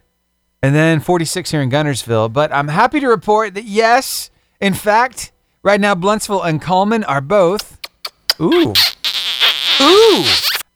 And 0.62 0.74
then 0.74 1.00
46 1.00 1.50
here 1.50 1.62
in 1.62 1.70
Guntersville. 1.70 2.32
But 2.32 2.52
I'm 2.52 2.68
happy 2.68 3.00
to 3.00 3.08
report 3.08 3.54
that 3.54 3.64
yes, 3.64 4.30
in 4.60 4.74
fact, 4.74 5.32
right 5.62 5.80
now 5.80 5.94
Blountsville 5.94 6.46
and 6.46 6.60
Cullman 6.60 7.02
are 7.04 7.22
both. 7.22 7.78
Ooh. 8.40 8.74
Ooh. 9.80 10.24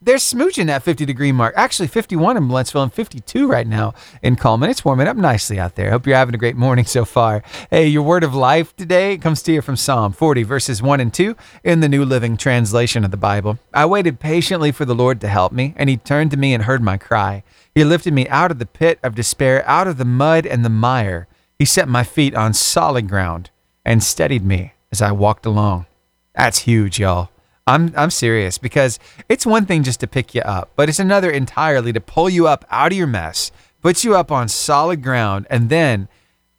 They're 0.01 0.17
smooching 0.17 0.67
that 0.67 0.83
50 0.83 1.07
degree 1.07 1.33
mark. 1.33 1.55
Actually, 1.57 1.87
51 1.87 2.37
in 2.37 2.47
Blountsville 2.47 2.83
and 2.83 2.93
52 2.93 3.47
right 3.47 3.67
now 3.67 3.95
in 4.23 4.37
Cullman. 4.37 4.69
It's 4.69 4.85
warming 4.85 5.09
up 5.09 5.17
nicely 5.17 5.59
out 5.59 5.77
there. 5.77 5.91
Hope 5.91 6.07
you're 6.07 6.17
having 6.17 6.35
a 6.35 6.39
great 6.39 6.57
morning 6.57 6.85
so 6.85 7.07
far. 7.07 7.43
Hey, 7.71 7.87
your 7.87 8.03
word 8.03 8.23
of 8.23 8.35
life 8.35 8.77
today 8.77 9.17
comes 9.17 9.43
to 9.45 9.53
you 9.53 9.63
from 9.63 9.77
Psalm 9.77 10.13
40, 10.13 10.43
verses 10.43 10.83
1 10.83 11.01
and 11.01 11.13
2 11.13 11.35
in 11.65 11.81
the 11.81 11.89
New 11.89 12.05
Living 12.05 12.37
Translation 12.37 13.03
of 13.03 13.13
the 13.13 13.17
Bible. 13.17 13.59
I 13.73 13.87
waited 13.87 14.21
patiently 14.21 14.73
for 14.73 14.85
the 14.85 14.95
Lord 14.95 15.23
to 15.23 15.29
help 15.29 15.53
me, 15.53 15.73
and 15.77 15.89
he 15.89 15.97
turned 15.97 16.31
to 16.33 16.37
me 16.37 16.53
and 16.53 16.65
heard 16.65 16.83
my 16.83 16.99
cry. 16.99 17.43
He 17.75 17.85
lifted 17.85 18.13
me 18.13 18.29
out 18.29 18.51
of 18.51 18.59
the 18.59 18.67
pit 18.67 18.99
of 19.03 19.15
despair, 19.15 19.67
out 19.67 19.89
of 19.89 19.97
the 19.97 20.05
mud 20.05 20.47
and 20.47 20.65
the 20.65 20.71
mire. 20.71 21.27
He 21.59 21.65
set 21.65 21.89
my 21.89 22.05
feet 22.05 22.35
on 22.35 22.55
solid 22.55 23.09
ground 23.09 23.51
and 23.85 24.03
steadied 24.03 24.45
me 24.45 24.75
as 24.93 25.03
I 25.03 25.13
walked 25.13 25.45
along. 25.45 25.87
That's 26.35 26.61
huge, 26.61 27.01
y'all. 27.01 27.31
I'm 27.67 27.93
I'm 27.97 28.11
serious 28.11 28.59
because 28.59 28.99
it's 29.29 29.47
one 29.47 29.65
thing 29.65 29.83
just 29.83 30.01
to 30.01 30.07
pick 30.07 30.35
you 30.35 30.43
up, 30.43 30.71
but 30.77 30.89
it's 30.89 30.99
another 30.99 31.31
entirely 31.31 31.93
to 31.93 32.01
pull 32.01 32.29
you 32.29 32.47
up 32.47 32.65
out 32.71 32.93
of 32.93 32.99
your 32.99 33.07
mess, 33.07 33.51
put 33.81 34.05
you 34.05 34.15
up 34.15 34.31
on 34.31 34.49
solid 34.49 35.03
ground, 35.03 35.47
and 35.49 35.71
then 35.71 36.09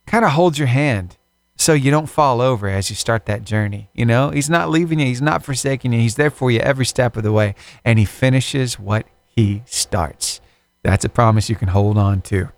kind 0.08 0.26
of 0.26 0.32
hold 0.32 0.58
your 0.58 0.68
hand 0.68 1.18
so 1.58 1.74
you 1.74 1.92
don't 1.92 2.08
fall 2.08 2.42
over 2.42 2.68
as 2.68 2.90
you 2.90 2.96
start 2.96 3.28
that 3.28 3.44
journey. 3.44 3.90
You 3.94 4.06
know, 4.06 4.32
he's 4.32 4.50
not 4.50 4.70
leaving 4.70 5.00
you, 5.00 5.06
he's 5.06 5.22
not 5.22 5.44
forsaking 5.44 5.94
you, 5.94 6.00
he's 6.00 6.16
there 6.16 6.32
for 6.32 6.50
you 6.50 6.60
every 6.60 6.86
step 6.86 7.16
of 7.16 7.24
the 7.24 7.32
way, 7.32 7.56
and 7.86 8.00
he 8.00 8.06
finishes 8.06 8.80
what 8.80 9.06
he 9.26 9.62
starts. 9.66 10.42
That's 10.86 11.04
a 11.04 11.10
promise 11.10 11.50
you 11.50 11.56
can 11.56 11.70
hold 11.70 11.98
on 11.98 12.22
to. 12.22 12.50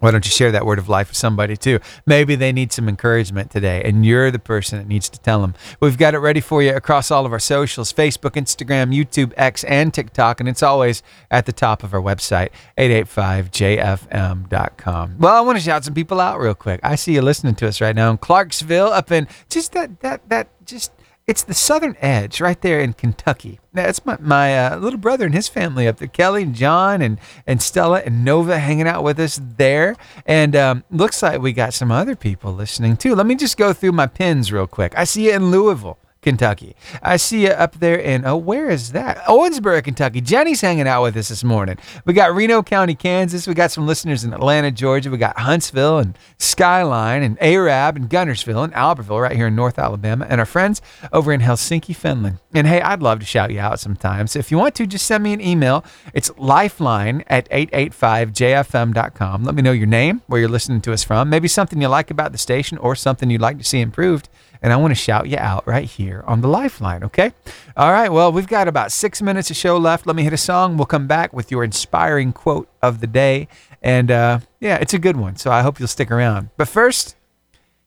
Why 0.00 0.10
don't 0.10 0.26
you 0.26 0.32
share 0.32 0.50
that 0.50 0.66
word 0.66 0.80
of 0.80 0.88
life 0.88 1.10
with 1.10 1.16
somebody 1.16 1.56
too? 1.56 1.78
Maybe 2.04 2.34
they 2.34 2.52
need 2.52 2.72
some 2.72 2.88
encouragement 2.88 3.52
today, 3.52 3.82
and 3.84 4.04
you're 4.04 4.32
the 4.32 4.40
person 4.40 4.78
that 4.78 4.88
needs 4.88 5.08
to 5.10 5.20
tell 5.20 5.42
them. 5.42 5.54
We've 5.78 5.96
got 5.96 6.14
it 6.14 6.18
ready 6.18 6.40
for 6.40 6.60
you 6.60 6.74
across 6.74 7.12
all 7.12 7.24
of 7.24 7.32
our 7.32 7.38
socials 7.38 7.92
Facebook, 7.92 8.32
Instagram, 8.32 8.92
YouTube, 8.92 9.32
X, 9.36 9.62
and 9.62 9.94
TikTok, 9.94 10.40
and 10.40 10.48
it's 10.48 10.62
always 10.62 11.04
at 11.30 11.46
the 11.46 11.52
top 11.52 11.84
of 11.84 11.94
our 11.94 12.02
website, 12.02 12.48
885jfm.com. 12.76 15.18
Well, 15.18 15.34
I 15.34 15.40
want 15.40 15.56
to 15.56 15.64
shout 15.64 15.84
some 15.84 15.94
people 15.94 16.20
out 16.20 16.40
real 16.40 16.54
quick. 16.54 16.80
I 16.82 16.96
see 16.96 17.14
you 17.14 17.22
listening 17.22 17.54
to 17.54 17.68
us 17.68 17.80
right 17.80 17.94
now 17.94 18.10
in 18.10 18.18
Clarksville, 18.18 18.88
up 18.88 19.12
in 19.12 19.28
just 19.48 19.70
that, 19.72 20.00
that, 20.00 20.28
that, 20.28 20.48
just 20.66 20.90
it's 21.26 21.42
the 21.42 21.54
southern 21.54 21.96
edge 22.00 22.40
right 22.40 22.60
there 22.60 22.78
in 22.78 22.92
Kentucky. 22.92 23.58
That's 23.72 24.04
my, 24.06 24.16
my 24.20 24.66
uh, 24.66 24.76
little 24.76 24.98
brother 24.98 25.26
and 25.26 25.34
his 25.34 25.48
family 25.48 25.88
up 25.88 25.96
there. 25.98 26.06
Kelly 26.06 26.44
and 26.44 26.54
John 26.54 27.02
and, 27.02 27.18
and 27.46 27.60
Stella 27.60 28.00
and 28.06 28.24
Nova 28.24 28.58
hanging 28.58 28.86
out 28.86 29.02
with 29.02 29.18
us 29.18 29.40
there. 29.42 29.96
And 30.24 30.54
um, 30.54 30.84
looks 30.90 31.22
like 31.22 31.40
we 31.40 31.52
got 31.52 31.74
some 31.74 31.90
other 31.90 32.14
people 32.14 32.52
listening 32.52 32.96
too. 32.96 33.16
Let 33.16 33.26
me 33.26 33.34
just 33.34 33.56
go 33.56 33.72
through 33.72 33.92
my 33.92 34.06
pins 34.06 34.52
real 34.52 34.68
quick. 34.68 34.96
I 34.96 35.02
see 35.02 35.26
you 35.26 35.32
in 35.34 35.50
Louisville. 35.50 35.98
Kentucky. 36.26 36.74
I 37.04 37.18
see 37.18 37.42
you 37.42 37.50
up 37.50 37.76
there 37.78 37.94
in, 37.94 38.26
oh, 38.26 38.36
where 38.36 38.68
is 38.68 38.90
that? 38.90 39.18
Owensboro, 39.26 39.84
Kentucky. 39.84 40.20
Jenny's 40.20 40.60
hanging 40.60 40.88
out 40.88 41.04
with 41.04 41.16
us 41.16 41.28
this 41.28 41.44
morning. 41.44 41.78
We 42.04 42.14
got 42.14 42.34
Reno 42.34 42.64
County, 42.64 42.96
Kansas. 42.96 43.46
We 43.46 43.54
got 43.54 43.70
some 43.70 43.86
listeners 43.86 44.24
in 44.24 44.34
Atlanta, 44.34 44.72
Georgia. 44.72 45.08
We 45.08 45.18
got 45.18 45.38
Huntsville 45.38 46.00
and 46.00 46.18
Skyline 46.38 47.22
and 47.22 47.40
Arab 47.40 47.94
and 47.94 48.10
Guntersville 48.10 48.64
and 48.64 48.72
Albertville 48.72 49.22
right 49.22 49.36
here 49.36 49.46
in 49.46 49.54
North 49.54 49.78
Alabama. 49.78 50.26
And 50.28 50.40
our 50.40 50.46
friends 50.46 50.82
over 51.12 51.32
in 51.32 51.42
Helsinki, 51.42 51.94
Finland. 51.94 52.38
And 52.52 52.66
hey, 52.66 52.80
I'd 52.80 53.02
love 53.02 53.20
to 53.20 53.24
shout 53.24 53.52
you 53.52 53.60
out 53.60 53.78
sometimes. 53.78 54.34
If 54.34 54.50
you 54.50 54.58
want 54.58 54.74
to, 54.74 54.86
just 54.88 55.06
send 55.06 55.22
me 55.22 55.32
an 55.32 55.40
email. 55.40 55.84
It's 56.12 56.32
lifeline 56.36 57.22
at 57.28 57.48
885jfm.com. 57.50 59.44
Let 59.44 59.54
me 59.54 59.62
know 59.62 59.70
your 59.70 59.86
name, 59.86 60.22
where 60.26 60.40
you're 60.40 60.48
listening 60.48 60.80
to 60.80 60.92
us 60.92 61.04
from, 61.04 61.30
maybe 61.30 61.46
something 61.46 61.80
you 61.80 61.86
like 61.86 62.10
about 62.10 62.32
the 62.32 62.38
station 62.38 62.78
or 62.78 62.96
something 62.96 63.30
you'd 63.30 63.40
like 63.40 63.58
to 63.58 63.64
see 63.64 63.80
improved 63.80 64.28
and 64.66 64.72
I 64.72 64.78
want 64.78 64.90
to 64.90 64.96
shout 64.96 65.28
you 65.28 65.36
out 65.38 65.64
right 65.64 65.84
here 65.84 66.24
on 66.26 66.40
the 66.40 66.48
lifeline, 66.48 67.04
okay? 67.04 67.32
All 67.76 67.92
right, 67.92 68.08
well, 68.08 68.32
we've 68.32 68.48
got 68.48 68.66
about 68.66 68.90
six 68.90 69.22
minutes 69.22 69.48
of 69.48 69.56
show 69.56 69.78
left. 69.78 70.08
Let 70.08 70.16
me 70.16 70.24
hit 70.24 70.32
a 70.32 70.36
song. 70.36 70.76
We'll 70.76 70.86
come 70.86 71.06
back 71.06 71.32
with 71.32 71.52
your 71.52 71.62
inspiring 71.62 72.32
quote 72.32 72.68
of 72.82 72.98
the 72.98 73.06
day. 73.06 73.46
And 73.80 74.10
uh, 74.10 74.40
yeah, 74.58 74.74
it's 74.78 74.92
a 74.92 74.98
good 74.98 75.16
one, 75.16 75.36
so 75.36 75.52
I 75.52 75.62
hope 75.62 75.78
you'll 75.78 75.86
stick 75.86 76.10
around. 76.10 76.50
But 76.56 76.66
first, 76.66 77.14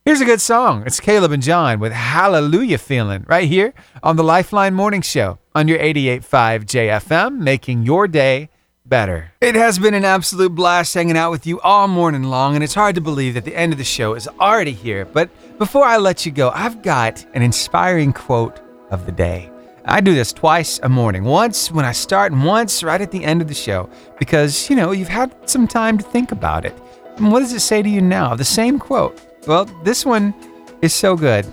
here's 0.05 0.21
a 0.21 0.25
good 0.25 0.39
song. 0.39 0.83
It's 0.85 1.01
Caleb 1.01 1.33
and 1.33 1.43
John 1.43 1.81
with 1.81 1.91
Hallelujah 1.91 2.77
Feeling 2.77 3.25
right 3.27 3.49
here 3.49 3.73
on 4.01 4.15
the 4.15 4.23
Lifeline 4.23 4.73
Morning 4.73 5.01
Show 5.01 5.37
on 5.53 5.67
your 5.67 5.79
88.5 5.79 6.63
JFM, 6.63 7.39
making 7.39 7.83
your 7.83 8.07
day 8.07 8.47
better. 8.85 9.33
It 9.41 9.55
has 9.55 9.79
been 9.79 9.93
an 9.93 10.05
absolute 10.05 10.55
blast 10.55 10.93
hanging 10.93 11.17
out 11.17 11.31
with 11.31 11.45
you 11.45 11.59
all 11.59 11.89
morning 11.89 12.23
long, 12.23 12.55
and 12.55 12.63
it's 12.63 12.73
hard 12.73 12.95
to 12.95 13.01
believe 13.01 13.33
that 13.33 13.43
the 13.43 13.55
end 13.55 13.73
of 13.73 13.77
the 13.77 13.83
show 13.83 14.13
is 14.15 14.29
already 14.39 14.71
here. 14.71 15.03
But 15.03 15.29
before 15.59 15.83
I 15.83 15.97
let 15.97 16.25
you 16.25 16.31
go, 16.31 16.49
I've 16.49 16.81
got 16.81 17.25
an 17.33 17.41
inspiring 17.41 18.13
quote 18.13 18.61
of 18.89 19.05
the 19.05 19.11
day. 19.11 19.51
I 19.83 19.99
do 19.99 20.15
this 20.15 20.31
twice 20.31 20.79
a 20.83 20.89
morning, 20.89 21.25
once 21.25 21.69
when 21.69 21.83
I 21.83 21.91
start 21.91 22.31
and 22.31 22.45
once 22.45 22.81
right 22.81 23.01
at 23.01 23.11
the 23.11 23.23
end 23.23 23.41
of 23.41 23.49
the 23.49 23.53
show, 23.53 23.89
because, 24.17 24.69
you 24.69 24.75
know, 24.75 24.91
you've 24.91 25.09
had 25.09 25.35
some 25.49 25.67
time 25.67 25.97
to 25.97 26.03
think 26.03 26.31
about 26.31 26.65
it. 26.65 26.73
And 27.17 27.31
what 27.31 27.39
does 27.39 27.51
it 27.51 27.59
say 27.59 27.81
to 27.81 27.89
you 27.89 27.99
now? 27.99 28.35
The 28.35 28.45
same 28.45 28.79
quote. 28.79 29.19
Well, 29.47 29.65
this 29.83 30.05
one 30.05 30.33
is 30.81 30.93
so 30.93 31.17
good. 31.17 31.45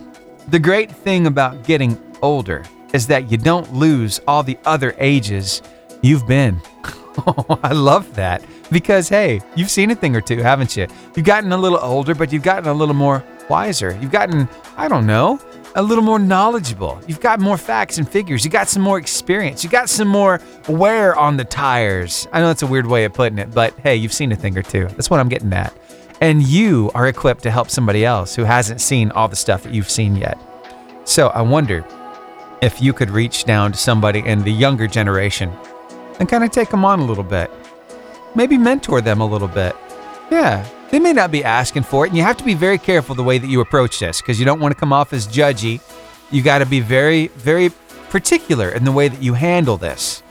The 0.48 0.61
great 0.61 0.92
thing 0.92 1.26
about 1.26 1.64
getting 1.64 2.00
older 2.22 2.64
is 2.92 3.09
that 3.09 3.30
you 3.30 3.36
don't 3.36 3.74
lose 3.74 4.20
all 4.28 4.44
the 4.44 4.59
other 4.64 4.94
ages 4.98 5.62
you've 6.00 6.26
been. 6.26 6.61
Oh, 7.26 7.59
I 7.62 7.72
love 7.72 8.14
that. 8.16 8.44
Because, 8.70 9.08
hey, 9.08 9.40
you've 9.54 9.70
seen 9.70 9.90
a 9.90 9.94
thing 9.94 10.16
or 10.16 10.20
two, 10.20 10.38
haven't 10.38 10.76
you? 10.76 10.86
You've 11.14 11.26
gotten 11.26 11.52
a 11.52 11.56
little 11.56 11.78
older, 11.78 12.14
but 12.14 12.32
you've 12.32 12.42
gotten 12.42 12.68
a 12.68 12.74
little 12.74 12.94
more 12.94 13.24
wiser. 13.48 13.96
You've 14.00 14.10
gotten, 14.10 14.48
I 14.76 14.88
don't 14.88 15.06
know, 15.06 15.40
a 15.76 15.82
little 15.82 16.02
more 16.02 16.18
knowledgeable. 16.18 17.00
You've 17.06 17.20
got 17.20 17.38
more 17.38 17.58
facts 17.58 17.98
and 17.98 18.08
figures. 18.08 18.44
You 18.44 18.50
got 18.50 18.68
some 18.68 18.82
more 18.82 18.98
experience. 18.98 19.62
You 19.62 19.70
got 19.70 19.88
some 19.88 20.08
more 20.08 20.40
wear 20.68 21.14
on 21.16 21.36
the 21.36 21.44
tires. 21.44 22.26
I 22.32 22.40
know 22.40 22.48
that's 22.48 22.62
a 22.62 22.66
weird 22.66 22.86
way 22.86 23.04
of 23.04 23.12
putting 23.12 23.38
it, 23.38 23.52
but 23.52 23.78
hey, 23.80 23.94
you've 23.96 24.12
seen 24.12 24.32
a 24.32 24.36
thing 24.36 24.56
or 24.56 24.62
two. 24.62 24.86
That's 24.88 25.10
what 25.10 25.20
I'm 25.20 25.28
getting 25.28 25.52
at. 25.52 25.76
And 26.20 26.42
you 26.42 26.90
are 26.94 27.06
equipped 27.06 27.42
to 27.42 27.50
help 27.50 27.70
somebody 27.70 28.04
else 28.04 28.34
who 28.34 28.44
hasn't 28.44 28.80
seen 28.80 29.10
all 29.10 29.28
the 29.28 29.36
stuff 29.36 29.62
that 29.64 29.74
you've 29.74 29.90
seen 29.90 30.16
yet. 30.16 30.38
So 31.04 31.28
I 31.28 31.42
wonder 31.42 31.84
if 32.62 32.80
you 32.80 32.94
could 32.94 33.10
reach 33.10 33.44
down 33.44 33.72
to 33.72 33.78
somebody 33.78 34.20
in 34.20 34.42
the 34.42 34.50
younger 34.50 34.86
generation 34.86 35.52
and 36.18 36.28
kind 36.28 36.42
of 36.42 36.50
take 36.50 36.70
them 36.70 36.86
on 36.86 37.00
a 37.00 37.04
little 37.04 37.22
bit. 37.22 37.50
Maybe 38.37 38.59
mentor 38.59 39.01
them 39.01 39.20
a 39.20 39.26
little 39.26 39.49
bit. 39.49 39.74
Yeah, 40.30 40.68
they 40.91 40.99
may 40.99 41.12
not 41.12 41.30
be 41.30 41.43
asking 41.43 41.84
for 41.84 42.05
it, 42.05 42.11
and 42.11 42.16
you 42.16 42.22
have 42.22 42.37
to 42.37 42.45
be 42.45 42.55
very 42.55 42.78
careful 42.78 43.14
the 43.14 43.24
way 43.24 43.39
that 43.39 43.49
you 43.49 43.61
approach 43.61 43.99
this 43.99 44.20
because 44.20 44.39
you 44.39 44.45
don't 44.45 44.61
want 44.61 44.72
to 44.72 44.78
come 44.78 44.93
off 44.93 45.12
as 45.12 45.26
judgy. 45.26 45.80
You 46.30 46.43
got 46.43 46.59
to 46.59 46.66
be 46.66 46.80
very, 46.80 47.28
very 47.28 47.70
particular 48.11 48.70
in 48.70 48.84
the 48.84 48.93
way 48.93 49.09
that 49.09 49.22
you 49.22 49.34
handle 49.34 49.76
this. 49.76 50.22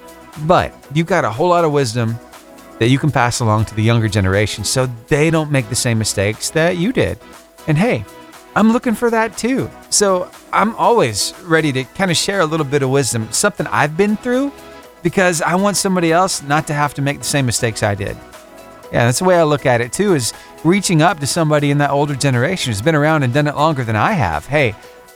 But 0.45 0.73
you've 0.93 1.07
got 1.07 1.25
a 1.25 1.31
whole 1.31 1.49
lot 1.49 1.65
of 1.65 1.71
wisdom 1.71 2.17
that 2.79 2.89
you 2.89 2.99
can 2.99 3.09
pass 3.09 3.39
along 3.39 3.65
to 3.65 3.75
the 3.75 3.83
younger 3.83 4.07
generation 4.07 4.63
so 4.63 4.87
they 5.07 5.31
don't 5.31 5.51
make 5.51 5.69
the 5.69 5.75
same 5.75 5.97
mistakes 5.97 6.49
that 6.51 6.77
you 6.77 6.91
did. 6.91 7.17
And 7.67 7.77
hey, 7.77 8.05
I'm 8.55 8.71
looking 8.71 8.95
for 8.95 9.09
that 9.09 9.37
too. 9.37 9.69
So 9.89 10.29
I'm 10.53 10.75
always 10.75 11.33
ready 11.43 11.71
to 11.73 11.83
kind 11.83 12.11
of 12.11 12.17
share 12.17 12.41
a 12.41 12.45
little 12.45 12.65
bit 12.65 12.83
of 12.83 12.89
wisdom, 12.89 13.31
something 13.31 13.65
I've 13.67 13.97
been 13.97 14.17
through 14.17 14.51
because 15.05 15.39
I 15.43 15.53
want 15.53 15.77
somebody 15.77 16.11
else 16.11 16.41
not 16.41 16.65
to 16.65 16.73
have 16.73 16.95
to 16.95 17.01
make 17.03 17.19
the 17.19 17.25
same 17.25 17.45
mistakes 17.45 17.83
I 17.83 17.93
did. 17.93 18.17
Yeah, 18.91 19.05
that's 19.05 19.19
the 19.19 19.25
way 19.25 19.35
I 19.35 19.43
look 19.43 19.67
at 19.67 19.79
it 19.79 19.93
too, 19.93 20.15
is 20.15 20.33
reaching 20.63 21.03
up 21.03 21.19
to 21.19 21.27
somebody 21.27 21.69
in 21.69 21.77
that 21.77 21.91
older 21.91 22.15
generation 22.15 22.71
who's 22.71 22.81
been 22.81 22.95
around 22.95 23.21
and 23.21 23.31
done 23.31 23.45
it 23.45 23.55
longer 23.55 23.83
than 23.83 23.95
I 23.95 24.13
have. 24.13 24.47
Hey, 24.47 24.73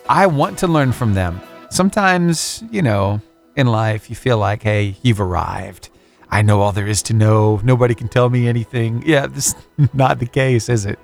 I 0.07 0.27
want 0.27 0.59
to 0.59 0.67
learn 0.67 0.91
from 0.91 1.15
them. 1.15 1.41
Sometimes, 1.71 2.63
you 2.69 2.83
know, 2.83 3.19
in 3.55 3.65
life, 3.65 4.11
you 4.11 4.15
feel 4.15 4.37
like, 4.37 4.61
hey, 4.61 4.95
you've 5.01 5.19
arrived. 5.19 5.89
I 6.29 6.43
know 6.43 6.61
all 6.61 6.71
there 6.71 6.85
is 6.85 7.01
to 7.03 7.15
know. 7.15 7.59
Nobody 7.63 7.95
can 7.95 8.09
tell 8.09 8.29
me 8.29 8.47
anything. 8.47 9.01
Yeah, 9.07 9.25
this 9.25 9.55
is 9.79 9.89
not 9.95 10.19
the 10.19 10.27
case, 10.27 10.69
is 10.69 10.85
it? 10.85 10.99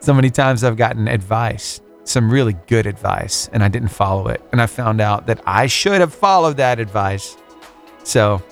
So 0.00 0.12
many 0.12 0.30
times 0.30 0.64
I've 0.64 0.76
gotten 0.76 1.06
advice, 1.06 1.80
some 2.02 2.32
really 2.32 2.54
good 2.66 2.86
advice, 2.86 3.48
and 3.52 3.62
I 3.62 3.68
didn't 3.68 3.90
follow 3.90 4.26
it. 4.26 4.42
And 4.50 4.60
I 4.60 4.66
found 4.66 5.00
out 5.00 5.28
that 5.28 5.40
I 5.46 5.68
should 5.68 6.00
have 6.00 6.12
followed 6.12 6.56
that 6.56 6.80
advice. 6.80 7.36
So, 8.04 8.42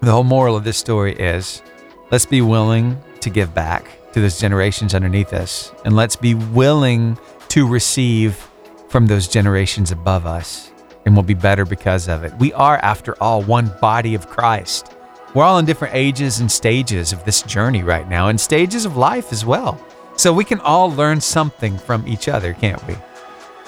the 0.00 0.10
whole 0.10 0.24
moral 0.24 0.56
of 0.56 0.64
this 0.64 0.76
story 0.76 1.14
is 1.14 1.62
let's 2.10 2.26
be 2.26 2.42
willing 2.42 3.00
to 3.20 3.30
give 3.30 3.54
back 3.54 3.86
to 4.12 4.20
those 4.20 4.38
generations 4.38 4.94
underneath 4.94 5.32
us, 5.32 5.72
and 5.84 5.96
let's 5.96 6.16
be 6.16 6.34
willing 6.34 7.16
to 7.48 7.66
receive 7.66 8.48
from 8.88 9.06
those 9.06 9.28
generations 9.28 9.90
above 9.92 10.26
us, 10.26 10.72
and 11.06 11.14
we'll 11.14 11.22
be 11.22 11.32
better 11.34 11.64
because 11.64 12.08
of 12.08 12.24
it. 12.24 12.34
We 12.38 12.52
are, 12.52 12.76
after 12.78 13.14
all, 13.22 13.42
one 13.42 13.72
body 13.80 14.14
of 14.14 14.28
Christ. 14.28 14.92
We're 15.32 15.44
all 15.44 15.58
in 15.58 15.64
different 15.64 15.94
ages 15.94 16.40
and 16.40 16.50
stages 16.50 17.12
of 17.12 17.24
this 17.24 17.42
journey 17.42 17.82
right 17.82 18.08
now, 18.08 18.28
and 18.28 18.38
stages 18.38 18.84
of 18.84 18.96
life 18.96 19.32
as 19.32 19.46
well. 19.46 19.80
So 20.16 20.32
we 20.32 20.44
can 20.44 20.60
all 20.60 20.92
learn 20.92 21.20
something 21.20 21.78
from 21.78 22.06
each 22.06 22.28
other, 22.28 22.52
can't 22.52 22.86
we? 22.86 22.96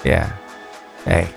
Yeah. 0.03 0.35
Hey, 1.05 1.29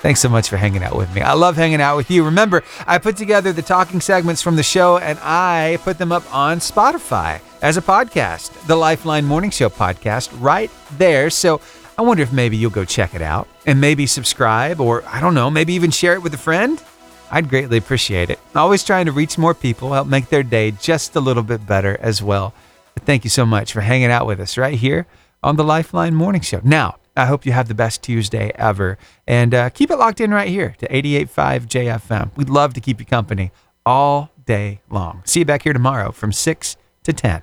thanks 0.00 0.20
so 0.20 0.28
much 0.28 0.48
for 0.48 0.56
hanging 0.56 0.82
out 0.82 0.96
with 0.96 1.14
me. 1.14 1.20
I 1.20 1.34
love 1.34 1.56
hanging 1.56 1.80
out 1.80 1.96
with 1.96 2.10
you. 2.10 2.24
Remember, 2.24 2.62
I 2.86 2.98
put 2.98 3.16
together 3.16 3.52
the 3.52 3.62
talking 3.62 4.00
segments 4.00 4.42
from 4.42 4.56
the 4.56 4.62
show 4.62 4.98
and 4.98 5.18
I 5.22 5.78
put 5.82 5.98
them 5.98 6.12
up 6.12 6.32
on 6.34 6.58
Spotify 6.58 7.40
as 7.62 7.76
a 7.76 7.82
podcast, 7.82 8.66
the 8.66 8.76
Lifeline 8.76 9.24
Morning 9.24 9.50
Show 9.50 9.68
podcast, 9.68 10.30
right 10.40 10.70
there. 10.96 11.30
So 11.30 11.60
I 11.98 12.02
wonder 12.02 12.22
if 12.22 12.32
maybe 12.32 12.56
you'll 12.56 12.70
go 12.70 12.84
check 12.84 13.14
it 13.14 13.22
out 13.22 13.48
and 13.66 13.80
maybe 13.80 14.06
subscribe 14.06 14.80
or 14.80 15.04
I 15.06 15.20
don't 15.20 15.34
know, 15.34 15.50
maybe 15.50 15.74
even 15.74 15.90
share 15.90 16.14
it 16.14 16.22
with 16.22 16.34
a 16.34 16.38
friend. 16.38 16.82
I'd 17.30 17.48
greatly 17.50 17.76
appreciate 17.76 18.30
it. 18.30 18.38
Always 18.54 18.84
trying 18.84 19.06
to 19.06 19.12
reach 19.12 19.36
more 19.36 19.54
people, 19.54 19.92
help 19.92 20.08
make 20.08 20.28
their 20.28 20.42
day 20.42 20.70
just 20.70 21.16
a 21.16 21.20
little 21.20 21.42
bit 21.42 21.66
better 21.66 21.98
as 22.00 22.22
well. 22.22 22.54
But 22.94 23.04
thank 23.04 23.24
you 23.24 23.30
so 23.30 23.44
much 23.44 23.72
for 23.72 23.80
hanging 23.80 24.10
out 24.10 24.26
with 24.26 24.40
us 24.40 24.56
right 24.56 24.78
here 24.78 25.06
on 25.42 25.56
the 25.56 25.64
Lifeline 25.64 26.14
Morning 26.14 26.40
Show. 26.40 26.60
Now, 26.64 26.96
I 27.18 27.26
hope 27.26 27.44
you 27.44 27.52
have 27.52 27.68
the 27.68 27.74
best 27.74 28.02
Tuesday 28.02 28.52
ever. 28.54 28.96
And 29.26 29.52
uh, 29.52 29.70
keep 29.70 29.90
it 29.90 29.96
locked 29.96 30.20
in 30.20 30.30
right 30.30 30.48
here 30.48 30.76
to 30.78 30.88
88.5 30.88 31.66
JFM. 31.66 32.36
We'd 32.36 32.48
love 32.48 32.74
to 32.74 32.80
keep 32.80 33.00
you 33.00 33.06
company 33.06 33.50
all 33.84 34.30
day 34.46 34.80
long. 34.88 35.22
See 35.24 35.40
you 35.40 35.44
back 35.44 35.62
here 35.62 35.72
tomorrow 35.72 36.12
from 36.12 36.32
6 36.32 36.76
to 37.02 37.12
10. 37.12 37.42